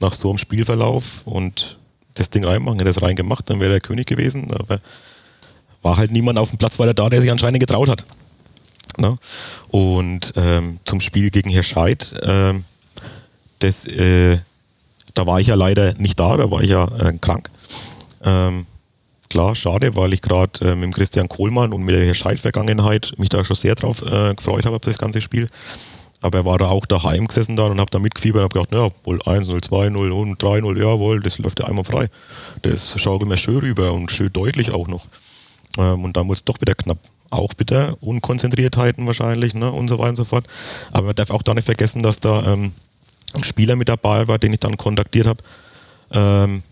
nach 0.00 0.12
so 0.12 0.28
einem 0.28 0.38
Spielverlauf 0.38 1.20
und 1.24 1.78
das 2.14 2.30
Ding 2.30 2.44
reinmachen. 2.44 2.78
Hätte 2.78 2.92
das 2.92 3.02
reingemacht, 3.02 3.48
dann 3.48 3.60
wäre 3.60 3.74
er 3.74 3.80
König 3.80 4.08
gewesen. 4.08 4.52
Aber 4.52 4.80
war 5.82 5.96
halt 5.96 6.10
niemand 6.10 6.38
auf 6.38 6.50
dem 6.50 6.58
Platz 6.58 6.78
weiter 6.78 6.94
da, 6.94 7.08
der 7.08 7.20
sich 7.20 7.30
anscheinend 7.30 7.60
getraut 7.60 7.88
hat. 7.88 8.04
Ne? 9.00 9.16
Und 9.68 10.32
ähm, 10.36 10.78
zum 10.84 11.00
Spiel 11.00 11.30
gegen 11.30 11.50
Herscheid, 11.50 12.14
ähm, 12.22 12.64
das, 13.58 13.86
äh, 13.86 14.38
da 15.14 15.26
war 15.26 15.40
ich 15.40 15.48
ja 15.48 15.54
leider 15.54 15.94
nicht 15.94 16.18
da, 16.20 16.36
da 16.36 16.50
war 16.50 16.62
ich 16.62 16.70
ja 16.70 16.84
äh, 16.98 17.12
krank. 17.18 17.50
Ähm, 18.22 18.66
klar, 19.28 19.54
schade, 19.54 19.96
weil 19.96 20.12
ich 20.12 20.22
gerade 20.22 20.70
äh, 20.70 20.74
mit 20.74 20.94
Christian 20.94 21.28
Kohlmann 21.28 21.72
und 21.72 21.82
mit 21.82 21.94
der 21.94 22.04
Herscheid-Vergangenheit 22.04 23.14
mich 23.16 23.28
da 23.28 23.44
schon 23.44 23.56
sehr 23.56 23.74
drauf 23.74 24.02
äh, 24.02 24.34
gefreut 24.34 24.66
habe 24.66 24.76
auf 24.76 24.82
das 24.82 24.98
ganze 24.98 25.20
Spiel. 25.20 25.48
Aber 26.22 26.38
er 26.38 26.44
war 26.44 26.58
da 26.58 26.68
auch 26.68 26.84
daheim 26.84 27.26
gesessen 27.26 27.56
dann 27.56 27.70
und 27.70 27.80
habe 27.80 27.90
da 27.90 27.98
mitgefiebert 27.98 28.42
und 28.42 28.44
habe 28.44 28.66
gedacht, 28.66 28.72
naja, 28.72 28.90
wohl 29.04 29.18
1-0, 29.22 29.64
2-0 29.66 30.10
und 30.10 30.42
3-0, 30.42 30.78
jawohl, 30.78 31.20
das 31.20 31.38
läuft 31.38 31.60
ja 31.60 31.66
einmal 31.66 31.84
frei. 31.84 32.10
Das 32.60 33.00
schaukelt 33.00 33.30
mir 33.30 33.38
schön 33.38 33.56
rüber 33.56 33.92
und 33.92 34.12
schön 34.12 34.30
deutlich 34.30 34.70
auch 34.70 34.86
noch. 34.86 35.06
Ähm, 35.78 36.04
und 36.04 36.16
dann 36.16 36.26
wurde 36.28 36.36
es 36.36 36.44
doch 36.44 36.60
wieder 36.60 36.74
knapp. 36.74 36.98
Auch 37.30 37.54
bitter, 37.54 37.96
Unkonzentriertheiten 38.00 39.06
wahrscheinlich 39.06 39.54
ne, 39.54 39.70
und 39.70 39.88
so 39.88 39.98
weiter 39.98 40.10
und 40.10 40.16
so 40.16 40.24
fort. 40.24 40.46
Aber 40.92 41.08
man 41.08 41.14
darf 41.14 41.30
auch 41.30 41.42
da 41.42 41.54
nicht 41.54 41.64
vergessen, 41.64 42.02
dass 42.02 42.20
da 42.20 42.52
ähm, 42.52 42.72
ein 43.34 43.44
Spieler 43.44 43.76
mit 43.76 43.88
dabei 43.88 44.28
war, 44.28 44.38
den 44.38 44.52
ich 44.52 44.58
dann 44.58 44.76
kontaktiert 44.76 45.26
habe, 45.26 45.42
ähm, 46.12 46.62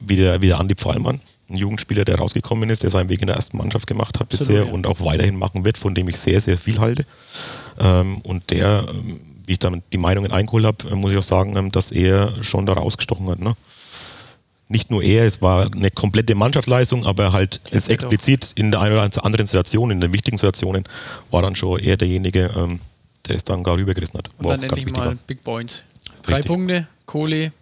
wie, 0.00 0.16
der, 0.16 0.42
wie 0.42 0.48
der 0.48 0.58
Andi 0.58 0.74
Pfeilmann, 0.74 1.20
ein 1.48 1.56
Jugendspieler, 1.56 2.04
der 2.04 2.16
rausgekommen 2.16 2.68
ist, 2.70 2.82
der 2.82 2.90
seinen 2.90 3.08
Weg 3.08 3.20
in 3.20 3.26
der 3.26 3.36
ersten 3.36 3.56
Mannschaft 3.56 3.86
gemacht 3.86 4.18
hat 4.18 4.32
Absolut, 4.32 4.48
bisher 4.48 4.66
ja. 4.66 4.72
und 4.72 4.86
auch 4.86 5.00
weiterhin 5.00 5.36
machen 5.36 5.64
wird, 5.64 5.78
von 5.78 5.94
dem 5.94 6.08
ich 6.08 6.18
sehr, 6.18 6.40
sehr 6.40 6.58
viel 6.58 6.78
halte. 6.78 7.04
Ähm, 7.78 8.18
und 8.22 8.50
der, 8.50 8.86
ähm, 8.88 9.20
wie 9.46 9.52
ich 9.52 9.58
damit 9.58 9.84
die 9.92 9.98
Meinungen 9.98 10.32
eingeholt 10.32 10.64
habe, 10.64 10.90
äh, 10.90 10.94
muss 10.94 11.12
ich 11.12 11.18
auch 11.18 11.22
sagen, 11.22 11.56
ähm, 11.56 11.72
dass 11.72 11.92
er 11.92 12.42
schon 12.42 12.66
da 12.66 12.74
rausgestochen 12.74 13.28
hat. 13.28 13.38
Ne? 13.38 13.54
Nicht 14.72 14.90
nur 14.90 15.02
er, 15.02 15.26
es 15.26 15.42
war 15.42 15.70
eine 15.70 15.90
komplette 15.90 16.34
Mannschaftsleistung, 16.34 17.04
aber 17.04 17.32
halt 17.32 17.60
es 17.70 17.88
explizit 17.88 18.52
in 18.54 18.70
der 18.70 18.80
einen 18.80 18.94
oder 18.94 19.02
anderen 19.24 19.46
Situation, 19.46 19.90
in 19.90 20.00
den 20.00 20.12
wichtigen 20.14 20.38
Situationen, 20.38 20.84
war 21.30 21.42
dann 21.42 21.54
schon 21.54 21.78
er 21.78 21.98
derjenige, 21.98 22.50
ähm, 22.56 22.80
der 23.28 23.36
es 23.36 23.44
dann 23.44 23.62
gar 23.62 23.76
rübergerissen 23.76 24.16
hat. 24.18 24.28
Und 24.38 24.44
Wo 24.44 24.48
dann 24.50 24.62
endlich 24.62 24.86
mal 24.90 25.06
war. 25.08 25.14
Big 25.26 25.44
Points. 25.44 25.84
Drei 26.22 26.36
Richtig. 26.36 26.46
Punkte, 26.50 26.86
Kohle, 27.04 27.52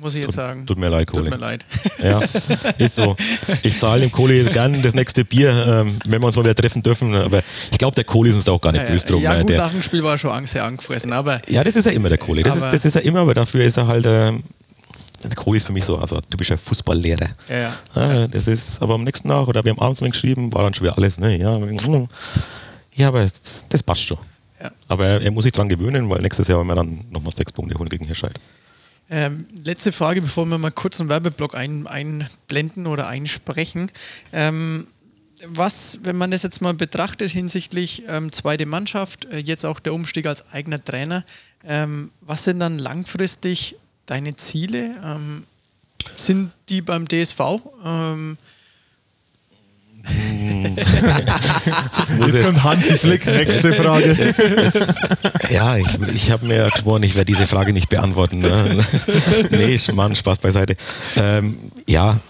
muss 0.00 0.14
ich 0.14 0.22
jetzt 0.22 0.34
sagen. 0.34 0.64
Tut 0.66 0.78
mir 0.78 0.88
leid, 0.88 1.08
Tut 1.08 1.16
Kohle. 1.18 1.30
mir 1.30 1.36
leid. 1.36 1.66
Ja, 2.02 2.20
ist 2.78 2.94
so. 2.94 3.14
Ich 3.62 3.78
zahle 3.78 4.00
dem 4.02 4.12
Kohli 4.12 4.44
gern 4.44 4.80
das 4.80 4.94
nächste 4.94 5.24
Bier, 5.24 5.50
ähm, 5.50 5.96
wenn 6.06 6.22
wir 6.22 6.26
uns 6.28 6.36
mal 6.36 6.44
wieder 6.44 6.54
treffen 6.54 6.82
dürfen. 6.82 7.14
Aber 7.14 7.42
ich 7.70 7.78
glaube, 7.78 7.94
der 7.94 8.04
Kohli 8.04 8.30
ist 8.30 8.36
uns 8.36 8.44
da 8.44 8.52
auch 8.52 8.60
gar 8.60 8.72
nicht 8.72 8.84
Ja, 8.84 8.90
böse 8.90 9.04
drum. 9.06 9.22
ja, 9.22 9.34
äh, 9.34 9.40
gut, 9.40 9.50
der, 9.50 9.58
nach 9.58 9.72
dem 9.72 9.82
Spiel 9.82 10.02
war 10.02 10.16
schon 10.16 10.30
Angst, 10.30 10.52
sehr 10.54 10.64
angefressen, 10.64 11.12
aber 11.12 11.42
ja, 11.48 11.62
das 11.62 11.76
ist 11.76 11.84
ja 11.84 11.92
immer 11.92 12.08
der 12.08 12.18
Kohli. 12.18 12.42
Das 12.42 12.56
ist, 12.56 12.68
das 12.68 12.84
ist 12.84 12.94
ja 12.94 13.00
immer, 13.02 13.20
aber 13.20 13.34
dafür 13.34 13.64
ist 13.64 13.76
er 13.76 13.86
halt. 13.86 14.06
Ähm, 14.06 14.42
der 15.22 15.30
Kohli 15.34 15.58
ist 15.58 15.66
für 15.66 15.72
mich 15.72 15.84
so 15.84 15.98
also 15.98 16.16
ein 16.16 16.22
typischer 16.30 16.58
Fußballlehrer. 16.58 17.28
ja, 17.48 17.56
ja. 17.56 17.72
Ja, 17.94 18.26
das 18.28 18.46
ist, 18.46 18.80
aber 18.80 18.94
am 18.94 19.04
nächsten 19.04 19.28
Tag, 19.28 19.48
oder 19.48 19.64
wir 19.64 19.72
haben 19.72 19.80
abends 19.80 20.00
geschrieben, 20.00 20.52
war 20.52 20.62
dann 20.62 20.74
schon 20.74 20.86
wieder 20.86 20.96
alles, 20.96 21.18
ne, 21.18 21.36
ja, 21.36 21.58
Ja, 22.94 23.08
aber 23.08 23.22
das, 23.22 23.64
das 23.68 23.82
passt 23.82 24.02
schon. 24.02 24.18
Ja. 24.62 24.70
Aber 24.88 25.06
er, 25.06 25.22
er 25.22 25.30
muss 25.30 25.44
sich 25.44 25.52
dran 25.52 25.68
gewöhnen, 25.68 26.08
weil 26.10 26.20
nächstes 26.20 26.48
Jahr 26.48 26.58
werden 26.58 26.68
wir 26.68 26.74
dann 26.74 27.04
nochmal 27.10 27.32
sechs 27.32 27.52
Punkte 27.52 27.78
holen 27.78 27.88
gegen 27.88 28.06
Hirscheid. 28.06 28.38
Ähm, 29.10 29.46
letzte 29.64 29.92
Frage, 29.92 30.20
bevor 30.20 30.44
wir 30.46 30.58
mal 30.58 30.70
kurz 30.70 31.00
einen 31.00 31.08
Werbeblock 31.08 31.54
ein, 31.54 31.86
einblenden 31.86 32.86
oder 32.86 33.08
einsprechen. 33.08 33.90
Ähm, 34.32 34.86
was, 35.46 36.00
wenn 36.02 36.16
man 36.16 36.30
das 36.30 36.42
jetzt 36.42 36.60
mal 36.60 36.74
betrachtet 36.74 37.30
hinsichtlich 37.30 38.02
ähm, 38.08 38.32
zweite 38.32 38.66
Mannschaft, 38.66 39.24
äh, 39.26 39.38
jetzt 39.38 39.64
auch 39.64 39.80
der 39.80 39.94
Umstieg 39.94 40.26
als 40.26 40.50
eigener 40.52 40.84
Trainer, 40.84 41.24
ähm, 41.64 42.10
was 42.20 42.44
sind 42.44 42.60
dann 42.60 42.78
langfristig 42.78 43.76
deine 44.08 44.36
Ziele? 44.36 44.96
Ähm, 45.04 45.44
sind 46.16 46.50
die 46.68 46.82
beim 46.82 47.06
DSV? 47.06 47.40
Ähm, 47.84 48.38
Jetzt 52.26 52.44
kommt 52.44 52.64
Hansi 52.64 52.96
Flick, 52.96 53.26
nächste 53.26 53.72
Frage. 53.74 54.16
Ja, 55.50 55.76
ich, 55.76 55.86
ich 56.14 56.30
habe 56.30 56.46
mir 56.46 56.70
geschworen, 56.70 57.02
ich 57.02 57.14
werde 57.14 57.26
diese 57.26 57.46
Frage 57.46 57.72
nicht 57.72 57.88
beantworten. 57.90 58.38
Ne? 58.38 58.86
nee, 59.50 59.78
Mann, 59.92 60.16
Spaß 60.16 60.38
beiseite. 60.38 60.76
Ähm, 61.16 61.58
ja, 61.86 62.20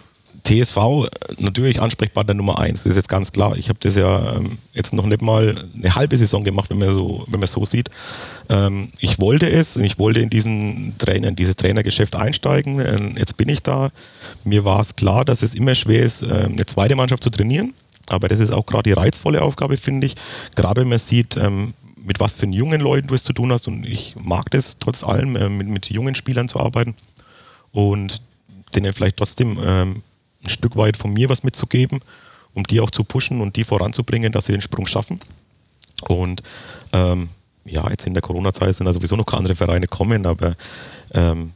TSV 0.44 1.08
natürlich 1.38 1.80
Ansprechpartner 1.80 2.34
Nummer 2.34 2.58
eins, 2.58 2.86
ist 2.86 2.96
jetzt 2.96 3.08
ganz 3.08 3.32
klar. 3.32 3.56
Ich 3.56 3.68
habe 3.68 3.78
das 3.82 3.94
ja 3.94 4.36
ähm, 4.36 4.58
jetzt 4.72 4.92
noch 4.92 5.06
nicht 5.06 5.22
mal 5.22 5.54
eine 5.76 5.94
halbe 5.94 6.16
Saison 6.16 6.44
gemacht, 6.44 6.70
wenn 6.70 6.78
man 6.78 6.92
so, 6.92 7.24
wenn 7.28 7.40
man 7.40 7.48
so 7.48 7.64
sieht. 7.64 7.90
Ähm, 8.48 8.88
ich 9.00 9.18
wollte 9.18 9.50
es 9.50 9.76
und 9.76 9.84
ich 9.84 9.98
wollte 9.98 10.20
in 10.20 10.30
diesen 10.30 10.94
Trainer, 10.98 11.28
in 11.28 11.36
dieses 11.36 11.56
Trainergeschäft 11.56 12.16
einsteigen. 12.16 12.80
Ähm, 12.80 13.14
jetzt 13.16 13.36
bin 13.36 13.48
ich 13.48 13.62
da. 13.62 13.90
Mir 14.44 14.64
war 14.64 14.80
es 14.80 14.96
klar, 14.96 15.24
dass 15.24 15.42
es 15.42 15.54
immer 15.54 15.74
schwer 15.74 16.02
ist, 16.02 16.22
ähm, 16.22 16.52
eine 16.52 16.66
zweite 16.66 16.96
Mannschaft 16.96 17.22
zu 17.22 17.30
trainieren. 17.30 17.74
Aber 18.10 18.28
das 18.28 18.40
ist 18.40 18.52
auch 18.52 18.64
gerade 18.64 18.84
die 18.84 18.94
reizvolle 18.94 19.42
Aufgabe, 19.42 19.76
finde 19.76 20.06
ich. 20.06 20.14
Gerade 20.54 20.80
wenn 20.80 20.88
man 20.88 20.98
sieht, 20.98 21.36
ähm, 21.36 21.74
mit 22.04 22.20
was 22.20 22.36
für 22.36 22.46
jungen 22.46 22.80
Leuten 22.80 23.08
du 23.08 23.14
es 23.14 23.24
zu 23.24 23.32
tun 23.32 23.52
hast. 23.52 23.68
Und 23.68 23.84
ich 23.84 24.14
mag 24.18 24.50
das 24.50 24.78
trotz 24.78 25.04
allem, 25.04 25.36
äh, 25.36 25.48
mit, 25.48 25.68
mit 25.68 25.90
jungen 25.90 26.14
Spielern 26.14 26.48
zu 26.48 26.58
arbeiten 26.58 26.94
und 27.72 28.22
denen 28.74 28.92
vielleicht 28.92 29.16
trotzdem 29.16 29.58
ähm, 29.64 30.02
ein 30.44 30.48
Stück 30.48 30.76
weit 30.76 30.96
von 30.96 31.12
mir 31.12 31.28
was 31.28 31.42
mitzugeben, 31.42 32.00
um 32.54 32.64
die 32.64 32.80
auch 32.80 32.90
zu 32.90 33.04
pushen 33.04 33.40
und 33.40 33.56
die 33.56 33.64
voranzubringen, 33.64 34.32
dass 34.32 34.46
sie 34.46 34.52
den 34.52 34.62
Sprung 34.62 34.86
schaffen. 34.86 35.20
Und 36.08 36.42
ähm, 36.92 37.28
ja, 37.64 37.88
jetzt 37.90 38.06
in 38.06 38.14
der 38.14 38.22
Corona-Zeit 38.22 38.74
sind 38.74 38.86
da 38.86 38.92
sowieso 38.92 39.16
noch 39.16 39.26
andere 39.32 39.54
Vereine 39.56 39.86
kommen, 39.86 40.26
aber 40.26 40.54
ähm, 41.12 41.52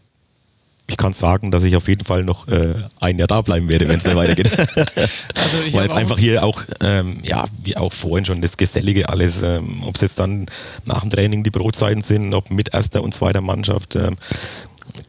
ich 0.89 0.97
kann 0.97 1.13
sagen, 1.15 1.51
dass 1.51 1.63
ich 1.63 1.75
auf 1.77 1.89
jeden 1.89 2.05
Fall 2.05 2.23
noch 2.25 2.49
äh, 2.49 2.75
ein 3.01 3.19
Jahr 3.19 3.29
da 3.29 3.41
bleiben 3.41 3.69
werde, 3.69 3.89
wenn 3.89 3.99
es 3.99 4.05
mir 4.05 4.17
weitergeht. 4.17 4.51
also 4.59 5.59
ich 5.67 5.73
Weil 5.75 5.87
es 5.87 5.93
auch- 5.93 5.97
einfach 5.97 6.19
hier 6.19 6.45
auch, 6.45 6.63
ähm, 6.81 7.19
ja, 7.23 7.45
wie 7.63 7.77
auch 7.77 7.93
vorhin 7.93 8.25
schon, 8.27 8.43
das 8.43 8.57
Gesellige 8.57 9.09
alles, 9.09 9.41
ähm, 9.43 9.83
ob 9.85 9.95
es 9.95 10.01
jetzt 10.03 10.19
dann 10.19 10.47
nach 10.85 11.01
dem 11.01 11.11
Training 11.11 11.45
die 11.45 11.51
Brotzeiten 11.51 12.03
sind, 12.03 12.35
ob 12.35 12.51
mit 12.51 12.75
erster 12.75 13.03
und 13.03 13.15
zweiter 13.15 13.41
Mannschaft. 13.41 13.97
Ähm, 13.97 14.17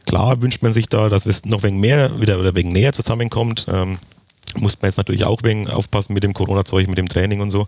klar 0.06 0.40
wünscht 0.42 0.62
man 0.62 0.72
sich 0.72 0.88
da, 0.88 1.08
dass 1.08 1.26
es 1.26 1.44
noch 1.44 1.62
wegen 1.62 1.80
mehr 1.80 2.20
wieder 2.20 2.38
oder 2.38 2.54
wegen 2.54 2.72
näher 2.72 2.92
zusammenkommt. 2.92 3.66
Ähm, 3.68 3.98
muss 4.56 4.80
man 4.80 4.88
jetzt 4.88 4.98
natürlich 4.98 5.24
auch 5.24 5.42
wegen 5.42 5.68
aufpassen 5.68 6.14
mit 6.14 6.22
dem 6.22 6.32
Corona-Zeug, 6.32 6.88
mit 6.88 6.98
dem 6.98 7.08
Training 7.08 7.40
und 7.40 7.50
so. 7.50 7.66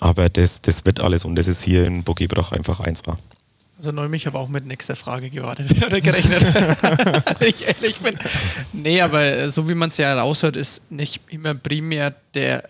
Aber 0.00 0.28
das, 0.28 0.62
das 0.62 0.84
wird 0.84 1.00
alles 1.00 1.24
und 1.24 1.34
das 1.36 1.48
ist 1.48 1.62
hier 1.62 1.84
in 1.84 2.02
Burgebrach 2.02 2.52
einfach 2.52 2.80
eins 2.80 3.06
war. 3.06 3.18
Also 3.76 3.90
Neum, 3.90 4.14
ich 4.14 4.26
habe 4.26 4.38
auch 4.38 4.48
mit 4.48 4.66
nächster 4.66 4.96
Frage 4.96 5.30
gewartet 5.30 5.70
oder 5.86 6.00
gerechnet. 6.00 6.42
Ich 7.40 7.66
ehrlich 7.66 7.98
bin. 8.00 8.14
Nee, 8.72 9.00
aber 9.00 9.50
so 9.50 9.68
wie 9.68 9.74
man 9.74 9.88
es 9.88 9.96
ja 9.96 10.18
raushört, 10.18 10.56
ist 10.56 10.90
nicht 10.90 11.20
immer 11.28 11.54
primär 11.54 12.14
der 12.34 12.68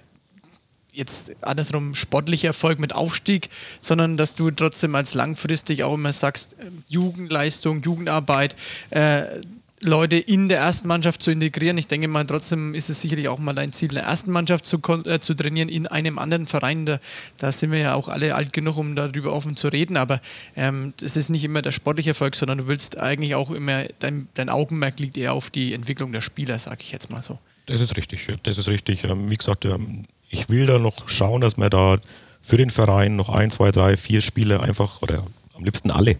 jetzt 0.95 1.33
andersrum 1.43 1.95
sportlicher 1.95 2.49
Erfolg 2.49 2.79
mit 2.79 2.95
Aufstieg, 2.95 3.51
sondern 3.81 4.17
dass 4.17 4.35
du 4.35 4.51
trotzdem 4.51 4.95
als 4.95 5.15
langfristig 5.15 5.85
auch 5.85 5.95
immer 5.95 6.13
sagst, 6.13 6.55
äh, 6.55 6.71
Jugendleistung, 6.89 7.83
Jugendarbeit, 7.83 8.57
äh, 8.91 9.41
Leute 9.85 10.17
in 10.17 10.49
der 10.49 10.59
ersten 10.59 10.89
Mannschaft 10.89 11.23
zu 11.23 11.31
integrieren. 11.31 11.77
Ich 11.79 11.87
denke 11.87 12.09
mal, 12.09 12.25
trotzdem 12.25 12.75
ist 12.75 12.89
es 12.89 13.01
sicherlich 13.01 13.29
auch 13.29 13.39
mal 13.39 13.53
dein 13.53 13.73
Ziel, 13.73 13.91
in 13.91 13.97
der 13.97 14.05
ersten 14.05 14.31
Mannschaft 14.31 14.65
zu, 14.65 14.81
äh, 15.05 15.21
zu 15.21 15.35
trainieren, 15.35 15.69
in 15.69 15.87
einem 15.87 16.19
anderen 16.19 16.47
Verein. 16.47 16.87
Da, 16.87 17.01
da 17.37 17.53
sind 17.53 17.71
wir 17.71 17.79
ja 17.79 17.95
auch 17.95 18.09
alle 18.09 18.35
alt 18.35 18.53
genug, 18.53 18.77
um 18.77 18.97
darüber 18.97 19.33
offen 19.33 19.57
zu 19.57 19.69
reden. 19.69 19.97
Aber 19.97 20.21
ähm, 20.57 20.95
ist 21.01 21.29
nicht 21.29 21.45
immer 21.45 21.63
der 21.63 21.73
sportliche 21.73 22.11
Erfolg, 22.11 22.35
sondern 22.35 22.59
du 22.59 22.69
willst 22.69 22.99
eigentlich 22.99 23.35
auch 23.35 23.51
immer, 23.51 23.85
dein, 23.99 24.29
dein 24.35 24.49
Augenmerk 24.49 24.99
liegt 25.01 25.17
eher 25.17 25.33
auf 25.33 25.51
die 25.51 25.75
Entwicklung 25.75 26.13
der 26.13 26.21
Spieler, 26.21 26.59
sage 26.59 26.79
ich 26.81 26.93
jetzt 26.93 27.11
mal 27.11 27.23
so. 27.23 27.39
Das 27.67 27.81
ist 27.81 27.97
richtig, 27.97 28.27
das 28.43 28.59
ist 28.59 28.69
richtig. 28.69 29.05
Ähm, 29.05 29.31
Wie 29.31 29.37
gesagt, 29.37 29.65
ähm, 29.65 30.05
ich 30.35 30.49
will 30.49 30.66
da 30.66 30.79
noch 30.79 31.09
schauen, 31.09 31.40
dass 31.40 31.57
man 31.57 31.70
da 31.70 31.99
für 32.42 32.57
den 32.57 32.70
Verein 32.70 33.16
noch 33.16 33.29
ein, 33.29 33.51
zwei, 33.51 33.70
drei, 33.70 33.97
vier 33.97 34.20
Spiele 34.20 34.61
einfach 34.61 35.01
oder 35.01 35.23
am 35.55 35.64
liebsten 35.64 35.90
alle 35.90 36.16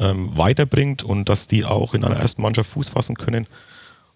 ähm, 0.00 0.36
weiterbringt 0.36 1.02
und 1.02 1.28
dass 1.28 1.46
die 1.46 1.64
auch 1.64 1.94
in 1.94 2.02
einer 2.02 2.16
ersten 2.16 2.42
Mannschaft 2.42 2.70
Fuß 2.70 2.88
fassen 2.88 3.16
können. 3.16 3.46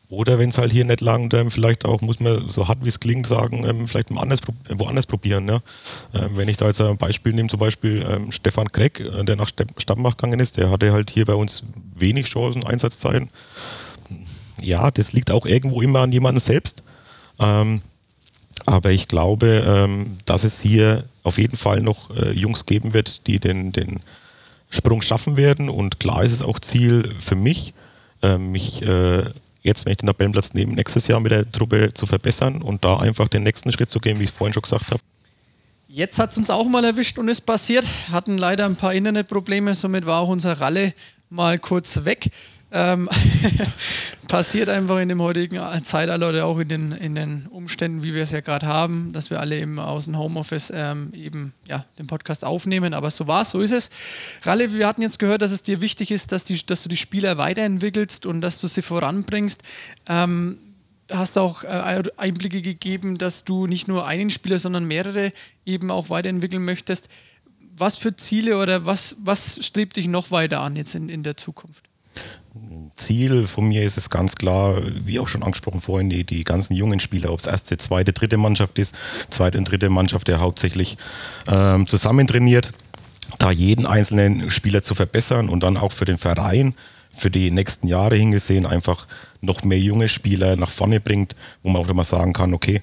Oder 0.08 0.38
wenn 0.38 0.48
es 0.48 0.58
halt 0.58 0.72
hier 0.72 0.84
nicht 0.84 1.00
langt, 1.00 1.34
ähm, 1.34 1.50
vielleicht 1.50 1.84
auch, 1.84 2.00
muss 2.00 2.20
man 2.20 2.48
so 2.48 2.68
hart 2.68 2.78
wie 2.82 2.88
es 2.88 3.00
klingt, 3.00 3.26
sagen, 3.26 3.64
ähm, 3.68 3.86
vielleicht 3.86 4.10
mal 4.10 4.22
anders, 4.22 4.40
woanders 4.68 5.06
probieren. 5.06 5.46
Ja? 5.46 5.60
Ähm, 6.14 6.36
wenn 6.36 6.48
ich 6.48 6.56
da 6.56 6.66
jetzt 6.66 6.80
ein 6.80 6.96
Beispiel 6.96 7.34
nehme, 7.34 7.48
zum 7.48 7.60
Beispiel 7.60 8.04
ähm, 8.08 8.32
Stefan 8.32 8.68
Kreck, 8.72 9.00
äh, 9.00 9.24
der 9.24 9.36
nach 9.36 9.50
Stammach 9.76 10.16
gegangen 10.16 10.40
ist, 10.40 10.56
der 10.56 10.70
hatte 10.70 10.92
halt 10.92 11.10
hier 11.10 11.26
bei 11.26 11.34
uns 11.34 11.64
wenig 11.94 12.26
Chancen, 12.26 12.64
Einsatzzeiten. 12.64 13.30
Ja, 14.60 14.90
das 14.90 15.12
liegt 15.12 15.30
auch 15.30 15.46
irgendwo 15.46 15.82
immer 15.82 16.00
an 16.00 16.12
jemandem 16.12 16.40
selbst. 16.40 16.82
Ähm, 17.38 17.82
aber 18.66 18.90
ich 18.90 19.08
glaube, 19.08 19.64
ähm, 19.66 20.18
dass 20.24 20.44
es 20.44 20.60
hier 20.60 21.04
auf 21.22 21.38
jeden 21.38 21.56
Fall 21.56 21.80
noch 21.80 22.10
äh, 22.16 22.32
Jungs 22.32 22.66
geben 22.66 22.94
wird, 22.94 23.26
die 23.26 23.38
den, 23.38 23.72
den 23.72 24.00
Sprung 24.70 25.02
schaffen 25.02 25.36
werden. 25.36 25.68
Und 25.68 26.00
klar 26.00 26.22
ist 26.22 26.32
es 26.32 26.42
auch 26.42 26.58
Ziel 26.58 27.14
für 27.20 27.36
mich, 27.36 27.74
äh, 28.22 28.38
mich 28.38 28.82
äh, 28.82 29.24
jetzt, 29.62 29.84
wenn 29.84 29.92
ich 29.92 29.98
den 29.98 30.06
Tabellenplatz 30.06 30.54
nehme, 30.54 30.74
nächstes 30.74 31.06
Jahr 31.08 31.20
mit 31.20 31.32
der 31.32 31.50
Truppe 31.50 31.92
zu 31.94 32.06
verbessern 32.06 32.62
und 32.62 32.84
da 32.84 32.96
einfach 32.96 33.28
den 33.28 33.42
nächsten 33.42 33.72
Schritt 33.72 33.90
zu 33.90 33.98
gehen, 33.98 34.18
wie 34.18 34.24
ich 34.24 34.30
es 34.30 34.36
vorhin 34.36 34.52
schon 34.52 34.62
gesagt 34.62 34.90
habe. 34.90 35.00
Jetzt 35.88 36.18
hat 36.18 36.32
es 36.32 36.38
uns 36.38 36.50
auch 36.50 36.66
mal 36.66 36.84
erwischt 36.84 37.18
und 37.18 37.28
ist 37.28 37.42
passiert. 37.42 37.86
Hatten 38.10 38.36
leider 38.36 38.66
ein 38.66 38.76
paar 38.76 38.94
Internetprobleme, 38.94 39.74
somit 39.74 40.06
war 40.06 40.20
auch 40.20 40.28
unser 40.28 40.60
Ralle 40.60 40.92
mal 41.30 41.58
kurz 41.58 42.04
weg. 42.04 42.30
Ähm, 42.76 43.08
passiert 44.28 44.68
einfach 44.68 44.98
in 44.98 45.08
dem 45.08 45.22
heutigen 45.22 45.60
Zeitalter 45.84 46.28
oder 46.28 46.44
auch 46.44 46.58
in 46.58 46.68
den, 46.68 46.90
in 46.90 47.14
den 47.14 47.46
Umständen, 47.46 48.02
wie 48.02 48.14
wir 48.14 48.24
es 48.24 48.32
ja 48.32 48.40
gerade 48.40 48.66
haben, 48.66 49.12
dass 49.12 49.30
wir 49.30 49.38
alle 49.38 49.60
eben 49.60 49.78
aus 49.78 50.06
dem 50.06 50.18
Homeoffice 50.18 50.72
ähm, 50.74 51.12
eben 51.14 51.54
ja, 51.68 51.84
den 52.00 52.08
Podcast 52.08 52.44
aufnehmen. 52.44 52.92
Aber 52.92 53.12
so 53.12 53.28
war 53.28 53.42
es, 53.42 53.50
so 53.50 53.60
ist 53.60 53.70
es. 53.70 53.90
Ralle, 54.42 54.72
wir 54.72 54.88
hatten 54.88 55.02
jetzt 55.02 55.20
gehört, 55.20 55.40
dass 55.40 55.52
es 55.52 55.62
dir 55.62 55.80
wichtig 55.80 56.10
ist, 56.10 56.32
dass, 56.32 56.42
die, 56.42 56.66
dass 56.66 56.82
du 56.82 56.88
die 56.88 56.96
Spieler 56.96 57.38
weiterentwickelst 57.38 58.26
und 58.26 58.40
dass 58.40 58.60
du 58.60 58.66
sie 58.66 58.82
voranbringst. 58.82 59.62
Ähm, 60.08 60.58
hast 61.12 61.38
auch 61.38 61.62
äh, 61.62 62.02
Einblicke 62.16 62.60
gegeben, 62.60 63.18
dass 63.18 63.44
du 63.44 63.68
nicht 63.68 63.86
nur 63.86 64.04
einen 64.04 64.30
Spieler, 64.30 64.58
sondern 64.58 64.84
mehrere 64.84 65.32
eben 65.64 65.92
auch 65.92 66.10
weiterentwickeln 66.10 66.64
möchtest. 66.64 67.08
Was 67.76 67.96
für 67.96 68.16
Ziele 68.16 68.58
oder 68.58 68.84
was, 68.84 69.14
was 69.20 69.64
strebt 69.64 69.96
dich 69.96 70.08
noch 70.08 70.32
weiter 70.32 70.60
an 70.60 70.74
jetzt 70.74 70.96
in, 70.96 71.08
in 71.08 71.22
der 71.22 71.36
Zukunft? 71.36 71.84
Ziel 72.96 73.46
von 73.46 73.66
mir 73.66 73.82
ist 73.82 73.96
es 73.96 74.10
ganz 74.10 74.36
klar, 74.36 74.80
wie 75.04 75.18
auch 75.18 75.26
schon 75.26 75.42
angesprochen 75.42 75.80
vorhin, 75.80 76.08
die, 76.08 76.24
die 76.24 76.44
ganzen 76.44 76.74
jungen 76.74 77.00
Spieler 77.00 77.30
aufs 77.30 77.46
erste, 77.46 77.76
zweite, 77.76 78.12
dritte 78.12 78.36
Mannschaft 78.36 78.78
ist, 78.78 78.94
zweite 79.30 79.58
und 79.58 79.68
dritte 79.68 79.90
Mannschaft, 79.90 80.28
der 80.28 80.40
hauptsächlich 80.40 80.96
ähm, 81.48 81.86
zusammen 81.88 82.26
trainiert, 82.26 82.70
da 83.38 83.50
jeden 83.50 83.86
einzelnen 83.86 84.50
Spieler 84.50 84.82
zu 84.82 84.94
verbessern 84.94 85.48
und 85.48 85.62
dann 85.64 85.76
auch 85.76 85.92
für 85.92 86.04
den 86.04 86.18
Verein 86.18 86.74
für 87.16 87.30
die 87.30 87.50
nächsten 87.50 87.86
Jahre 87.86 88.16
hingesehen 88.16 88.66
einfach 88.66 89.06
noch 89.40 89.62
mehr 89.62 89.78
junge 89.78 90.08
Spieler 90.08 90.56
nach 90.56 90.70
vorne 90.70 91.00
bringt, 91.00 91.34
wo 91.62 91.70
man 91.70 91.82
auch 91.82 91.88
immer 91.88 92.04
sagen 92.04 92.32
kann, 92.32 92.54
okay, 92.54 92.82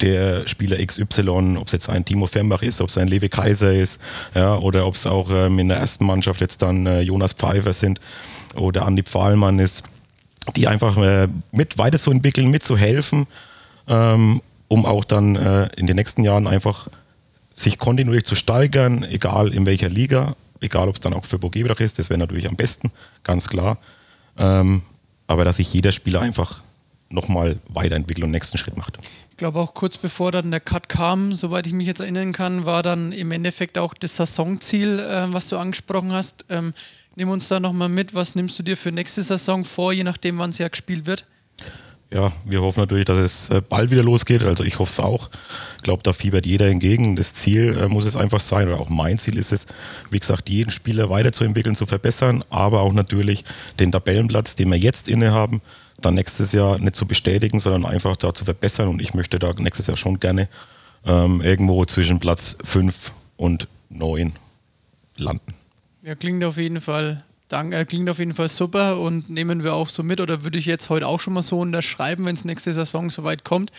der 0.00 0.46
Spieler 0.46 0.84
XY, 0.84 1.56
ob 1.58 1.66
es 1.66 1.72
jetzt 1.72 1.88
ein 1.88 2.04
Timo 2.04 2.26
Fembach 2.26 2.62
ist, 2.62 2.80
ob 2.80 2.88
es 2.88 2.98
ein 2.98 3.08
Lewe 3.08 3.28
Kaiser 3.28 3.72
ist, 3.72 4.00
ja, 4.34 4.56
oder 4.56 4.86
ob 4.86 4.94
es 4.94 5.06
auch 5.06 5.30
ähm, 5.30 5.58
in 5.58 5.68
der 5.68 5.78
ersten 5.78 6.04
Mannschaft 6.06 6.40
jetzt 6.40 6.62
dann 6.62 6.86
äh, 6.86 7.00
Jonas 7.02 7.32
Pfeiffer 7.32 7.72
sind 7.72 8.00
oder 8.54 8.86
Andi 8.86 9.02
Pfahlmann 9.02 9.58
ist, 9.58 9.84
die 10.56 10.66
einfach 10.68 10.96
äh, 10.96 11.28
mit 11.52 11.78
weiterzuentwickeln, 11.78 12.50
mitzuhelfen, 12.50 13.26
ähm, 13.88 14.40
um 14.68 14.86
auch 14.86 15.04
dann 15.04 15.36
äh, 15.36 15.68
in 15.76 15.86
den 15.86 15.96
nächsten 15.96 16.24
Jahren 16.24 16.46
einfach 16.46 16.88
sich 17.54 17.78
kontinuierlich 17.78 18.24
zu 18.24 18.34
steigern, 18.34 19.04
egal 19.04 19.52
in 19.52 19.66
welcher 19.66 19.88
Liga, 19.88 20.34
egal 20.60 20.88
ob 20.88 20.94
es 20.94 21.00
dann 21.00 21.12
auch 21.12 21.24
für 21.24 21.38
Burgebrach 21.38 21.80
ist, 21.80 21.98
das 21.98 22.10
wäre 22.10 22.18
natürlich 22.18 22.48
am 22.48 22.56
besten, 22.56 22.90
ganz 23.22 23.48
klar. 23.48 23.78
Ähm, 24.38 24.82
aber 25.26 25.44
dass 25.44 25.56
sich 25.56 25.72
jeder 25.72 25.92
Spieler 25.92 26.20
einfach 26.20 26.62
nochmal 27.10 27.58
weiterentwickelt 27.68 28.24
und 28.24 28.28
den 28.28 28.32
nächsten 28.32 28.58
Schritt 28.58 28.76
macht. 28.76 28.98
Ich 29.40 29.42
glaube 29.42 29.58
auch 29.58 29.72
kurz 29.72 29.96
bevor 29.96 30.32
dann 30.32 30.50
der 30.50 30.60
Cut 30.60 30.90
kam, 30.90 31.34
soweit 31.34 31.66
ich 31.66 31.72
mich 31.72 31.86
jetzt 31.86 32.00
erinnern 32.00 32.34
kann, 32.34 32.66
war 32.66 32.82
dann 32.82 33.10
im 33.10 33.32
Endeffekt 33.32 33.78
auch 33.78 33.94
das 33.94 34.16
Saisonziel, 34.16 34.98
äh, 34.98 35.32
was 35.32 35.48
du 35.48 35.56
angesprochen 35.56 36.12
hast. 36.12 36.44
Ähm, 36.50 36.74
nimm 37.16 37.30
uns 37.30 37.48
da 37.48 37.58
nochmal 37.58 37.88
mit, 37.88 38.14
was 38.14 38.34
nimmst 38.34 38.58
du 38.58 38.62
dir 38.62 38.76
für 38.76 38.92
nächste 38.92 39.22
Saison 39.22 39.64
vor, 39.64 39.94
je 39.94 40.04
nachdem, 40.04 40.36
wann 40.36 40.50
es 40.50 40.58
ja 40.58 40.68
gespielt 40.68 41.06
wird? 41.06 41.24
ja, 42.12 42.32
wir 42.44 42.60
hoffen 42.60 42.80
natürlich, 42.80 43.04
dass 43.04 43.18
es 43.18 43.50
äh, 43.50 43.62
bald 43.66 43.90
wieder 43.90 44.02
losgeht. 44.02 44.42
Also 44.42 44.64
ich 44.64 44.78
hoffe 44.78 44.90
es 44.90 44.98
auch. 44.98 45.30
Ich 45.76 45.84
glaube, 45.84 46.02
da 46.02 46.12
fiebert 46.12 46.44
jeder 46.44 46.66
entgegen. 46.66 47.14
Das 47.14 47.34
Ziel 47.34 47.76
äh, 47.78 47.88
muss 47.88 48.04
es 48.04 48.16
einfach 48.16 48.40
sein, 48.40 48.68
oder 48.68 48.80
auch 48.80 48.88
mein 48.88 49.16
Ziel 49.16 49.38
ist 49.38 49.52
es, 49.52 49.66
wie 50.10 50.18
gesagt, 50.18 50.48
jeden 50.48 50.72
Spieler 50.72 51.08
weiterzuentwickeln, 51.08 51.76
zu 51.76 51.86
verbessern, 51.86 52.42
aber 52.50 52.82
auch 52.82 52.92
natürlich 52.92 53.44
den 53.78 53.92
Tabellenplatz, 53.92 54.56
den 54.56 54.70
wir 54.70 54.78
jetzt 54.78 55.08
innehaben, 55.08 55.62
dann 56.00 56.14
nächstes 56.14 56.52
Jahr 56.52 56.78
nicht 56.78 56.94
zu 56.94 57.06
bestätigen, 57.06 57.60
sondern 57.60 57.86
einfach 57.86 58.16
da 58.16 58.32
zu 58.34 58.44
verbessern. 58.44 58.88
Und 58.88 59.00
ich 59.00 59.14
möchte 59.14 59.38
da 59.38 59.52
nächstes 59.56 59.86
Jahr 59.86 59.96
schon 59.96 60.20
gerne 60.20 60.48
ähm, 61.06 61.40
irgendwo 61.40 61.84
zwischen 61.84 62.18
Platz 62.18 62.56
5 62.64 63.12
und 63.36 63.68
9 63.88 64.32
landen. 65.16 65.54
Ja, 66.02 66.14
klingt 66.14 66.44
auf 66.44 66.56
jeden 66.56 66.80
Fall 66.80 67.24
Dank, 67.50 67.74
äh, 67.74 67.84
klingt 67.84 68.08
auf 68.08 68.20
jeden 68.20 68.32
Fall 68.32 68.48
super 68.48 69.00
und 69.00 69.28
nehmen 69.28 69.64
wir 69.64 69.74
auch 69.74 69.88
so 69.88 70.04
mit 70.04 70.20
oder 70.20 70.44
würde 70.44 70.56
ich 70.56 70.66
jetzt 70.66 70.88
heute 70.88 71.08
auch 71.08 71.18
schon 71.18 71.32
mal 71.32 71.42
so 71.42 71.58
unterschreiben, 71.58 72.24
wenn 72.24 72.34
es 72.36 72.44
nächste 72.44 72.72
Saison 72.72 73.10
soweit 73.10 73.44
kommt. 73.44 73.72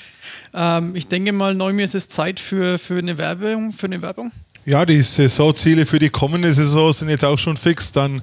Ähm, 0.53 0.93
ich 0.93 1.07
denke 1.07 1.31
mal, 1.31 1.55
Neumir 1.55 1.85
ist 1.85 1.95
es 1.95 2.09
Zeit 2.09 2.41
für, 2.41 2.77
für 2.77 2.97
eine 2.97 3.17
Werbung, 3.17 3.71
für 3.71 3.85
eine 3.85 4.01
Werbung. 4.01 4.31
Ja, 4.65 4.85
die 4.85 5.01
Saisonziele 5.01 5.85
für 5.85 5.99
die 5.99 6.09
kommende 6.09 6.53
Saison 6.53 6.91
sind 6.91 7.09
jetzt 7.09 7.23
auch 7.23 7.39
schon 7.39 7.55
fix. 7.55 7.93
Dann 7.93 8.21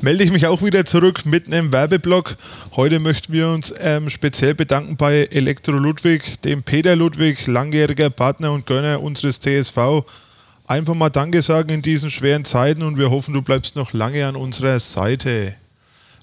melde 0.00 0.24
ich 0.24 0.32
mich 0.32 0.46
auch 0.46 0.62
wieder 0.62 0.84
zurück 0.84 1.26
mit 1.26 1.46
einem 1.46 1.72
Werbeblock. 1.72 2.36
Heute 2.76 2.98
möchten 2.98 3.32
wir 3.32 3.48
uns 3.48 3.72
ähm, 3.78 4.10
speziell 4.10 4.54
bedanken 4.54 4.96
bei 4.96 5.28
Elektro 5.30 5.72
Ludwig, 5.72 6.40
dem 6.42 6.62
Peter 6.62 6.96
Ludwig, 6.96 7.46
langjähriger 7.46 8.10
Partner 8.10 8.52
und 8.52 8.66
Gönner 8.66 9.02
unseres 9.02 9.40
TSV 9.40 10.04
einfach 10.70 10.94
mal 10.94 11.10
Danke 11.10 11.42
sagen 11.42 11.70
in 11.70 11.82
diesen 11.82 12.10
schweren 12.10 12.44
Zeiten 12.44 12.84
und 12.84 12.96
wir 12.96 13.10
hoffen, 13.10 13.34
du 13.34 13.42
bleibst 13.42 13.74
noch 13.74 13.92
lange 13.92 14.24
an 14.24 14.36
unserer 14.36 14.78
Seite. 14.78 15.56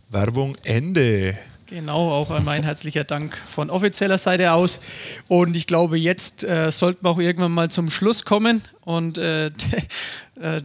Werbung 0.09 0.55
Ende. 0.63 1.37
Genau, 1.69 2.11
auch 2.11 2.39
mein 2.43 2.63
herzlicher 2.63 3.03
Dank 3.03 3.37
von 3.37 3.69
offizieller 3.69 4.17
Seite 4.17 4.53
aus. 4.53 4.79
Und 5.27 5.53
ich 5.53 5.67
glaube, 5.67 5.97
jetzt 5.97 6.45
äh, 6.45 6.71
sollten 6.71 7.03
wir 7.05 7.09
auch 7.09 7.19
irgendwann 7.19 7.51
mal 7.51 7.69
zum 7.69 7.89
Schluss 7.89 8.23
kommen 8.23 8.61
und 8.85 9.17
äh, 9.17 9.47
äh 9.47 9.51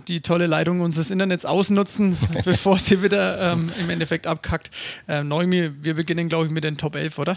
die 0.07 0.21
tolle 0.21 0.47
Leitung 0.47 0.81
unseres 0.81 1.11
Internets 1.11 1.45
ausnutzen, 1.45 2.17
bevor 2.45 2.79
sie 2.79 3.03
wieder 3.03 3.53
ähm, 3.53 3.73
im 3.81 3.91
Endeffekt 3.91 4.29
abkackt. 4.29 4.71
Äh, 5.09 5.25
Neumi, 5.25 5.73
wir 5.81 5.95
beginnen, 5.95 6.29
glaube 6.29 6.47
ich, 6.47 6.53
mit 6.53 6.63
den 6.63 6.79
Top 6.79 6.95
11, 6.95 7.19
oder? 7.19 7.37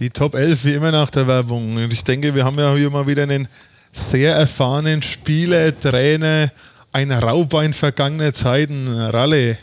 Die 0.00 0.10
Top 0.10 0.34
11, 0.34 0.64
wie 0.64 0.74
immer 0.74 0.90
nach 0.90 1.10
der 1.10 1.28
Werbung. 1.28 1.76
Und 1.76 1.92
ich 1.92 2.02
denke, 2.02 2.34
wir 2.34 2.44
haben 2.44 2.58
ja 2.58 2.74
hier 2.74 2.90
mal 2.90 3.06
wieder 3.06 3.22
einen 3.22 3.46
sehr 3.92 4.34
erfahrenen 4.34 5.02
Spieler, 5.02 5.78
Trainer, 5.78 6.50
ein 6.90 7.12
Raubein 7.12 7.74
vergangener 7.74 8.32
Zeiten, 8.32 8.88
Ralle. 8.88 9.56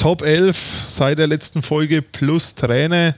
Top 0.00 0.22
11 0.22 0.56
seit 0.86 1.18
der 1.18 1.26
letzten 1.26 1.60
Folge 1.60 2.00
plus 2.00 2.54
Trainer. 2.54 3.14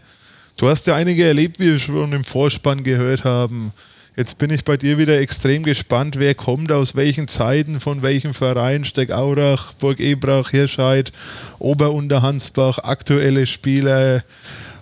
Du 0.56 0.68
hast 0.68 0.88
ja 0.88 0.96
einige 0.96 1.24
erlebt, 1.24 1.60
wie 1.60 1.70
wir 1.70 1.78
schon 1.78 2.12
im 2.12 2.24
Vorspann 2.24 2.82
gehört 2.82 3.22
haben. 3.22 3.72
Jetzt 4.16 4.38
bin 4.38 4.50
ich 4.50 4.64
bei 4.64 4.76
dir 4.76 4.98
wieder 4.98 5.20
extrem 5.20 5.62
gespannt, 5.62 6.18
wer 6.18 6.34
kommt 6.34 6.72
aus 6.72 6.96
welchen 6.96 7.28
Zeiten, 7.28 7.78
von 7.78 8.02
welchem 8.02 8.34
Verein, 8.34 8.84
Steckaurach, 8.84 9.74
Burg 9.74 10.00
Ebrach, 10.00 10.50
Hirscheid, 10.50 11.12
Oberunterhansbach, 11.60 12.80
aktuelle 12.80 13.46
Spieler, 13.46 14.24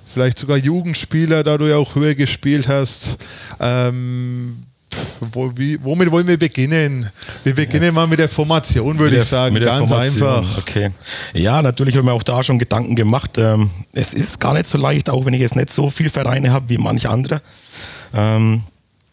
vielleicht 0.07 0.39
sogar 0.39 0.57
Jugendspieler, 0.57 1.43
da 1.43 1.59
du 1.59 1.67
ja 1.67 1.77
auch 1.77 1.97
höher 1.97 2.15
gespielt 2.15 2.67
hast. 2.67 3.19
Ähm, 3.61 4.63
wo, 5.33 5.53
wie, 5.57 5.83
womit 5.83 6.11
wollen 6.11 6.27
wir 6.27 6.39
beginnen? 6.39 7.09
Wir 7.45 7.55
beginnen 7.55 7.87
ja. 7.87 7.93
mal 7.93 8.07
mit 8.07 8.19
der 8.19 8.29
Formation, 8.29 8.99
würde 8.99 9.19
ich 9.19 9.25
sagen. 9.25 9.55
Ganz 9.61 9.93
einfach. 9.93 10.59
Okay. 10.59 10.91
Ja, 11.33 11.63
natürlich 11.63 11.97
haben 11.97 12.07
wir 12.07 12.13
auch 12.13 12.23
da 12.23 12.43
schon 12.43 12.59
Gedanken 12.59 12.97
gemacht. 12.97 13.39
Ähm, 13.39 13.71
es 13.93 14.15
ist 14.15 14.41
gar 14.41 14.55
nicht 14.55 14.67
so 14.67 14.79
leicht, 14.79 15.11
auch 15.11 15.25
wenn 15.25 15.35
ich 15.35 15.41
jetzt 15.41 15.57
nicht 15.57 15.71
so 15.71 15.91
viele 15.91 16.11
Vereine 16.11 16.53
habe 16.53 16.69
wie 16.69 16.79
manche 16.79 17.09
andere. 17.09 17.41
Ähm, 18.15 18.63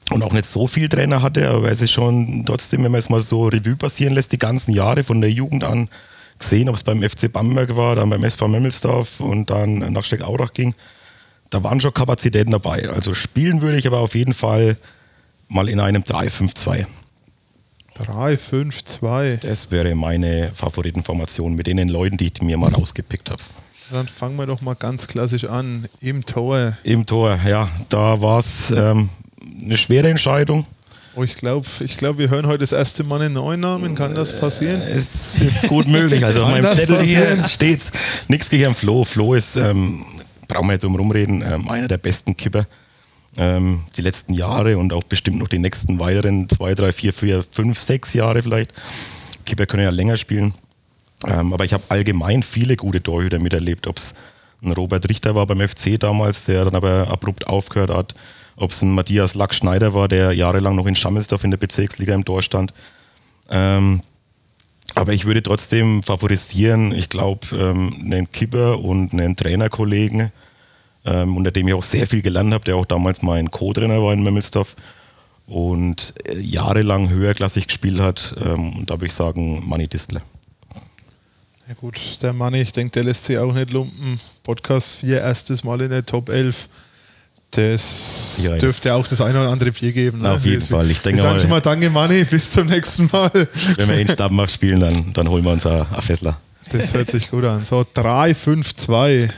und 0.09 0.23
auch 0.23 0.33
nicht 0.33 0.45
so 0.45 0.67
viel 0.67 0.87
Trainer 0.87 1.21
hatte, 1.21 1.49
aber 1.49 1.69
es 1.69 1.81
ist 1.81 1.91
schon 1.91 2.43
trotzdem, 2.45 2.83
wenn 2.83 2.91
man 2.91 2.99
es 2.99 3.09
mal 3.09 3.21
so 3.21 3.47
Revue 3.47 3.75
passieren 3.75 4.13
lässt, 4.13 4.31
die 4.31 4.39
ganzen 4.39 4.73
Jahre 4.73 5.03
von 5.03 5.19
der 5.19 5.29
Jugend 5.29 5.63
an 5.63 5.89
gesehen, 6.39 6.69
ob 6.69 6.75
es 6.75 6.83
beim 6.83 7.01
FC 7.01 7.31
Bamberg 7.31 7.75
war, 7.75 7.95
dann 7.95 8.09
beim 8.09 8.23
SV 8.23 8.47
Memmelsdorf 8.47 9.19
und 9.19 9.49
dann 9.49 9.79
nach 9.91 10.05
Steckaurach 10.05 10.53
ging, 10.53 10.75
da 11.49 11.63
waren 11.63 11.79
schon 11.79 11.93
Kapazitäten 11.93 12.51
dabei. 12.51 12.89
Also 12.89 13.13
spielen 13.13 13.61
würde 13.61 13.77
ich 13.77 13.87
aber 13.87 13.99
auf 13.99 14.15
jeden 14.15 14.33
Fall 14.33 14.77
mal 15.47 15.69
in 15.69 15.79
einem 15.79 16.03
3-5-2. 16.03 16.85
3-5-2. 17.99 19.37
Das 19.37 19.71
wäre 19.71 19.95
meine 19.95 20.51
Favoritenformation 20.53 21.55
mit 21.55 21.67
den 21.67 21.89
Leuten, 21.89 22.17
die 22.17 22.31
ich 22.33 22.41
mir 22.41 22.57
mal 22.57 22.71
rausgepickt 22.73 23.31
habe. 23.31 23.41
Dann 23.91 24.07
fangen 24.07 24.35
wir 24.35 24.45
doch 24.45 24.61
mal 24.61 24.75
ganz 24.75 25.07
klassisch 25.07 25.45
an. 25.45 25.87
Im 26.01 26.25
Tor. 26.25 26.77
Im 26.83 27.05
Tor, 27.05 27.39
ja. 27.47 27.69
Da 27.89 28.19
war 28.21 28.39
es 28.39 28.69
ähm, 28.71 29.09
eine 29.63 29.77
schwere 29.77 30.09
Entscheidung. 30.09 30.65
Oh, 31.15 31.23
ich 31.23 31.35
glaube, 31.35 31.65
ich 31.79 31.97
glaub, 31.97 32.19
wir 32.19 32.29
hören 32.29 32.45
heute 32.45 32.59
das 32.59 32.73
erste 32.73 33.03
Mal 33.03 33.21
einen 33.21 33.33
neuen 33.33 33.61
Namen. 33.61 33.95
Kann 33.95 34.13
das 34.13 34.39
passieren? 34.39 34.81
Äh, 34.81 34.91
es 34.91 35.41
ist 35.41 35.67
gut 35.67 35.87
möglich. 35.87 36.23
Also 36.23 36.43
auf 36.43 36.51
meinem 36.51 36.75
Zettel 36.75 36.97
passieren? 36.97 37.37
hier 37.37 37.47
steht 37.47 37.81
nichts 38.27 38.49
gegen 38.49 38.75
Flo. 38.75 39.03
Flo 39.03 39.33
ist, 39.33 39.55
ähm, 39.55 40.03
brauchen 40.47 40.67
wir 40.67 40.73
nicht 40.73 40.83
drum 40.83 40.95
rumreden, 40.95 41.41
ähm, 41.41 41.69
einer 41.69 41.87
der 41.87 41.97
besten 41.97 42.35
Kipper 42.37 42.67
ähm, 43.37 43.81
die 43.95 44.01
letzten 44.01 44.33
Jahre 44.33 44.77
und 44.77 44.93
auch 44.93 45.03
bestimmt 45.03 45.39
noch 45.39 45.47
die 45.47 45.59
nächsten 45.59 45.99
weiteren 45.99 46.49
zwei, 46.49 46.75
drei, 46.75 46.91
vier, 46.91 47.13
vier, 47.13 47.43
fünf, 47.43 47.79
sechs 47.79 48.13
Jahre 48.13 48.41
vielleicht. 48.41 48.73
Keeper 49.45 49.65
können 49.65 49.83
ja 49.83 49.89
länger 49.89 50.17
spielen. 50.17 50.53
Ähm, 51.25 51.53
aber 51.53 51.65
ich 51.65 51.73
habe 51.73 51.83
allgemein 51.89 52.43
viele 52.43 52.75
gute 52.75 53.01
Torhüter 53.01 53.39
miterlebt, 53.39 53.87
ob 53.87 53.97
es 53.97 54.13
ein 54.63 54.71
Robert 54.71 55.07
Richter 55.09 55.35
war 55.35 55.45
beim 55.45 55.67
FC 55.67 55.99
damals, 55.99 56.45
der 56.45 56.65
dann 56.65 56.75
aber 56.75 57.07
abrupt 57.09 57.47
aufgehört 57.47 57.89
hat, 57.91 58.15
ob 58.55 58.71
es 58.71 58.81
ein 58.81 58.91
Matthias 58.91 59.35
Lack-Schneider 59.35 59.93
war, 59.93 60.07
der 60.07 60.33
jahrelang 60.33 60.75
noch 60.75 60.87
in 60.87 60.95
Schammelsdorf 60.95 61.43
in 61.43 61.51
der 61.51 61.57
Bezirksliga 61.57 62.13
im 62.13 62.25
Tor 62.25 62.41
stand. 62.41 62.73
Ähm, 63.49 64.01
aber 64.95 65.13
ich 65.13 65.25
würde 65.25 65.43
trotzdem 65.43 66.01
favorisieren, 66.01 66.91
ich 66.91 67.09
glaube, 67.09 67.47
ähm, 67.55 67.93
einen 68.03 68.31
Kipper 68.31 68.79
und 68.79 69.13
einen 69.13 69.35
Trainerkollegen, 69.35 70.31
ähm, 71.07 71.37
unter 71.37 71.51
dem 71.51 71.67
ich 71.67 71.73
auch 71.73 71.83
sehr 71.83 72.05
viel 72.07 72.21
gelernt 72.21 72.53
habe, 72.53 72.65
der 72.65 72.75
auch 72.75 72.85
damals 72.85 73.21
mein 73.21 73.49
Co-Trainer 73.49 74.01
war 74.03 74.13
in 74.13 74.23
Memmelsdorf 74.23 74.75
und 75.47 76.13
äh, 76.25 76.37
jahrelang 76.37 77.09
höherklassig 77.09 77.67
gespielt 77.67 77.99
hat. 77.99 78.35
Ähm, 78.39 78.73
und 78.77 78.89
da 78.89 78.95
würde 78.95 79.07
ich 79.07 79.13
sagen, 79.13 79.63
Manny 79.67 79.87
Distler. 79.87 80.21
Ja 81.67 81.73
gut, 81.73 81.99
der 82.21 82.33
Manni, 82.33 82.61
ich 82.61 82.71
denke, 82.71 82.91
der 82.91 83.05
lässt 83.05 83.25
sich 83.25 83.37
auch 83.37 83.53
nicht 83.53 83.71
lumpen. 83.71 84.19
Podcast 84.43 84.97
4, 84.99 85.19
erstes 85.19 85.63
Mal 85.63 85.81
in 85.81 85.89
der 85.89 86.05
Top 86.05 86.29
11. 86.29 86.69
Das 87.51 88.39
ja, 88.43 88.57
dürfte 88.57 88.93
auch 88.93 89.07
das 89.07 89.21
eine 89.21 89.39
oder 89.39 89.49
andere 89.49 89.71
Bier 89.71 89.93
geben. 89.93 90.21
Ne? 90.21 90.31
Auf 90.31 90.45
jeden 90.45 90.61
Fall. 90.61 90.89
Ich 90.91 91.01
denke 91.01 91.23
mal, 91.23 91.39
schon 91.39 91.49
mal 91.49 91.61
danke, 91.61 91.89
Manni. 91.89 92.25
Bis 92.25 92.51
zum 92.51 92.67
nächsten 92.67 93.09
Mal. 93.11 93.31
Wenn 93.77 93.87
wir 93.87 93.99
in 93.99 94.07
Stabmach 94.07 94.49
spielen, 94.49 94.81
dann, 94.81 95.13
dann 95.13 95.29
holen 95.29 95.45
wir 95.45 95.51
uns 95.51 95.65
ein 95.65 95.85
Fessler. 96.01 96.37
Das 96.71 96.93
hört 96.93 97.09
sich 97.09 97.29
gut 97.29 97.43
an. 97.45 97.63
So 97.65 97.85
3, 97.93 98.33
5, 98.35 98.75
2. 98.75 99.29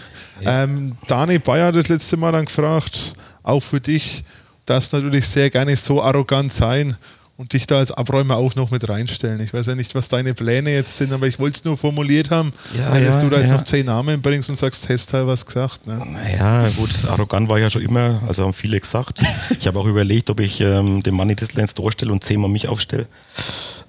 Ja. 0.42 0.64
Ähm, 0.64 0.98
Dani 1.08 1.40
Bayer 1.40 1.68
hat 1.68 1.76
das 1.76 1.90
letzte 1.90 2.18
Mal 2.18 2.32
dann 2.32 2.46
gefragt, 2.46 3.14
auch 3.44 3.62
für 3.62 3.80
dich, 3.80 4.24
darfst 4.66 4.94
natürlich 4.94 5.28
sehr 5.28 5.50
gerne 5.50 5.76
so 5.76 6.02
arrogant 6.02 6.52
sein 6.52 6.96
und 7.40 7.54
dich 7.54 7.66
da 7.66 7.78
als 7.78 7.92
Abräumer 7.92 8.36
auch 8.36 8.56
noch 8.56 8.70
mit 8.70 8.88
reinstellen. 8.90 9.40
Ich 9.40 9.54
weiß 9.54 9.68
ja 9.68 9.76
nicht, 9.76 9.96
was 9.96 10.10
deine 10.10 10.34
Pläne 10.34 10.74
jetzt 10.74 10.98
sind, 10.98 11.14
aber 11.14 11.26
ich 11.26 11.40
wollte 11.40 11.60
es 11.60 11.64
nur 11.64 11.78
formuliert 11.78 12.32
haben, 12.32 12.52
ja, 12.78 12.98
ja, 12.98 13.16
du 13.16 13.30
da 13.30 13.40
jetzt 13.40 13.52
ja. 13.52 13.56
noch 13.56 13.64
zehn 13.64 13.86
Namen 13.86 14.22
bringst 14.22 14.50
und 14.50 14.58
sagst, 14.58 14.90
hast 14.90 15.14
du 15.14 15.26
was 15.26 15.46
gesagt. 15.46 15.88
Ne? 15.88 16.06
Naja, 16.06 16.70
gut, 16.76 16.90
arrogant 17.08 17.48
war 17.48 17.58
ja 17.58 17.70
schon 17.70 17.82
immer, 17.82 18.22
also 18.28 18.44
haben 18.44 18.54
viele 18.54 18.78
gesagt. 18.78 19.22
ich 19.58 19.68
habe 19.68 19.80
auch 19.80 19.86
überlegt, 19.86 20.30
ob 20.30 20.42
ich 20.42 20.60
ähm, 20.60 21.02
den 21.02 21.16
Money 21.16 21.36
Disney 21.36 21.62
ins 21.62 21.74
Tor 21.74 21.94
stelle 21.94 22.12
und 22.12 22.26
zehnmal 22.26 22.50
mich 22.50 22.68
aufstelle. 22.68 23.08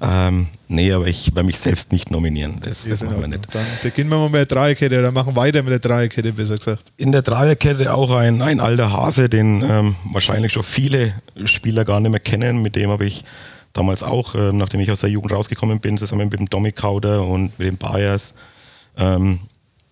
Ähm, 0.00 0.46
nee, 0.70 0.92
aber 0.92 1.06
ich 1.06 1.34
werde 1.34 1.46
mich 1.46 1.58
selbst 1.58 1.92
nicht 1.92 2.10
nominieren. 2.10 2.60
Das, 2.60 2.84
das 2.84 3.02
machen 3.02 3.20
wir 3.20 3.28
nicht. 3.28 3.52
Dann 3.52 3.66
beginnen 3.82 4.08
wir 4.08 4.18
mal 4.18 4.30
mit 4.30 4.34
der 4.34 4.46
Dreierkette 4.46 4.98
oder 4.98 5.12
machen 5.12 5.36
weiter 5.36 5.62
mit 5.62 5.72
der 5.72 5.78
Dreierkette, 5.80 6.32
besser 6.32 6.56
gesagt. 6.56 6.92
In 6.96 7.12
der 7.12 7.22
Dreierkette 7.22 7.92
auch 7.92 8.12
ein, 8.12 8.40
ein 8.40 8.60
alter 8.60 8.92
Hase, 8.92 9.28
den 9.28 9.62
ähm, 9.62 9.96
wahrscheinlich 10.12 10.52
schon 10.52 10.62
viele 10.62 11.12
Spieler 11.44 11.84
gar 11.84 12.00
nicht 12.00 12.10
mehr 12.10 12.20
kennen. 12.20 12.62
Mit 12.62 12.76
dem 12.76 12.90
habe 12.90 13.04
ich 13.04 13.24
damals 13.72 14.02
auch, 14.02 14.34
äh, 14.34 14.52
nachdem 14.52 14.80
ich 14.80 14.90
aus 14.90 15.00
der 15.00 15.10
Jugend 15.10 15.32
rausgekommen 15.32 15.80
bin, 15.80 15.98
zusammen 15.98 16.28
mit 16.28 16.38
dem 16.38 16.48
Dominik 16.48 16.76
Kauder 16.76 17.26
und 17.26 17.58
mit 17.58 17.68
dem 17.68 17.76
Bayers 17.76 18.34
ähm, 18.96 19.40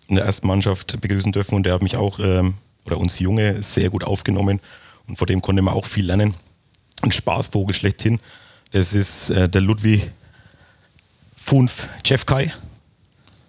in 0.07 0.15
der 0.15 0.25
ersten 0.25 0.47
Mannschaft 0.47 0.99
begrüßen 1.01 1.31
dürfen. 1.31 1.55
Und 1.55 1.65
der 1.65 1.73
hat 1.73 1.83
mich 1.83 1.97
auch, 1.97 2.19
ähm, 2.19 2.55
oder 2.85 2.97
uns 2.97 3.19
Junge, 3.19 3.61
sehr 3.61 3.89
gut 3.89 4.03
aufgenommen. 4.03 4.59
Und 5.07 5.17
vor 5.17 5.27
dem 5.27 5.41
konnte 5.41 5.61
man 5.61 5.73
auch 5.73 5.85
viel 5.85 6.05
lernen. 6.05 6.33
Ein 7.01 7.11
Spaßvogel 7.11 7.75
schlechthin. 7.75 8.19
Das 8.71 8.93
ist 8.93 9.29
äh, 9.29 9.49
der 9.49 9.61
Ludwig 9.61 10.09
Funf 11.49 11.87
Jeffkai. 12.05 12.53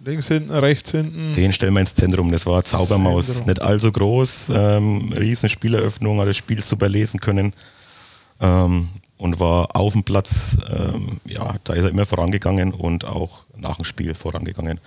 Links 0.03 0.27
hinten, 0.27 0.51
rechts 0.51 0.89
hinten. 0.89 1.35
Den 1.35 1.53
stellen 1.53 1.73
wir 1.75 1.81
ins 1.81 1.93
Zentrum. 1.93 2.31
Das 2.31 2.47
war 2.47 2.63
Zaubermaus. 2.63 3.27
Zentrum. 3.27 3.45
Nicht 3.45 3.61
allzu 3.61 3.91
groß. 3.91 4.49
Ähm, 4.55 5.13
riesen 5.15 5.49
Spieleröffnung, 5.49 6.19
hat 6.19 6.27
das 6.27 6.35
Spiel 6.35 6.63
super 6.63 6.89
lesen 6.89 7.19
können. 7.19 7.53
Ähm, 8.39 8.89
und 9.17 9.39
war 9.39 9.75
auf 9.75 9.93
dem 9.93 10.03
Platz, 10.03 10.57
ähm, 10.67 11.19
ja, 11.25 11.53
da 11.63 11.73
ist 11.73 11.83
er 11.83 11.91
immer 11.91 12.07
vorangegangen 12.07 12.73
und 12.73 13.05
auch 13.05 13.43
nach 13.55 13.75
dem 13.75 13.85
Spiel 13.85 14.15
vorangegangen. 14.15 14.79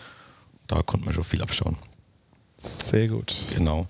Da 0.66 0.82
konnte 0.82 1.06
man 1.06 1.14
schon 1.14 1.22
viel 1.22 1.40
abschauen. 1.40 1.76
Sehr 2.58 3.06
gut. 3.06 3.32
Genau. 3.54 3.86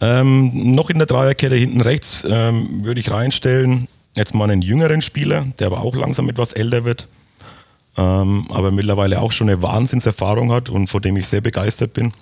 Ähm, 0.00 0.74
noch 0.74 0.90
in 0.90 0.98
der 0.98 1.06
Dreierkette 1.06 1.54
hinten 1.54 1.80
rechts 1.80 2.26
ähm, 2.28 2.82
würde 2.82 2.98
ich 2.98 3.08
reinstellen, 3.08 3.86
jetzt 4.16 4.34
mal 4.34 4.50
einen 4.50 4.62
jüngeren 4.62 5.00
Spieler, 5.00 5.46
der 5.60 5.68
aber 5.68 5.82
auch 5.82 5.94
langsam 5.94 6.28
etwas 6.28 6.52
älter 6.52 6.84
wird, 6.84 7.06
ähm, 7.96 8.46
aber 8.50 8.70
mittlerweile 8.70 9.20
auch 9.20 9.32
schon 9.32 9.48
eine 9.48 9.62
Wahnsinnserfahrung 9.62 10.50
hat 10.52 10.70
und 10.70 10.88
vor 10.88 11.00
dem 11.00 11.16
ich 11.16 11.28
sehr 11.28 11.40
begeistert 11.40 11.92
bin. 11.92 12.12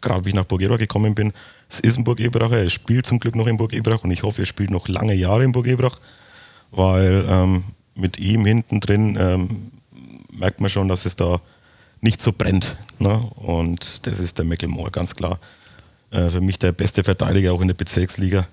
Gerade 0.00 0.24
wie 0.24 0.30
ich 0.30 0.34
nach 0.34 0.44
Burg 0.44 0.62
Ebrach 0.62 0.78
gekommen 0.78 1.14
bin. 1.14 1.32
Es 1.68 1.80
ist 1.80 1.96
ein 1.96 2.04
Burg 2.04 2.20
Ebracher, 2.20 2.58
er 2.58 2.70
spielt 2.70 3.06
zum 3.06 3.18
Glück 3.18 3.36
noch 3.36 3.46
in 3.46 3.56
Burg 3.56 3.72
Ebrach 3.72 4.04
und 4.04 4.10
ich 4.10 4.22
hoffe, 4.22 4.42
er 4.42 4.46
spielt 4.46 4.70
noch 4.70 4.88
lange 4.88 5.14
Jahre 5.14 5.44
in 5.44 5.52
Burg 5.52 5.66
Ebrach, 5.66 5.98
weil 6.70 7.24
ähm, 7.28 7.64
mit 7.94 8.18
ihm 8.18 8.44
hinten 8.44 8.80
drin 8.80 9.16
ähm, 9.18 9.70
merkt 10.32 10.60
man 10.60 10.70
schon, 10.70 10.88
dass 10.88 11.06
es 11.06 11.16
da 11.16 11.40
nicht 12.00 12.20
so 12.20 12.32
brennt. 12.32 12.76
Ne? 12.98 13.18
Und 13.36 14.06
das 14.06 14.20
ist 14.20 14.38
der 14.38 14.44
Mecklemore, 14.44 14.90
ganz 14.90 15.14
klar. 15.14 15.38
Äh, 16.10 16.28
für 16.28 16.40
mich 16.40 16.58
der 16.58 16.72
beste 16.72 17.04
Verteidiger 17.04 17.52
auch 17.52 17.60
in 17.60 17.68
der 17.68 17.74
Bezirksliga. 17.74 18.46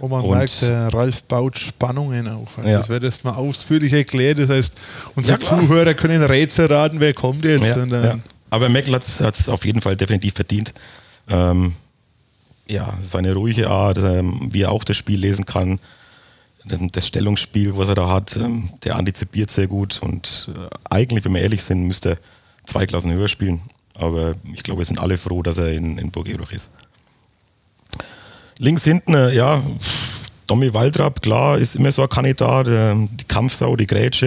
Wo 0.00 0.08
man 0.08 0.22
Und- 0.24 0.30
merkt, 0.36 0.62
der 0.62 0.92
Ralf 0.92 1.22
baut 1.24 1.58
Spannungen 1.58 2.26
auf. 2.26 2.58
Also 2.58 2.68
Ja. 2.70 2.78
Das 2.78 2.88
wird 2.88 3.04
erstmal 3.04 3.34
ausführlich 3.34 3.92
erklärt. 3.92 4.38
Das 4.38 4.48
heißt, 4.48 4.74
unsere 5.14 5.38
Ja. 5.38 5.46
Zuhörer 5.46 5.94
können 5.94 6.22
Rätsel 6.22 6.66
raten, 6.66 6.98
wer 7.00 7.12
kommt 7.14 7.44
jetzt. 7.44 7.66
Ja, 7.76 7.84
ja. 7.84 8.18
Aber 8.48 8.68
Meckl 8.68 8.92
hat 8.94 9.04
es 9.04 9.48
auf 9.48 9.64
jeden 9.64 9.80
Fall 9.80 9.96
definitiv 9.96 10.34
verdient. 10.34 10.72
Ähm, 11.28 11.74
ja, 12.66 12.94
seine 13.02 13.34
ruhige 13.34 13.68
Art, 13.68 13.98
ähm, 13.98 14.48
wie 14.52 14.62
er 14.62 14.72
auch 14.72 14.84
das 14.84 14.96
Spiel 14.96 15.20
lesen 15.20 15.44
kann, 15.44 15.78
das- 16.92 17.06
Stellungsspiel, 17.06 17.76
was 17.76 17.88
er 17.88 17.94
da 17.94 18.08
hat, 18.08 18.36
ähm, 18.36 18.70
der 18.84 18.96
antizipiert 18.96 19.50
sehr 19.50 19.66
gut 19.66 20.00
und 20.02 20.48
äh, 20.56 20.68
eigentlich, 20.88 21.24
wenn 21.24 21.34
wir 21.34 21.42
ehrlich 21.42 21.62
sind, 21.62 21.86
müsste 21.86 22.10
er 22.12 22.16
zwei 22.64 22.86
Klassen 22.86 23.12
höher 23.12 23.28
spielen. 23.28 23.60
Aber 23.96 24.32
ich 24.54 24.62
glaube, 24.62 24.80
wir 24.80 24.84
sind 24.86 24.98
alle 24.98 25.16
froh, 25.18 25.42
dass 25.42 25.58
er 25.58 25.72
in, 25.72 25.98
in 25.98 26.10
Burg 26.10 26.28
Ebrach 26.28 26.52
ist. 26.52 26.70
Links 28.60 28.84
hinten, 28.84 29.14
äh, 29.14 29.32
ja, 29.32 29.62
Domi 30.46 30.74
Waldrapp, 30.74 31.22
klar, 31.22 31.56
ist 31.56 31.76
immer 31.76 31.92
so 31.92 32.02
ein 32.02 32.10
Kandidat. 32.10 32.68
äh, 32.68 32.94
Die 32.94 33.24
Kampfsau, 33.24 33.74
die 33.74 33.86
Grätsche, 33.86 34.26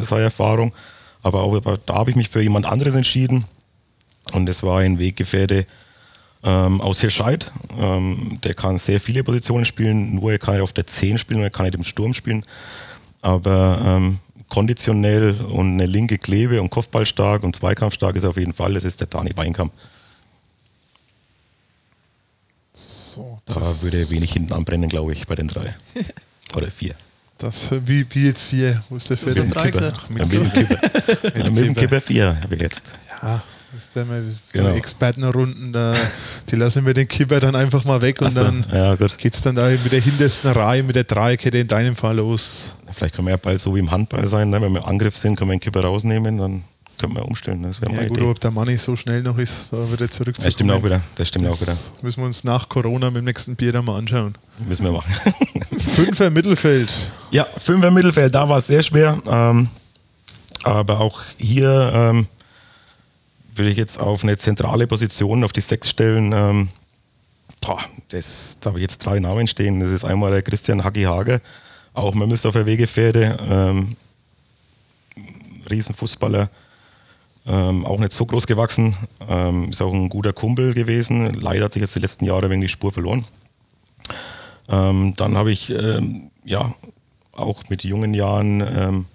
äh, 0.00 0.02
seine 0.02 0.22
Erfahrung. 0.22 0.72
Aber 1.22 1.42
auch 1.42 1.60
da 1.84 1.94
habe 1.94 2.08
ich 2.08 2.16
mich 2.16 2.30
für 2.30 2.40
jemand 2.40 2.64
anderes 2.64 2.94
entschieden. 2.94 3.44
Und 4.32 4.46
das 4.46 4.62
war 4.62 4.78
ein 4.80 4.98
Weggefährte 4.98 5.66
ähm, 6.44 6.80
aus 6.80 7.02
Hirscheid. 7.02 7.52
Ähm, 7.78 8.38
der 8.42 8.54
kann 8.54 8.78
sehr 8.78 9.00
viele 9.00 9.22
Positionen 9.22 9.66
spielen, 9.66 10.14
nur 10.14 10.32
er 10.32 10.38
kann 10.38 10.54
nicht 10.54 10.62
auf 10.62 10.72
der 10.72 10.86
10 10.86 11.18
spielen 11.18 11.42
er 11.42 11.50
kann 11.50 11.66
nicht 11.66 11.74
im 11.74 11.84
Sturm 11.84 12.14
spielen. 12.14 12.42
Aber 13.20 13.82
ähm, 13.84 14.18
konditionell 14.48 15.34
und 15.50 15.74
eine 15.74 15.86
linke 15.86 16.16
Klebe 16.16 16.62
und 16.62 16.70
Kopfballstark 16.70 17.42
und 17.42 17.54
Zweikampfstark 17.54 18.16
ist 18.16 18.22
er 18.22 18.30
auf 18.30 18.38
jeden 18.38 18.54
Fall. 18.54 18.72
Das 18.72 18.84
ist 18.84 19.00
der 19.00 19.08
Dani 19.08 19.32
Weinkamp. 19.36 19.72
so, 22.72 23.33
Da 23.46 23.54
das, 23.60 23.82
würde 23.82 24.08
wenig 24.10 24.32
hinten 24.32 24.52
anbrennen, 24.52 24.88
glaube 24.88 25.12
ich, 25.12 25.26
bei 25.26 25.34
den 25.34 25.48
drei. 25.48 25.74
Oder 26.56 26.70
vier. 26.70 26.94
das 27.38 27.70
wie, 27.84 28.06
wie 28.10 28.26
jetzt 28.26 28.42
vier. 28.42 28.82
Wo 28.88 28.96
ist 28.96 29.10
der 29.10 29.16
Mit 29.16 29.24
vierte? 29.24 29.40
dem 29.42 29.50
drei 29.50 29.70
gesagt. 29.70 30.10
Mit 30.10 30.22
mit 30.22 30.32
dem 30.32 30.50
Kipper. 30.52 31.50
Mit 31.50 31.64
dem 31.66 31.74
Kipper. 31.74 32.00
Vier 32.00 32.40
habe 32.42 32.54
ich 32.54 32.60
jetzt. 32.62 32.92
Ja, 33.22 33.42
das 33.72 33.82
ist 33.82 33.96
der 33.96 34.04
mal 34.04 34.22
Genau. 34.52 34.68
Expertenrunden, 34.74 35.72
da, 35.72 35.94
die 36.50 36.56
lassen 36.56 36.86
wir 36.86 36.94
den 36.94 37.08
Kipper 37.08 37.40
dann 37.40 37.54
einfach 37.56 37.84
mal 37.84 38.00
weg 38.02 38.20
und 38.22 38.30
so, 38.30 38.44
dann 38.44 38.64
ja, 38.72 38.94
gut. 38.94 39.18
geht 39.18 39.34
es 39.34 39.42
dann 39.42 39.56
da 39.56 39.68
mit 39.68 39.90
der 39.92 40.00
hintersten 40.00 40.52
Reihe, 40.52 40.82
mit 40.84 40.94
der 40.96 41.04
Dreierkette 41.04 41.58
in 41.58 41.66
deinem 41.66 41.96
Fall 41.96 42.16
los. 42.16 42.76
Vielleicht 42.92 43.16
können 43.16 43.26
wir 43.26 43.32
ja 43.32 43.36
bald 43.36 43.60
so 43.60 43.74
wie 43.74 43.80
im 43.80 43.90
Handball 43.90 44.26
sein, 44.28 44.48
ne? 44.50 44.60
wenn 44.60 44.72
wir 44.72 44.78
im 44.80 44.86
Angriff 44.86 45.16
sind, 45.16 45.36
können 45.36 45.50
wir 45.50 45.56
den 45.56 45.60
Kipper 45.60 45.80
rausnehmen, 45.82 46.38
dann 46.38 46.62
können 46.98 47.14
wir 47.14 47.24
umstellen. 47.24 47.62
Das 47.62 47.80
wäre 47.80 47.92
Ja 47.94 48.08
gut, 48.08 48.18
Idee. 48.18 48.26
ob 48.26 48.40
der 48.40 48.50
Mann 48.50 48.66
nicht 48.66 48.82
so 48.82 48.96
schnell 48.96 49.22
noch 49.22 49.38
ist, 49.38 49.68
da 49.72 49.78
wieder 49.92 50.08
zurückzukommen. 50.10 50.44
Das 50.44 50.52
stimmt 50.54 50.70
auch 50.70 50.82
wieder. 50.82 51.00
Das 51.16 51.28
stimmt 51.28 51.46
auch 51.48 51.60
wieder. 51.60 51.72
Das 51.72 52.02
müssen 52.02 52.20
wir 52.20 52.26
uns 52.26 52.44
nach 52.44 52.68
Corona 52.68 53.06
mit 53.10 53.18
dem 53.18 53.24
nächsten 53.24 53.56
Bier 53.56 53.72
dann 53.72 53.84
mal 53.84 53.98
anschauen. 53.98 54.36
Müssen 54.66 54.84
wir 54.84 54.92
machen. 54.92 55.12
Fünfer 55.94 56.30
Mittelfeld. 56.30 56.92
ja, 57.30 57.44
Fünfer 57.58 57.90
Mittelfeld, 57.90 58.34
da 58.34 58.48
war 58.48 58.58
es 58.58 58.66
sehr 58.66 58.82
schwer. 58.82 59.18
Ähm, 59.26 59.68
aber 60.62 61.00
auch 61.00 61.20
hier 61.36 61.92
ähm, 61.94 62.26
will 63.54 63.68
ich 63.68 63.76
jetzt 63.76 64.00
auf 64.00 64.22
eine 64.22 64.36
zentrale 64.36 64.86
Position, 64.86 65.44
auf 65.44 65.52
die 65.52 65.60
Sechs 65.60 65.90
stellen. 65.90 66.32
Ähm, 66.32 66.68
boah, 67.60 67.80
das, 68.08 68.56
da 68.60 68.70
habe 68.70 68.78
ich 68.78 68.82
jetzt 68.82 68.98
drei 69.04 69.18
Namen 69.20 69.46
stehen. 69.46 69.80
Das 69.80 69.90
ist 69.90 70.04
einmal 70.04 70.30
der 70.30 70.42
Christian 70.42 70.84
Hacki 70.84 71.02
Hager, 71.02 71.40
auch 71.92 72.14
Mömmelsdorfer 72.14 72.66
Wegefährte. 72.66 73.36
Ähm, 73.48 73.96
Riesenfußballer. 75.70 76.50
Ähm, 77.46 77.84
auch 77.84 77.98
nicht 77.98 78.12
so 78.12 78.24
groß 78.24 78.46
gewachsen. 78.46 78.96
Ähm, 79.28 79.70
ist 79.70 79.82
auch 79.82 79.92
ein 79.92 80.08
guter 80.08 80.32
Kumpel 80.32 80.72
gewesen. 80.72 81.34
Leider 81.34 81.66
hat 81.66 81.74
sich 81.74 81.82
jetzt 81.82 81.94
die 81.94 82.00
letzten 82.00 82.24
Jahre 82.24 82.48
wegen 82.48 82.62
die 82.62 82.68
Spur 82.68 82.90
verloren. 82.90 83.24
Ähm, 84.70 85.14
dann 85.16 85.36
habe 85.36 85.52
ich 85.52 85.70
ähm, 85.70 86.30
ja 86.44 86.72
auch 87.32 87.62
mit 87.68 87.84
jungen 87.84 88.14
Jahren 88.14 88.60
ähm, 88.60 89.06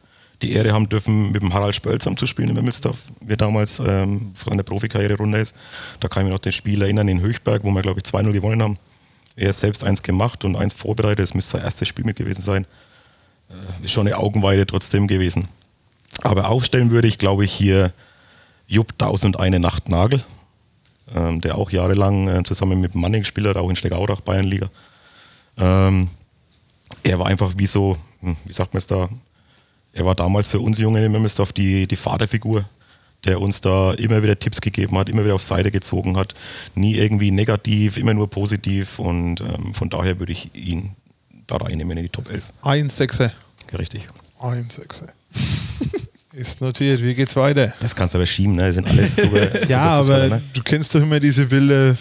die 0.41 0.53
Ehre 0.53 0.71
haben 0.71 0.87
dürfen, 0.87 1.31
mit 1.31 1.41
dem 1.41 1.53
Harald 1.53 1.75
Spöll 1.75 1.99
zusammen 1.99 2.17
zu 2.17 2.27
spielen 2.27 2.49
in 2.49 2.55
Mimmelsdorf, 2.55 2.97
wie 3.21 3.35
damals 3.35 3.79
ähm, 3.79 4.31
von 4.35 4.53
einer 4.53 4.63
Profikarriere 4.63 5.17
runter 5.17 5.39
ist. 5.39 5.55
Da 5.99 6.07
kann 6.07 6.21
ich 6.21 6.25
mich 6.25 6.33
noch 6.33 6.39
den 6.39 6.51
Spiel 6.51 6.81
erinnern 6.81 7.07
in 7.07 7.19
Höchberg, 7.19 7.63
wo 7.63 7.71
wir, 7.71 7.81
glaube 7.81 7.99
ich, 7.99 8.09
2-0 8.09 8.31
gewonnen 8.31 8.61
haben. 8.61 8.77
Er 9.35 9.53
selbst 9.53 9.83
eins 9.83 10.03
gemacht 10.03 10.45
und 10.45 10.55
eins 10.55 10.73
vorbereitet. 10.73 11.19
Das 11.19 11.33
müsste 11.33 11.53
sein 11.53 11.61
erstes 11.61 11.87
Spiel 11.87 12.05
mit 12.05 12.15
gewesen 12.15 12.41
sein. 12.41 12.65
Äh, 13.49 13.85
ist 13.85 13.91
schon 13.91 14.07
eine 14.07 14.17
Augenweide 14.17 14.65
trotzdem 14.65 15.07
gewesen. 15.07 15.47
Aber 16.21 16.49
aufstellen 16.49 16.91
würde 16.91 17.07
ich, 17.07 17.17
glaube 17.17 17.45
ich, 17.45 17.51
hier 17.51 17.91
Jupp 18.69 18.93
1001 18.99 19.59
Nacht 19.59 19.89
Nagel, 19.89 20.23
ähm, 21.15 21.41
der 21.41 21.57
auch 21.57 21.71
jahrelang 21.71 22.27
äh, 22.27 22.43
zusammen 22.43 22.79
mit 22.79 22.93
Manning 22.93 23.21
gespielt 23.21 23.47
hat, 23.47 23.57
auch 23.57 23.69
in 23.69 23.75
Schlegaurach, 23.75 24.21
Bayernliga. 24.21 24.69
Ähm, 25.57 26.07
er 27.01 27.17
war 27.17 27.25
einfach 27.25 27.53
wie 27.57 27.65
so, 27.65 27.97
hm, 28.21 28.37
wie 28.45 28.53
sagt 28.53 28.73
man 28.73 28.77
es 28.77 28.87
da, 28.87 29.09
er 29.91 30.05
war 30.05 30.13
damals 30.13 30.47
für 30.47 30.59
uns 30.59 30.77
Jungen 30.77 31.03
in 31.03 31.11
Memmersdorf 31.11 31.51
die, 31.51 31.87
die 31.87 31.95
Vaterfigur, 31.95 32.63
der 33.25 33.41
uns 33.41 33.59
da 33.59 33.93
immer 33.93 34.21
wieder 34.21 34.37
Tipps 34.37 34.61
gegeben 34.61 34.97
hat, 34.99 35.09
immer 35.09 35.25
wieder 35.25 35.33
auf 35.35 35.43
Seite 35.43 35.71
gezogen 35.71 36.15
hat, 36.15 36.35
nie 36.75 36.93
irgendwie 36.93 37.31
negativ, 37.31 37.97
immer 37.97 38.13
nur 38.13 38.29
positiv 38.29 38.99
und 38.99 39.41
ähm, 39.41 39.73
von 39.73 39.89
daher 39.89 40.19
würde 40.19 40.31
ich 40.31 40.53
ihn 40.53 40.91
da 41.47 41.57
reinnehmen 41.57 41.97
in 41.97 42.03
die 42.03 42.09
Top 42.09 42.29
11. 42.29 42.53
Ein 42.61 42.89
Sechser. 42.91 43.33
Richtig. 43.75 44.03
Ein 44.39 44.69
Sechser. 44.69 45.07
Ist 46.39 46.61
notiert. 46.61 47.01
Wie 47.03 47.13
geht's 47.15 47.35
weiter? 47.35 47.73
Das 47.81 47.93
kannst 47.95 48.13
du 48.13 48.17
aber 48.17 48.25
schieben, 48.25 48.55
ne? 48.55 48.67
Das 48.67 48.75
sind 48.75 48.87
alles 48.87 49.15
super, 49.17 49.43
super 49.51 49.65
Ja, 49.67 49.81
aber 49.99 50.27
ne? 50.29 50.41
du 50.53 50.61
kennst 50.63 50.95
doch 50.95 51.01
immer 51.01 51.19
diese 51.19 51.45
Bilder 51.45 51.93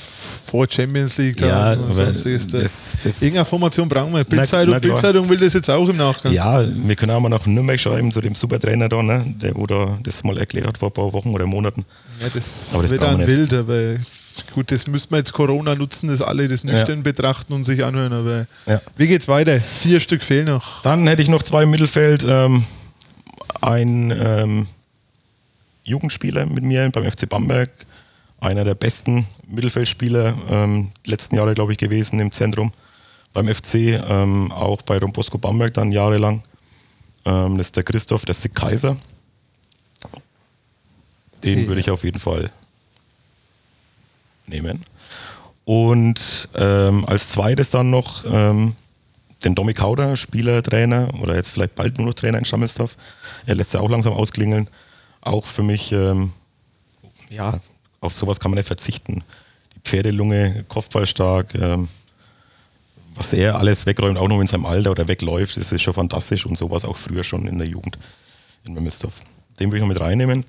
vor 0.45 0.67
Champions 0.71 1.17
League. 1.19 1.41
Ja, 1.41 1.73
und 1.73 1.93
sonstiges. 1.93 2.47
Da- 2.47 2.61
das- 2.61 2.99
das- 3.03 3.21
Irgendeine 3.23 3.45
Formation 3.45 3.89
brauchen 3.89 4.13
wir. 4.15 4.23
Bildzeitung. 4.25 4.81
Bildzeitung 4.81 5.29
will 5.29 5.39
das 5.39 5.55
jetzt 5.55 5.69
auch 5.69 5.89
im 5.89 5.97
Nachgang. 5.97 6.33
Ja, 6.33 6.63
wir 6.65 6.95
können 6.95 7.11
auch 7.13 7.21
mal 7.21 7.29
nach 7.29 7.45
Nürnberg 7.47 7.81
schreiben, 7.81 8.13
zu 8.13 8.21
dem 8.21 8.35
Supertrainer 8.37 8.89
da, 8.89 9.03
ne? 9.03 9.25
der 9.43 9.55
wo 9.57 9.67
da 9.67 9.99
das 10.05 10.23
mal 10.23 10.39
erklärt 10.39 10.69
hat 10.69 10.79
vor 10.79 10.91
ein 10.91 10.95
paar 10.95 11.13
Wochen 11.13 11.31
oder 11.31 11.47
Monaten. 11.47 11.85
Ja, 12.21 12.29
das, 12.33 12.69
Aber 12.73 12.83
das 12.83 12.93
wird 12.93 13.03
dann 13.03 13.27
wild, 13.27 13.53
aber 13.53 13.95
gut, 14.55 14.71
das 14.71 14.87
müssten 14.87 15.13
wir 15.15 15.19
jetzt 15.19 15.33
Corona 15.33 15.75
nutzen, 15.75 16.09
dass 16.09 16.23
alle 16.23 16.47
das 16.47 16.63
nüchtern 16.63 17.03
betrachten 17.03 17.53
und 17.55 17.65
sich 17.65 17.85
anhören. 17.85 18.13
Aber 18.13 18.47
Ja. 18.67 18.81
wie 18.97 19.09
geht's 19.09 19.27
weiter? 19.27 19.59
Vier 19.61 19.99
Stück 19.99 20.23
fehlen 20.23 20.47
noch. 20.47 20.83
Dann 20.83 21.07
hätte 21.09 21.23
ich 21.23 21.29
noch 21.29 21.43
zwei 21.43 21.65
im 21.65 21.71
Mittelfeld. 21.71 22.25
Ähm, 22.29 22.63
ein 23.61 24.11
ähm, 24.11 24.67
Jugendspieler 25.85 26.47
mit 26.47 26.65
mir 26.65 26.91
beim 26.91 27.11
FC 27.11 27.29
Bamberg, 27.29 27.71
einer 28.41 28.65
der 28.65 28.75
besten 28.75 29.27
Mittelfeldspieler 29.47 30.37
ähm, 30.51 30.91
letzten 31.05 31.37
Jahre, 31.37 31.55
glaube 31.55 31.73
ich, 31.73 31.79
gewesen 31.79 32.21
im 32.21 32.31
Zentrum 32.31 32.73
beim 33.33 33.49
FC, 33.49 33.75
ähm, 33.75 34.53
auch 34.53 34.83
bei 34.83 34.99
Rombosco 34.99 35.39
Bamberg 35.39 35.75
dann 35.75 35.93
jahrelang. 35.93 36.43
Ähm, 37.25 37.59
das 37.59 37.69
ist 37.69 37.77
der 37.77 37.83
Christoph, 37.83 38.25
der 38.25 38.35
Sick 38.35 38.55
Kaiser. 38.55 38.97
Den 41.45 41.69
würde 41.69 41.81
ich 41.81 41.91
auf 41.91 42.05
jeden 42.05 42.19
Fall 42.19 42.51
nehmen. 44.47 44.83
Und 45.65 46.49
ähm, 46.55 47.05
als 47.05 47.31
zweites 47.31 47.71
dann 47.71 47.91
noch 47.91 48.25
ähm, 48.29 48.75
den 49.45 49.55
Domi 49.55 49.75
Kauder, 49.75 50.17
Spieler, 50.17 50.63
Trainer 50.63 51.09
oder 51.21 51.37
jetzt 51.37 51.51
vielleicht 51.51 51.75
bald 51.75 51.99
nur 51.99 52.09
noch 52.09 52.15
Trainer 52.15 52.39
in 52.39 52.45
Stammelsdorf. 52.45 52.97
Er 53.47 53.55
lässt 53.55 53.73
ja 53.73 53.81
auch 53.81 53.89
langsam 53.89 54.13
ausklingeln. 54.13 54.69
Auch 55.21 55.47
für 55.47 55.63
mich, 55.63 55.93
ähm, 55.93 56.33
ja, 57.31 57.61
auf 58.01 58.15
sowas 58.15 58.41
kann 58.41 58.51
man 58.51 58.57
nicht 58.57 58.67
verzichten. 58.67 59.23
Die 59.75 59.81
Pferdelunge, 59.81 60.65
Kopfballstark, 60.69 61.55
ähm, 61.55 61.89
was 63.15 63.33
er 63.33 63.59
alles 63.59 63.87
wegräumt, 63.87 64.17
auch 64.19 64.29
noch 64.29 64.41
in 64.41 64.47
seinem 64.47 64.67
Alter 64.67 64.93
oder 64.93 65.09
wegläuft, 65.09 65.57
das 65.57 65.73
ist 65.73 65.83
schon 65.83 65.95
fantastisch 65.95 66.47
und 66.47 66.57
sowas 66.57 66.85
auch 66.85 66.97
früher 66.97 67.25
schon 67.25 67.47
in 67.47 67.59
der 67.59 67.67
Jugend 67.67 67.99
in 68.65 68.75
Memmisdorf. 68.75 69.21
Den 69.59 69.69
würde 69.69 69.79
ich 69.79 69.83
noch 69.83 69.89
mit 69.89 70.01
reinnehmen. 70.01 70.45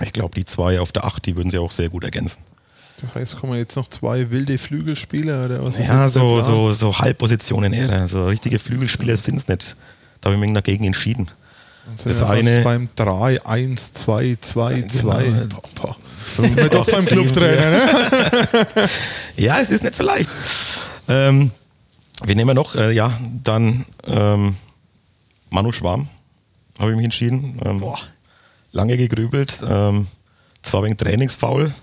Ich 0.00 0.12
glaube, 0.12 0.34
die 0.34 0.44
zwei 0.44 0.80
auf 0.80 0.92
der 0.92 1.04
Acht, 1.04 1.24
die 1.26 1.36
würden 1.36 1.50
sie 1.50 1.58
auch 1.58 1.70
sehr 1.70 1.88
gut 1.88 2.04
ergänzen. 2.04 2.42
Das 3.02 3.14
heißt, 3.14 3.38
kommen 3.40 3.58
jetzt 3.58 3.76
noch 3.76 3.88
zwei 3.88 4.30
wilde 4.30 4.56
Flügelspieler 4.58 5.44
oder 5.44 5.64
was 5.64 5.76
ist 5.78 5.88
Ja, 5.88 6.08
so, 6.08 6.40
so, 6.40 6.72
so 6.72 6.98
Halbpositionen 6.98 7.72
eher. 7.72 7.90
Also 7.90 8.24
richtige 8.26 8.58
Flügelspieler 8.58 9.16
sind 9.16 9.36
es 9.36 9.48
nicht. 9.48 9.76
Da 10.20 10.28
habe 10.30 10.36
ich 10.36 10.40
mich 10.40 10.54
dagegen 10.54 10.84
entschieden. 10.84 11.26
Sind 11.96 12.06
Das 12.10 12.20
wir 12.20 12.26
fast 12.26 12.46
eine- 12.48 12.60
beim 12.62 12.88
3, 12.94 13.44
1, 13.44 13.94
2, 13.94 14.36
2, 14.40 14.82
2. 14.82 15.22
Genau. 15.24 15.62
Boah. 15.80 15.96
Sind 16.36 16.56
wir 16.56 16.68
doch 16.68 16.88
beim 16.88 17.04
Clubtrainer, 17.04 17.70
ne? 17.70 18.88
Ja, 19.36 19.58
es 19.58 19.70
ist 19.70 19.82
nicht 19.82 19.96
so 19.96 20.04
leicht. 20.04 20.30
Ähm, 21.08 21.50
wen 22.24 22.36
nehmen 22.36 22.50
wir 22.50 22.54
noch? 22.54 22.76
Äh, 22.76 22.92
ja, 22.92 23.12
dann 23.42 23.84
ähm, 24.06 24.54
Manu 25.50 25.72
Schwarm, 25.72 26.08
habe 26.78 26.92
ich 26.92 26.96
mich 26.96 27.04
entschieden. 27.06 27.58
Ähm, 27.64 27.82
lange 28.70 28.96
gegrübelt. 28.96 29.58
Ähm, 29.68 30.06
zwar 30.62 30.84
wegen 30.84 30.96
Trainingsfaul. 30.96 31.74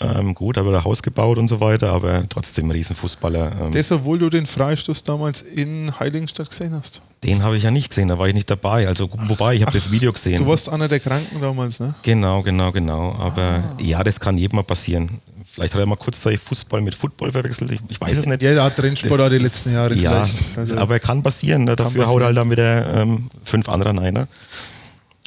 Ähm, 0.00 0.34
gut, 0.34 0.56
habe 0.56 0.72
er 0.72 0.84
Haus 0.84 1.02
gebaut 1.02 1.38
und 1.38 1.48
so 1.48 1.60
weiter, 1.60 1.90
aber 1.90 2.22
trotzdem 2.28 2.70
Riesenfußballer. 2.70 3.52
Ähm, 3.66 3.72
Das, 3.72 3.90
obwohl 3.90 4.18
du 4.18 4.30
den 4.30 4.46
Freistoß 4.46 5.02
damals 5.02 5.40
in 5.42 5.92
Heiligenstadt 5.98 6.48
gesehen 6.50 6.72
hast. 6.74 7.02
den 7.24 7.42
habe 7.42 7.56
ich 7.56 7.64
ja 7.64 7.72
nicht 7.72 7.88
gesehen, 7.88 8.08
da 8.08 8.16
war 8.18 8.28
ich 8.28 8.34
nicht 8.34 8.48
dabei. 8.48 8.86
Also, 8.86 9.10
wobei, 9.12 9.54
ich 9.56 9.62
habe 9.62 9.72
das 9.72 9.90
Video 9.90 10.12
gesehen. 10.12 10.38
Du 10.44 10.46
warst 10.48 10.68
einer 10.68 10.86
der 10.86 11.00
Kranken 11.00 11.40
damals, 11.40 11.80
ne? 11.80 11.94
Genau, 12.02 12.42
genau, 12.42 12.70
genau. 12.70 13.16
Aber 13.18 13.42
Ah. 13.42 13.62
ja, 13.82 14.04
das 14.04 14.20
kann 14.20 14.38
jedem 14.38 14.56
mal 14.56 14.62
passieren. 14.62 15.20
Vielleicht 15.44 15.74
hat 15.74 15.80
er 15.80 15.86
mal 15.86 15.96
kurzzeitig 15.96 16.38
Fußball 16.40 16.80
mit 16.80 16.94
Football 16.94 17.32
verwechselt. 17.32 17.72
Ich, 17.72 17.80
ich 17.88 18.00
weiß 18.00 18.18
es 18.18 18.26
nicht. 18.26 18.40
Ja, 18.42 18.52
der 18.52 18.62
hat 18.64 18.76
Trendsport 18.76 19.20
auch 19.20 19.28
die 19.30 19.38
letzten 19.38 19.72
Jahre 19.72 19.94
ja, 19.96 20.26
vielleicht. 20.26 20.58
Also, 20.58 20.76
aber 20.76 21.00
kann 21.00 21.22
passieren. 21.24 21.64
Ne? 21.64 21.74
Dafür 21.74 22.02
haut 22.06 22.20
passieren. 22.20 22.24
halt 22.24 22.36
dann 22.36 22.50
wieder 22.50 22.94
ähm, 23.02 23.30
fünf 23.42 23.68
andere 23.68 23.96
rein. 23.96 24.14
Ne? 24.14 24.28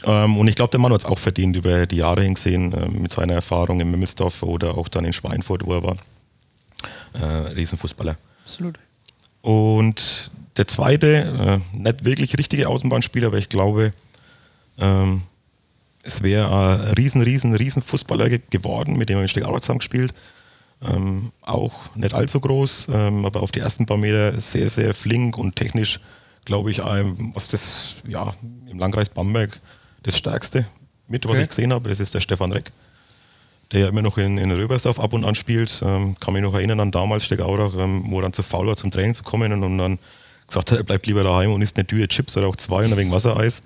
Ähm, 0.05 0.37
und 0.37 0.47
ich 0.47 0.55
glaube, 0.55 0.71
der 0.71 0.79
Mann 0.79 0.91
hat 0.91 1.01
es 1.01 1.05
auch 1.05 1.19
verdient 1.19 1.55
über 1.55 1.85
die 1.85 1.97
Jahre 1.97 2.23
hingesehen, 2.23 2.73
ähm, 2.73 3.01
mit 3.01 3.11
seiner 3.11 3.33
Erfahrung 3.33 3.79
in 3.79 3.91
Mimmelsdorf 3.91 4.43
oder 4.43 4.77
auch 4.77 4.87
dann 4.87 5.05
in 5.05 5.13
Schweinfurt, 5.13 5.65
wo 5.65 5.73
er 5.73 5.83
war. 5.83 5.97
Äh, 7.13 7.51
Riesenfußballer. 7.53 8.17
Absolut. 8.43 8.79
Und 9.41 10.31
der 10.57 10.67
zweite, 10.67 11.61
äh, 11.73 11.77
nicht 11.77 12.05
wirklich 12.05 12.37
richtige 12.37 12.67
Außenbahnspieler, 12.67 13.27
aber 13.27 13.37
ich 13.37 13.49
glaube, 13.49 13.93
ähm, 14.77 15.21
es 16.03 16.23
wäre 16.23 16.49
ein 16.49 16.93
riesen, 16.93 17.21
riesen, 17.21 17.55
riesen 17.55 17.83
Fußballer 17.83 18.29
ge 18.29 18.41
geworden, 18.49 18.97
mit 18.97 19.09
dem 19.09 19.17
er 19.17 19.23
in 19.23 19.27
Steckau 19.27 19.57
zusammen 19.59 19.79
gespielt. 19.79 20.13
Ähm, 20.83 21.31
auch 21.41 21.73
nicht 21.95 22.15
allzu 22.15 22.39
groß, 22.39 22.87
ähm, 22.91 23.25
aber 23.25 23.43
auf 23.43 23.51
die 23.51 23.59
ersten 23.59 23.85
paar 23.85 23.97
Meter 23.97 24.39
sehr, 24.41 24.69
sehr 24.69 24.95
flink 24.95 25.37
und 25.37 25.55
technisch, 25.55 25.99
glaube 26.43 26.71
ich, 26.71 26.79
ähm, 26.79 27.31
was 27.35 27.49
das 27.49 27.95
ja, 28.07 28.33
im 28.67 28.79
Landkreis 28.79 29.09
Bamberg 29.09 29.59
das 30.03 30.17
Stärkste 30.17 30.65
mit, 31.07 31.25
was 31.25 31.31
Okay. 31.33 31.43
ich 31.43 31.49
gesehen 31.49 31.73
habe, 31.73 31.89
das 31.89 31.99
ist 31.99 32.13
der 32.13 32.19
Stefan 32.21 32.51
Reck, 32.51 32.71
der 33.71 33.81
ja 33.81 33.89
immer 33.89 34.01
noch 34.01 34.17
in, 34.17 34.37
in 34.37 34.51
Röbersdorf 34.51 34.99
ab 34.99 35.13
und 35.13 35.23
an 35.25 35.35
spielt. 35.35 35.81
Ähm, 35.85 36.15
kann 36.19 36.33
mich 36.33 36.43
noch 36.43 36.53
erinnern 36.53 36.79
an 36.79 36.91
damals 36.91 37.25
Steckaurach, 37.25 37.73
ähm, 37.77 38.03
wo 38.07 38.19
er 38.19 38.23
dann 38.23 38.33
zu 38.33 38.43
faul 38.43 38.67
war, 38.67 38.75
zum 38.75 38.91
Training 38.91 39.13
zu 39.13 39.23
kommen 39.23 39.51
und, 39.53 39.63
und 39.63 39.77
dann 39.77 39.99
gesagt 40.47 40.71
hat, 40.71 40.77
er 40.77 40.83
bleibt 40.83 41.05
lieber 41.07 41.23
daheim 41.23 41.51
und 41.53 41.61
isst 41.61 41.77
eine 41.77 41.85
Tüte 41.87 42.07
Chips 42.07 42.35
oder 42.37 42.47
auch 42.47 42.55
zwei 42.55 42.85
und 42.85 42.95
wenig 42.97 43.11
Wassereis. 43.11 43.63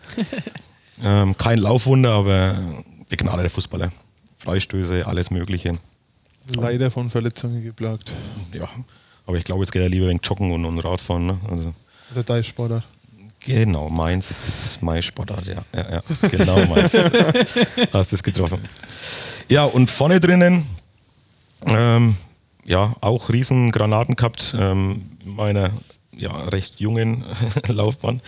ähm, 1.04 1.36
kein 1.38 1.60
Laufwunder, 1.60 2.12
aber 2.12 2.58
begnadeter 3.10 3.50
Fußballer. 3.50 3.92
Freistöße, 4.38 5.08
alles 5.08 5.32
Mögliche. 5.32 5.78
leider 6.56 6.92
von 6.92 7.10
Verletzungen 7.10 7.64
geplagt. 7.64 8.14
Ja, 8.54 8.68
aber 9.26 9.38
ich 9.38 9.44
glaube, 9.44 9.64
jetzt 9.64 9.72
geht 9.72 9.82
er 9.82 9.90
lieber 9.90 10.08
wegen 10.08 10.20
Joggen 10.24 10.52
und, 10.52 10.66
und 10.66 10.78
Radfahren. 10.80 11.26
Ne? 11.26 11.38
Also, 11.50 11.74
Der 12.16 12.24
Deichsportler. 12.24 12.84
Genau, 13.46 13.90
meins, 13.90 14.78
mein 14.82 15.02
Sportart, 15.02 15.48
ja. 15.48 15.64
ja, 15.74 15.96
ja 15.96 16.30
genau 16.30 16.58
meins. 16.66 16.94
Hast 17.94 18.14
es 18.14 18.24
getroffen. 18.24 18.60
Ja, 19.48 19.64
und 19.64 19.90
vorne 19.90 20.20
drinnen, 20.20 20.66
ähm, 21.68 22.16
ja, 22.66 22.94
auch 23.02 23.30
riesen 23.30 23.72
Granaten 23.72 24.16
gehabt, 24.16 24.56
ähm, 24.58 25.04
in 25.24 25.36
meiner 25.36 25.72
ja, 26.18 26.32
recht 26.46 26.80
jungen 26.80 27.24
Laufbahn, 27.68 28.22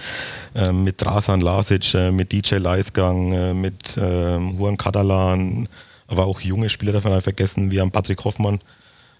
ähm, 0.56 0.84
mit 0.84 1.02
Drasan 1.02 1.42
Lasic, 1.42 1.94
äh, 1.94 2.12
mit 2.12 2.32
DJ 2.32 2.56
Leisgang, 2.56 3.34
äh, 3.34 3.54
mit 3.54 3.98
ähm, 4.02 4.58
Juan 4.58 4.78
Catalan, 4.78 5.68
aber 6.08 6.26
auch 6.26 6.40
junge 6.42 6.70
Spieler 6.70 6.94
davon 6.94 7.14
nicht 7.14 7.24
vergessen, 7.24 7.72
wie 7.72 7.82
am 7.82 7.92
Patrick 7.92 8.24
Hoffmann, 8.24 8.60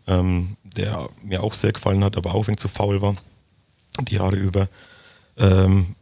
ähm, 0.08 0.56
der 0.64 1.10
mir 1.24 1.44
auch 1.44 1.54
sehr 1.54 1.74
gefallen 1.74 2.04
hat, 2.04 2.18
aber 2.18 2.36
auch 2.36 2.48
wenig 2.48 2.60
zu 2.60 2.68
faul 2.68 3.02
war, 3.02 3.16
die 4.02 4.16
Jahre 4.16 4.36
über. 4.36 4.68
Ähm, 5.38 5.96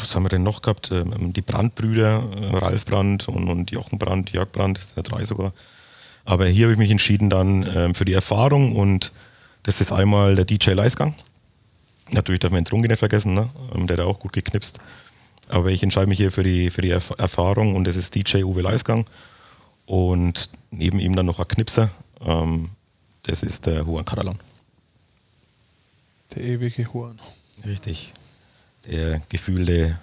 was 0.00 0.14
haben 0.14 0.24
wir 0.24 0.28
denn 0.28 0.42
noch 0.42 0.62
gehabt? 0.62 0.90
Ähm, 0.90 1.32
die 1.32 1.42
Brandbrüder, 1.42 2.22
äh, 2.40 2.56
Ralf 2.56 2.84
Brandt 2.84 3.28
und, 3.28 3.48
und 3.48 3.70
Jochen 3.70 3.98
Brandt, 3.98 4.32
Jörg 4.32 4.48
sind 4.54 4.92
ja 4.96 5.02
drei 5.02 5.24
sogar. 5.24 5.52
Aber 6.24 6.46
hier 6.46 6.66
habe 6.66 6.72
ich 6.72 6.78
mich 6.78 6.90
entschieden 6.90 7.30
dann 7.30 7.68
ähm, 7.74 7.94
für 7.94 8.04
die 8.04 8.12
Erfahrung 8.12 8.76
und 8.76 9.12
das 9.62 9.80
ist 9.80 9.92
einmal 9.92 10.34
der 10.34 10.44
DJ 10.44 10.70
Leisgang. 10.70 11.14
Natürlich 12.10 12.40
darf 12.40 12.50
man 12.50 12.60
den 12.60 12.64
Trunki 12.66 12.88
nicht 12.88 12.98
vergessen, 12.98 13.34
ne? 13.34 13.48
Ähm, 13.74 13.86
der 13.86 13.96
hat 13.96 14.04
auch 14.04 14.18
gut 14.18 14.32
geknipst. 14.32 14.78
Aber 15.48 15.70
ich 15.70 15.82
entscheide 15.82 16.06
mich 16.06 16.18
hier 16.18 16.32
für 16.32 16.42
die, 16.42 16.70
für 16.70 16.82
die 16.82 16.90
Erf 16.90 17.12
Erfahrung 17.18 17.74
und 17.74 17.84
das 17.84 17.96
ist 17.96 18.14
DJ 18.14 18.42
Uwe 18.42 18.62
Leisgang. 18.62 19.06
Und 19.86 20.50
neben 20.70 20.98
ihm 20.98 21.16
dann 21.16 21.26
noch 21.26 21.40
ein 21.40 21.48
Knipser. 21.48 21.90
Ähm, 22.24 22.70
das 23.24 23.42
ist 23.42 23.66
der 23.66 23.82
Juan 23.82 24.04
Catalan. 24.04 24.38
Der 26.34 26.42
ewige 26.42 26.92
Horn. 26.92 27.18
Richtig. 27.64 28.12
Der 28.90 29.20
gefühlte 29.28 29.94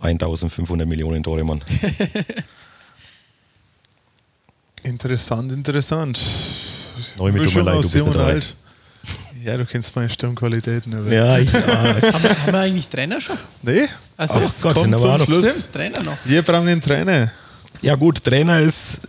1500 0.00 0.86
Millionen 0.86 1.22
Tore 1.22 1.44
Mann. 1.44 1.62
Interessant, 4.84 5.52
interessant. 5.52 6.18
Neu 7.16 7.32
mit 7.32 7.42
Mischung 7.42 7.66
aus 7.68 7.92
bist 7.92 7.94
jung 7.94 8.08
und 8.08 8.16
alt. 8.18 8.54
Ja, 9.44 9.56
du 9.56 9.64
kennst 9.64 9.94
meine 9.96 10.10
Stimmqualitäten. 10.10 10.94
Aber 10.94 11.12
Ja, 11.12 11.38
ich, 11.38 11.52
Haben, 11.54 12.02
wir- 12.02 12.12
haben 12.12 12.52
wir 12.52 12.58
eigentlich 12.60 12.88
Trainer 12.88 13.20
schon? 13.20 13.36
Nee, 13.62 13.88
Also, 14.16 14.40
Ach 14.44 14.52
Gott, 14.62 14.74
kommt 14.74 14.98
zum 15.00 15.24
Schluss. 15.24 15.48
Stimmt, 15.50 15.72
Trainer 15.72 16.02
noch. 16.02 16.16
Wir 16.24 16.42
brauchen 16.42 16.68
einen 16.68 16.80
Trainer. 16.80 17.30
ja 17.80 17.94
gut, 17.94 18.22
Trainer 18.24 18.60
ist 18.60 19.00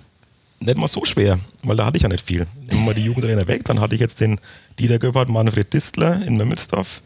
nicht 0.60 0.78
mal 0.78 0.88
so 0.88 1.04
schwer, 1.06 1.40
weil 1.64 1.76
da 1.76 1.86
hatte 1.86 1.98
ich 1.98 2.04
ja 2.04 2.10
nicht 2.10 2.26
viel. 2.26 2.48
Nehmen 2.68 2.70
wir 2.70 2.78
mal 2.86 2.94
die 2.96 3.06
Jugendtrainer 3.06 3.48
weg, 3.48 3.64
dann 3.66 3.80
hatte 3.80 3.96
ich 3.96 4.02
jetzt 4.02 4.20
den 4.22 4.40
Dieter 4.80 4.98
Göppert, 5.00 5.30
Manfred 5.30 5.72
Distler 5.74 6.22
in 6.26 6.38
Memmelsdorf. 6.38 7.02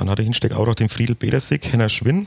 Dann 0.00 0.08
hatte 0.08 0.22
ich 0.22 0.28
in 0.28 0.34
Steckaurach 0.34 0.74
den 0.74 0.88
Friedel 0.88 1.14
Petersig, 1.14 1.70
Henner 1.70 1.90
Schwinn, 1.90 2.26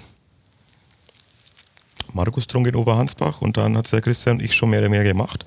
Markus 2.13 2.45
Trunk 2.45 2.67
in 2.67 2.76
Oberhansbach 2.76 3.41
und 3.41 3.57
dann 3.57 3.76
hat 3.76 3.86
es 3.86 3.91
der 3.91 4.01
Christian 4.01 4.38
und 4.38 4.43
ich 4.43 4.53
schon 4.53 4.69
mehr 4.69 4.82
oder 4.82 4.89
mehr 4.89 5.03
gemacht. 5.03 5.43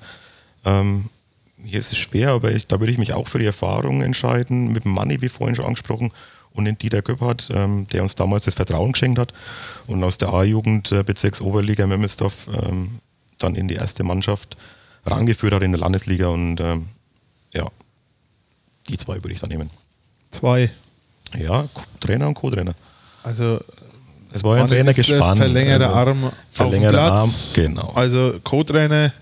Ähm, 0.65 1.05
hier 1.63 1.79
ist 1.79 1.93
es 1.93 1.97
schwer, 1.97 2.31
aber 2.31 2.51
ich, 2.51 2.67
da 2.67 2.81
würde 2.81 2.91
ich 2.91 2.99
mich 2.99 3.13
auch 3.13 3.29
für 3.29 3.39
die 3.39 3.45
Erfahrung 3.45 4.01
entscheiden, 4.01 4.73
mit 4.73 4.83
dem 4.83 4.91
Manni, 4.91 5.21
wie 5.21 5.29
vorhin 5.29 5.55
schon 5.55 5.63
angesprochen, 5.63 6.11
und 6.51 6.65
den 6.65 6.77
Dieter 6.77 7.01
Göppert, 7.01 7.49
ähm, 7.53 7.87
der 7.93 8.03
uns 8.03 8.15
damals 8.15 8.43
das 8.43 8.55
Vertrauen 8.55 8.91
geschenkt 8.91 9.19
hat 9.19 9.31
und 9.85 10.03
aus 10.03 10.17
der 10.17 10.33
A-Jugend 10.33 10.91
äh, 10.91 11.03
Bezirksoberliga 11.03 11.87
Memmelsdorf 11.87 12.49
ähm, 12.61 12.99
dann 13.37 13.55
in 13.55 13.69
die 13.69 13.75
erste 13.75 14.03
Mannschaft 14.03 14.57
rangeführt 15.05 15.53
hat 15.53 15.63
in 15.63 15.71
der 15.71 15.79
Landesliga 15.79 16.27
und 16.27 16.59
ähm, 16.59 16.87
ja, 17.53 17.71
die 18.89 18.97
zwei 18.97 19.15
würde 19.15 19.31
ich 19.31 19.39
da 19.39 19.47
nehmen. 19.47 19.69
Zwei. 20.31 20.71
Ja, 21.35 21.67
Trainer 21.99 22.27
und 22.27 22.33
Co-Trainer. 22.35 22.73
Also 23.23 23.59
Es 24.31 24.43
war 24.43 24.57
ja 24.57 24.63
ein 24.63 24.69
Trainer 24.69 24.93
gespannt. 24.93 25.37
Verlängerter 25.39 25.95
also, 25.95 26.11
Arm 26.11 26.31
verlängerter 26.51 27.13
auf 27.13 27.21
dem 27.21 27.31
Platz. 27.31 27.57
Arm, 27.57 27.65
genau. 27.65 27.91
Also 27.95 28.39
Co-Trainer. 28.43 29.13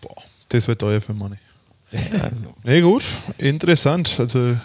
Boah, 0.00 0.22
das 0.48 0.68
wird 0.68 0.80
teuer 0.80 1.00
für 1.00 1.14
Manni. 1.14 1.36
Nee, 2.64 2.80
gut, 2.80 3.02
interessant. 3.38 4.14
Also 4.18 4.56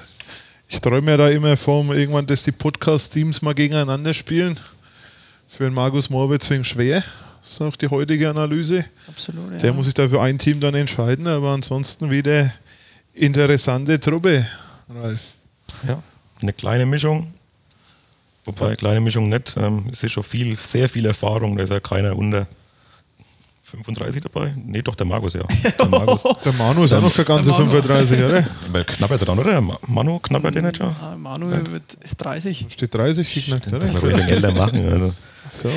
ich 0.70 0.80
träume 0.80 1.12
ja 1.12 1.18
da 1.18 1.30
immer 1.30 1.58
vom 1.58 1.92
irgendwann, 1.92 2.26
dass 2.26 2.44
die 2.44 2.52
Podcast-Teams 2.52 3.42
mal 3.42 3.54
gegeneinander 3.54 4.14
spielen. 4.14 4.58
Für 5.48 5.66
den 5.66 5.74
Markus 5.74 6.10
Morbitz 6.10 6.50
wegen 6.50 6.64
schwer. 6.64 7.04
Das 7.42 7.52
ist 7.52 7.62
auch 7.62 7.76
die 7.76 7.88
heutige 7.88 8.30
Analyse. 8.30 8.86
Absolut, 9.08 9.52
ja. 9.54 9.58
Der 9.60 9.74
muss 9.74 9.86
sich 9.86 9.94
da 9.94 10.08
für 10.08 10.22
ein 10.22 10.38
Team 10.38 10.60
dann 10.60 10.76
entscheiden, 10.76 11.28
aber 11.28 11.52
ansonsten 11.52 12.10
wieder 12.10 12.52
interessante 13.14 14.00
Truppe, 14.00 14.46
Ralf. 14.90 15.32
Ja, 15.88 16.02
eine 16.42 16.54
kleine 16.54 16.86
Mischung. 16.86 17.34
Wobei, 18.46 18.76
kleine 18.76 19.02
Mischung 19.02 19.28
nicht. 19.30 19.56
Ähm, 19.58 19.86
es 19.92 20.04
ist 20.04 20.12
schon 20.14 20.24
viel, 20.24 20.56
sehr 20.56 20.88
viel 20.88 21.06
Erfahrung. 21.06 21.58
Da 21.58 21.64
ist 21.64 21.70
ja 21.70 21.80
keiner 21.82 22.16
unter 22.16 22.48
35 23.64 24.22
dabei. 24.24 24.54
Nee, 24.66 24.82
doch, 24.82 24.96
der 24.96 25.06
Markus, 25.06 25.34
ja. 25.34 25.42
Der 25.78 25.88
Markus. 25.90 26.24
Der 26.46 26.54
Manu 26.54 26.86
ist 26.86 26.94
auch 26.94 27.02
noch 27.02 27.14
keine 27.14 27.26
ganze 27.26 27.50
Der 27.50 27.60
Manu. 27.60 27.72
35, 27.72 28.24
oder? 28.24 28.48
Weil 28.72 28.86
knapper 28.86 29.18
dran, 29.18 29.40
oder? 29.40 29.60
Ma- 29.60 29.78
Manu, 29.88 30.20
knapper 30.20 30.52
den 30.52 30.64
nicht 30.66 30.78
schon? 30.78 30.96
Manuel 31.18 31.70
wird, 31.74 31.96
ist 31.96 32.16
30. 32.18 32.68
Steht 32.70 32.94
30 32.94 33.34
geknackt, 33.34 33.74
oder? 33.74 33.86
Ich 33.86 34.00
den 34.00 34.20
älter 34.30 34.52
machen? 34.54 34.88
Also, 34.90 35.14
So. 35.52 35.70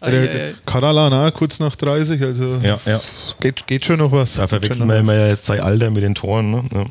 Ei, 0.00 0.10
Der, 0.10 0.22
ei, 0.22 0.26
der 0.28 0.46
ei. 0.48 0.54
Karalan 0.64 1.12
auch 1.12 1.34
kurz 1.34 1.58
nach 1.58 1.74
30, 1.76 2.22
also 2.22 2.56
ja, 2.62 2.78
ja. 2.86 3.00
geht, 3.40 3.66
geht 3.66 3.84
schon 3.84 3.98
noch 3.98 4.12
was. 4.12 4.34
Da 4.34 4.46
verwechseln 4.46 4.88
wir 4.88 4.96
immer 4.98 5.14
ja 5.14 5.26
jetzt 5.28 5.44
sein 5.46 5.60
Alter 5.60 5.90
mit 5.90 6.02
den 6.04 6.14
Toren. 6.14 6.50
Ne? 6.50 6.64
Ja. 6.72 6.84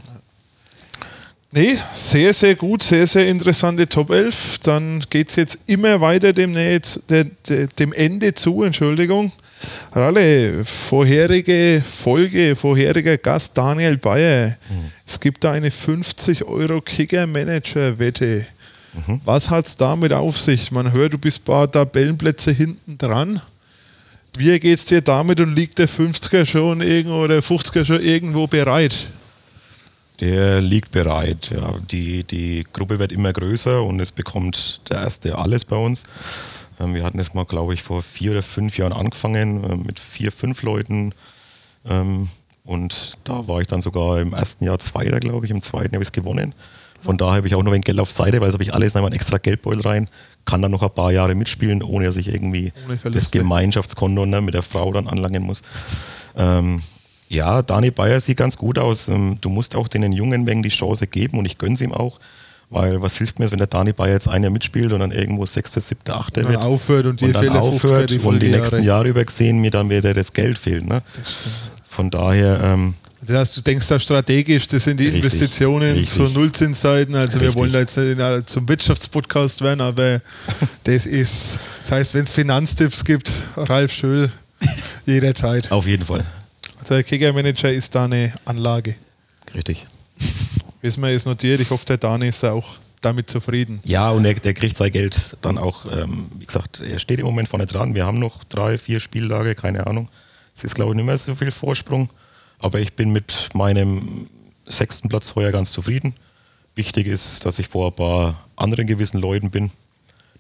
Nee, 1.58 1.78
sehr, 1.94 2.34
sehr 2.34 2.56
gut, 2.56 2.84
sehr, 2.84 3.08
sehr 3.08 3.30
interessante 3.30 3.88
Top 3.88 4.10
11. 4.10 4.60
Dann 4.64 5.02
geht 5.10 5.30
es 5.30 5.38
jetzt 5.38 5.58
immer 5.68 6.02
weiter 6.02 6.34
dem, 6.34 6.54
dem 6.54 7.94
Ende 7.94 8.34
zu, 8.34 8.64
Entschuldigung. 8.64 9.32
Ralle, 9.94 10.66
vorherige 10.66 11.82
Folge, 11.82 12.58
vorheriger 12.58 13.18
Gast 13.18 13.58
Daniel 13.58 13.96
Bayer. 13.96 14.58
Es 15.08 15.18
gibt 15.18 15.46
da 15.46 15.54
eine 15.54 15.72
50 15.72 16.44
Euro 16.44 16.82
Kicker-Manager-Wette. 16.82 18.46
Was 19.24 19.50
hat 19.50 19.68
es 19.68 19.78
damit 19.78 20.12
auf 20.12 20.38
sich? 20.38 20.74
Man 20.74 20.92
hört, 20.92 21.14
du 21.14 21.18
bist 21.18 21.40
ein 21.40 21.46
paar 21.46 21.72
Tabellenplätze 21.72 22.52
hinten 22.52 22.98
dran. 22.98 23.40
Wie 24.38 24.60
geht 24.60 24.78
es 24.78 24.84
dir 24.84 25.00
damit 25.00 25.40
und 25.40 25.56
liegt 25.56 25.80
der 25.80 25.88
50er 25.88 26.46
schon 26.46 26.82
irgendwo 26.82 27.24
oder 27.24 27.40
50er 27.40 27.86
schon 27.86 28.02
irgendwo 28.02 28.46
bereit? 28.46 29.08
Der 30.20 30.62
liegt 30.62 30.92
bereit. 30.92 31.52
Ja. 31.54 31.76
Die, 31.92 32.24
die 32.24 32.66
Gruppe 32.72 33.00
wird 33.00 33.12
immer 33.12 33.34
größer 33.34 33.84
und 33.84 34.00
es 34.00 34.12
bekommt 34.12 34.82
der 34.90 34.98
erste 34.98 35.38
alles 35.38 35.66
bei 35.66 35.76
uns. 35.76 36.04
Ähm, 36.80 36.94
wir 36.94 37.04
hatten 37.04 37.20
es 37.20 37.34
mal, 37.34 37.46
glaube 37.46 37.74
ich, 37.74 37.84
vor 37.84 38.02
vier 38.02 38.32
oder 38.32 38.44
fünf 38.44 38.78
Jahren 38.78 38.94
angefangen 38.94 39.64
äh, 39.64 39.76
mit 39.76 40.00
vier, 40.00 40.32
fünf 40.32 40.62
Leuten. 40.64 41.14
Ähm, 41.88 42.30
und 42.64 43.18
da 43.24 43.48
war 43.48 43.62
ich 43.62 43.68
dann 43.68 43.82
sogar 43.82 44.20
im 44.20 44.34
ersten 44.34 44.66
Jahr 44.66 44.80
Zweiter, 44.80 45.20
glaube 45.20 45.46
ich. 45.46 45.52
Im 45.52 45.62
zweiten 45.62 45.94
habe 45.94 46.04
ich 46.04 46.10
es 46.10 46.14
gewonnen. 46.14 46.54
Von 47.00 47.18
daher 47.18 47.36
habe 47.36 47.48
ich 47.48 47.54
auch 47.54 47.62
noch 47.62 47.74
ein 47.74 47.82
Geld 47.82 48.00
auf 48.00 48.10
Seite, 48.12 48.42
weil 48.42 48.48
das 48.48 48.54
habe 48.54 48.64
ich 48.64 48.74
alles 48.74 48.96
in 48.96 49.04
einen 49.04 49.14
extra 49.14 49.38
Geldbeutel 49.38 49.82
rein. 49.82 50.10
Kann 50.46 50.62
dann 50.62 50.72
noch 50.72 50.82
ein 50.82 50.90
paar 50.90 51.12
Jahre 51.12 51.36
mitspielen, 51.36 51.84
ohne 51.84 52.06
dass 52.06 52.16
ich 52.16 52.28
irgendwie 52.28 52.74
das. 53.04 53.32
Gemeinschaftskonto 53.32 54.26
ne, 54.26 54.42
mit 54.42 54.56
der 54.56 54.64
Frau 54.64 54.92
dann 54.92 55.08
anlangen 55.08 55.44
muss. 55.44 55.62
Ähm, 56.36 56.82
ja, 57.28 57.62
Dani 57.62 57.92
Bayer 57.92 58.20
sieht 58.20 58.38
ganz 58.38 58.58
gut 58.58 58.78
aus. 58.78 59.08
Ähm, 59.08 59.38
Du 59.42 59.50
musst 59.50 59.76
auch 59.76 59.88
den 59.88 60.12
jungen 60.12 60.44
Mengen 60.44 60.64
die 60.64 60.70
Chance 60.70 61.08
geben 61.08 61.38
und 61.40 61.46
ich 61.46 61.58
gönne 61.58 61.76
es 61.76 61.82
ihm 61.82 61.92
auch. 61.94 62.20
Weil 62.72 63.00
was 63.02 63.18
hilft 63.18 63.38
mir, 63.38 63.52
wenn 63.52 63.60
der 63.60 63.68
Dani 63.68 63.94
Bayer 63.94 64.14
jetzt 64.14 64.28
ein 64.28 64.42
Jahr 64.42 64.52
mitspielt 64.52 64.92
und 64.92 65.00
dann 65.00 65.12
irgendwo 65.12 65.46
sechste, 65.46 65.80
siebte, 65.82 66.16
achte 66.16 66.48
wird 66.48 66.64
aufhört 66.64 67.06
und 67.06 67.22
die 67.22 67.26
und 67.26 67.36
dann 67.36 67.46
50er 67.46 67.60
aufhört 67.60 68.10
die 68.10 68.20
und 68.20 68.40
die 68.42 68.48
nächsten 68.50 68.82
Jahre 68.84 69.08
über 69.08 69.24
gesehen 69.24 69.60
mir 69.60 69.70
dann 69.70 69.90
wieder 69.90 70.14
das 70.16 70.34
Geld 70.34 70.58
fehlt. 70.58 70.88
Ne? 70.88 71.04
Von 71.88 72.10
daher, 72.10 72.60
ähm, 72.64 72.96
Das 73.22 73.36
heißt, 73.38 73.58
du 73.58 73.62
denkst 73.62 73.88
da 73.88 74.00
strategisch, 74.00 74.68
das 74.68 74.84
sind 74.84 75.00
die 75.00 75.06
Richtig, 75.06 75.24
Investitionen 75.24 75.92
richtig. 75.94 76.10
zur 76.10 76.30
Nullzinszeiten. 76.32 77.16
Also 77.16 77.40
wir 77.40 77.50
Richtig. 77.50 77.62
wollen 77.62 77.72
da 77.72 77.80
jetzt 77.82 77.98
nicht 77.98 78.50
zum 78.50 78.68
Wirtschaftspodcast 78.68 79.62
werden, 79.62 79.82
aber 79.82 80.20
das 80.86 81.06
ist, 81.06 81.60
das 81.84 81.92
heißt, 81.92 82.14
wenn 82.16 82.24
es 82.24 82.32
Finanztipps 82.32 83.06
gibt, 83.06 83.32
Ralf 83.56 83.94
Schöll, 83.94 84.32
jederzeit. 85.06 85.72
auf 85.72 85.86
jeden 85.86 86.04
Fall. 86.04 86.26
Der 86.90 87.04
Kicker-Manager 87.04 87.72
ist 87.72 87.96
da 87.96 88.06
eine 88.06 88.32
Anlage. 88.46 88.96
Richtig. 89.56 89.88
Wissen 90.82 91.02
wir, 91.02 91.12
ist 91.12 91.26
notiert. 91.26 91.60
Ich 91.60 91.72
hoffe, 91.72 91.86
der 91.86 91.98
Dani 91.98 92.28
ist 92.28 92.46
auch 92.46 92.78
damit 93.02 93.28
zufrieden. 93.28 93.80
Ja, 93.86 94.12
und 94.12 94.24
er, 94.24 94.36
der 94.36 94.54
kriegt 94.54 94.78
sein 94.78 94.92
Geld 94.92 95.36
dann 95.42 95.58
auch, 95.58 95.86
ähm, 95.92 96.28
wie 96.38 96.46
gesagt, 96.46 96.82
er 96.82 97.00
steht 97.00 97.20
im 97.20 97.26
Moment 97.26 97.50
vorne 97.50 97.66
dran. 97.66 97.96
Wir 97.96 98.06
haben 98.06 98.20
noch 98.20 98.44
drei, 98.44 98.78
vier 98.78 99.00
Spieltage, 99.00 99.56
keine 99.56 99.88
Ahnung. 99.88 100.10
Es 100.56 100.64
ist, 100.64 100.76
glaube 100.76 100.92
ich, 100.92 100.96
nicht 100.98 101.06
mehr 101.06 101.18
so 101.18 101.34
viel 101.34 101.52
Vorsprung. 101.52 102.10
Aber 102.60 102.80
ich 102.80 102.94
bin 102.94 103.12
mit 103.12 103.50
meinem 103.54 104.30
sechsten 104.68 105.10
Platz 105.10 105.34
heuer 105.36 105.52
ganz 105.52 105.72
zufrieden. 105.72 106.14
Wichtig 106.76 107.08
ist, 107.08 107.46
dass 107.46 107.58
ich 107.58 107.68
vor 107.68 107.88
ein 107.88 107.96
paar 107.96 108.36
anderen 108.56 108.86
gewissen 108.86 109.20
Leuten 109.20 109.50
bin. 109.50 109.72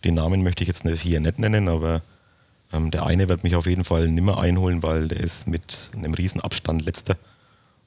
Die 0.04 0.12
Namen 0.12 0.44
möchte 0.44 0.64
ich 0.64 0.68
jetzt 0.68 0.88
hier 0.88 1.20
nicht 1.20 1.40
nennen, 1.40 1.68
aber 1.68 2.04
ähm, 2.76 2.92
der 2.92 3.06
eine 3.06 3.30
wird 3.30 3.44
mich 3.44 3.56
auf 3.56 3.66
jeden 3.66 3.84
Fall 3.84 4.08
nimmer 4.08 4.40
einholen, 4.40 4.84
weil 4.84 5.08
der 5.08 5.20
ist 5.20 5.48
mit 5.48 5.92
einem 5.96 6.14
riesen 6.14 6.42
Abstand 6.42 6.86
letzter. 6.86 7.16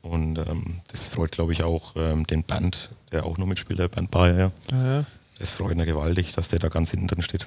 Und 0.02 0.38
ähm, 0.38 0.80
das 0.90 1.06
freut, 1.06 1.32
glaube 1.32 1.52
ich, 1.52 1.62
auch 1.62 1.94
ähm, 1.96 2.26
den 2.26 2.44
Band, 2.44 2.90
der 3.12 3.26
auch 3.26 3.36
noch 3.38 3.46
mitspielt, 3.46 3.78
der 3.78 3.88
Band 3.88 4.10
Bayer. 4.10 4.52
Ja. 4.70 4.76
Ja, 4.76 4.94
ja. 4.98 5.04
Das 5.38 5.50
freut 5.52 5.76
mich 5.76 5.86
gewaltig, 5.86 6.32
dass 6.32 6.48
der 6.48 6.58
da 6.58 6.68
ganz 6.68 6.90
hinten 6.90 7.06
drin 7.06 7.22
steht. 7.22 7.46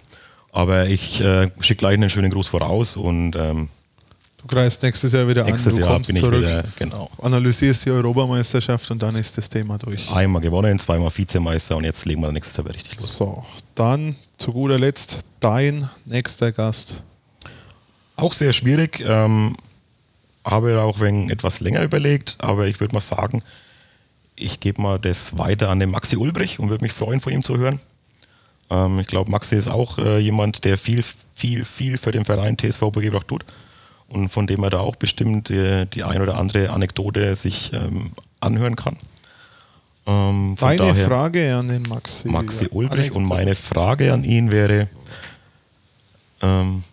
Aber 0.51 0.87
ich 0.87 1.21
äh, 1.21 1.49
schicke 1.61 1.79
gleich 1.79 1.93
einen 1.93 2.09
schönen 2.09 2.31
Gruß 2.31 2.47
voraus 2.47 2.97
und 2.97 3.35
ähm, 3.35 3.69
Du 4.41 4.47
greifst 4.47 4.81
nächstes 4.81 5.11
Jahr 5.11 5.27
wieder 5.27 5.43
nächstes 5.43 5.75
an, 5.75 5.75
du 5.75 5.81
Jahr 5.81 5.93
kommst 5.93 6.07
bin 6.07 6.15
ich 6.15 6.23
zurück, 6.23 6.39
wieder, 6.39 6.63
genau, 6.75 7.09
analysierst 7.21 7.85
die 7.85 7.91
Europameisterschaft 7.91 8.89
und 8.89 9.01
dann 9.03 9.15
ist 9.15 9.37
das 9.37 9.47
Thema 9.47 9.77
durch. 9.77 10.11
einmal 10.11 10.41
gewonnen, 10.41 10.79
zweimal 10.79 11.15
Vizemeister 11.15 11.77
und 11.77 11.83
jetzt 11.83 12.05
legen 12.05 12.21
wir 12.21 12.31
nächstes 12.31 12.57
Jahr 12.57 12.65
wieder 12.65 12.73
richtig 12.75 12.99
los. 12.99 13.17
So, 13.17 13.45
dann 13.75 14.15
zu 14.37 14.51
guter 14.51 14.79
Letzt 14.79 15.19
dein 15.39 15.87
nächster 16.05 16.51
Gast. 16.51 17.03
Auch 18.21 18.33
sehr 18.33 18.53
schwierig, 18.53 19.03
ähm, 19.03 19.55
habe 20.45 20.79
auch 20.79 20.99
wenn 20.99 21.31
etwas 21.31 21.59
länger 21.59 21.81
überlegt, 21.81 22.37
aber 22.37 22.67
ich 22.67 22.79
würde 22.79 22.93
mal 22.93 23.01
sagen, 23.01 23.41
ich 24.35 24.59
gebe 24.59 24.79
mal 24.79 24.99
das 24.99 25.39
weiter 25.39 25.69
an 25.69 25.79
den 25.79 25.89
Maxi 25.89 26.17
Ulbrich 26.17 26.59
und 26.59 26.69
würde 26.69 26.85
mich 26.85 26.93
freuen, 26.93 27.19
von 27.19 27.33
ihm 27.33 27.41
zu 27.41 27.57
hören. 27.57 27.79
Ähm, 28.69 28.99
ich 28.99 29.07
glaube, 29.07 29.31
Maxi 29.31 29.55
ist 29.55 29.69
auch 29.69 29.97
äh, 29.97 30.19
jemand, 30.19 30.65
der 30.65 30.77
viel, 30.77 31.03
viel, 31.33 31.65
viel 31.65 31.97
für 31.97 32.11
den 32.11 32.23
Verein 32.23 32.59
TSV 32.59 32.91
Burgebach 32.91 33.23
tut 33.23 33.43
und 34.07 34.29
von 34.29 34.45
dem 34.45 34.63
er 34.63 34.69
da 34.69 34.81
auch 34.81 34.97
bestimmt 34.97 35.49
äh, 35.49 35.87
die 35.87 36.03
ein 36.03 36.21
oder 36.21 36.37
andere 36.37 36.69
Anekdote 36.69 37.33
sich 37.33 37.73
ähm, 37.73 38.11
anhören 38.39 38.75
kann. 38.75 38.97
Ähm, 40.05 40.55
Deine 40.59 40.93
Frage 40.93 41.55
an 41.55 41.69
den 41.69 41.83
Maxi. 41.89 42.27
Maxi 42.27 42.67
Ulbrich 42.69 42.99
Anekdote. 42.99 43.17
und 43.17 43.25
meine 43.25 43.55
Frage 43.55 44.13
an 44.13 44.23
ihn 44.23 44.51
wäre, 44.51 44.87
ähm, 46.43 46.83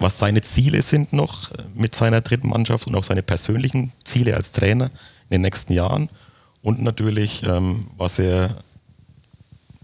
was 0.00 0.18
seine 0.18 0.40
Ziele 0.40 0.82
sind 0.82 1.12
noch 1.12 1.52
äh, 1.52 1.62
mit 1.74 1.94
seiner 1.94 2.20
dritten 2.20 2.48
Mannschaft 2.48 2.86
und 2.86 2.96
auch 2.96 3.04
seine 3.04 3.22
persönlichen 3.22 3.92
Ziele 4.04 4.34
als 4.34 4.52
Trainer 4.52 4.86
in 4.86 5.36
den 5.36 5.42
nächsten 5.42 5.72
Jahren 5.72 6.08
und 6.62 6.82
natürlich, 6.82 7.42
ähm, 7.44 7.86
was 7.96 8.18
er 8.18 8.56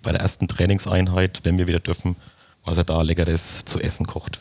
bei 0.02 0.12
der 0.12 0.20
ersten 0.20 0.48
Trainingseinheit, 0.48 1.40
wenn 1.44 1.58
wir 1.58 1.66
wieder 1.66 1.80
dürfen, 1.80 2.16
was 2.64 2.76
er 2.76 2.84
da 2.84 3.00
leckeres 3.02 3.64
zu 3.64 3.80
essen 3.80 4.06
kocht. 4.06 4.40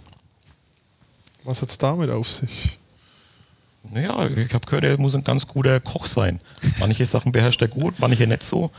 Was 1.44 1.62
hat 1.62 1.70
es 1.70 1.78
damit 1.78 2.10
auf 2.10 2.28
sich? 2.30 2.80
Naja, 3.92 4.28
ich 4.30 4.54
habe 4.54 4.66
gehört, 4.66 4.84
er 4.84 5.00
muss 5.00 5.16
ein 5.16 5.24
ganz 5.24 5.48
guter 5.48 5.80
Koch 5.80 6.08
sein. 6.08 6.40
Manche 6.80 7.06
Sachen 7.06 7.32
beherrscht 7.32 7.62
er 7.62 7.68
gut, 7.68 7.96
manche 8.00 8.26
nicht 8.26 8.44
so. 8.44 8.72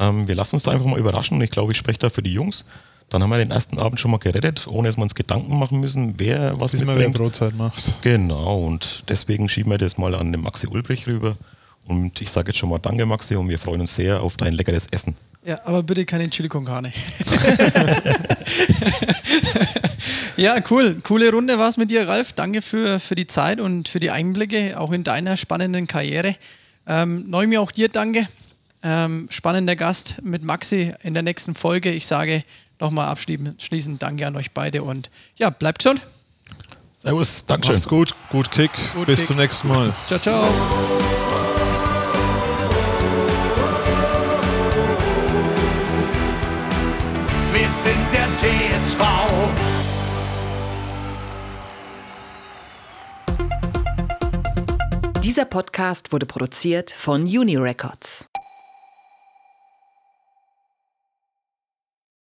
Ähm, 0.00 0.26
wir 0.26 0.34
lassen 0.34 0.56
uns 0.56 0.64
da 0.64 0.72
einfach 0.72 0.86
mal 0.86 0.98
überraschen 0.98 1.36
und 1.36 1.44
ich 1.44 1.50
glaube, 1.50 1.72
ich 1.72 1.78
spreche 1.78 2.00
da 2.00 2.10
für 2.10 2.22
die 2.22 2.32
Jungs. 2.32 2.64
Dann 3.10 3.22
haben 3.22 3.30
wir 3.30 3.38
den 3.38 3.50
ersten 3.50 3.78
Abend 3.78 4.00
schon 4.00 4.10
mal 4.10 4.18
gerettet, 4.18 4.66
ohne 4.68 4.88
dass 4.88 4.98
wir 4.98 5.02
uns 5.02 5.14
Gedanken 5.14 5.58
machen 5.58 5.80
müssen, 5.80 6.14
wer 6.18 6.60
was 6.60 6.72
Bis 6.72 6.84
man 6.84 6.96
mitbringt. 6.96 7.16
Brotzeit 7.16 7.54
macht. 7.54 8.02
Genau, 8.02 8.58
und 8.58 9.04
deswegen 9.08 9.48
schieben 9.48 9.70
wir 9.70 9.78
das 9.78 9.96
mal 9.96 10.14
an 10.14 10.30
den 10.30 10.42
Maxi 10.42 10.66
Ulbrich 10.66 11.06
rüber. 11.06 11.38
Und 11.86 12.20
ich 12.20 12.30
sage 12.30 12.50
jetzt 12.50 12.58
schon 12.58 12.68
mal 12.68 12.78
Danke, 12.78 13.06
Maxi, 13.06 13.34
und 13.34 13.48
wir 13.48 13.58
freuen 13.58 13.80
uns 13.80 13.94
sehr 13.94 14.22
auf 14.22 14.36
dein 14.36 14.52
leckeres 14.52 14.88
Essen. 14.88 15.14
Ja, 15.42 15.58
aber 15.64 15.82
bitte 15.82 16.04
keine 16.04 16.28
Chili 16.28 16.50
con 16.50 16.66
Carne. 16.66 16.92
ja, 20.36 20.56
cool. 20.70 21.00
Coole 21.02 21.30
Runde 21.30 21.58
war 21.58 21.70
es 21.70 21.78
mit 21.78 21.90
dir, 21.90 22.06
Ralf. 22.06 22.34
Danke 22.34 22.60
für, 22.60 23.00
für 23.00 23.14
die 23.14 23.26
Zeit 23.26 23.58
und 23.58 23.88
für 23.88 24.00
die 24.00 24.10
Einblicke, 24.10 24.78
auch 24.78 24.92
in 24.92 25.04
deiner 25.04 25.38
spannenden 25.38 25.86
Karriere. 25.86 26.36
Ähm, 26.86 27.24
Neumi, 27.30 27.56
auch 27.56 27.70
dir 27.70 27.88
danke. 27.88 28.28
Ähm, 28.82 29.28
spannender 29.30 29.74
Gast 29.74 30.16
mit 30.22 30.42
Maxi 30.42 30.92
in 31.02 31.14
der 31.14 31.22
nächsten 31.22 31.54
Folge. 31.54 31.90
Ich 31.90 32.04
sage 32.04 32.44
nochmal 32.80 33.08
abschließend 33.08 33.62
schließend 33.62 34.02
Danke 34.02 34.26
an 34.26 34.36
euch 34.36 34.52
beide 34.52 34.82
und 34.82 35.10
ja, 35.36 35.50
bleibt 35.50 35.78
gesund. 35.78 36.00
Servus, 36.94 37.46
Dankeschön. 37.46 37.76
Macht's 37.76 37.88
gut, 37.88 38.14
gut 38.30 38.50
Kick. 38.50 38.72
Gut 38.92 39.06
Bis 39.06 39.20
Kick. 39.20 39.28
zum 39.28 39.36
nächsten 39.36 39.68
Mal. 39.68 39.94
Ciao, 40.08 40.18
ciao. 40.18 40.48
Wir 47.52 47.68
sind 47.70 48.12
der 48.12 48.28
TSV. 48.36 49.04
Dieser 55.22 55.44
Podcast 55.44 56.10
wurde 56.10 56.26
produziert 56.26 56.90
von 56.90 57.22
Uni 57.22 57.56
Records. 57.56 58.28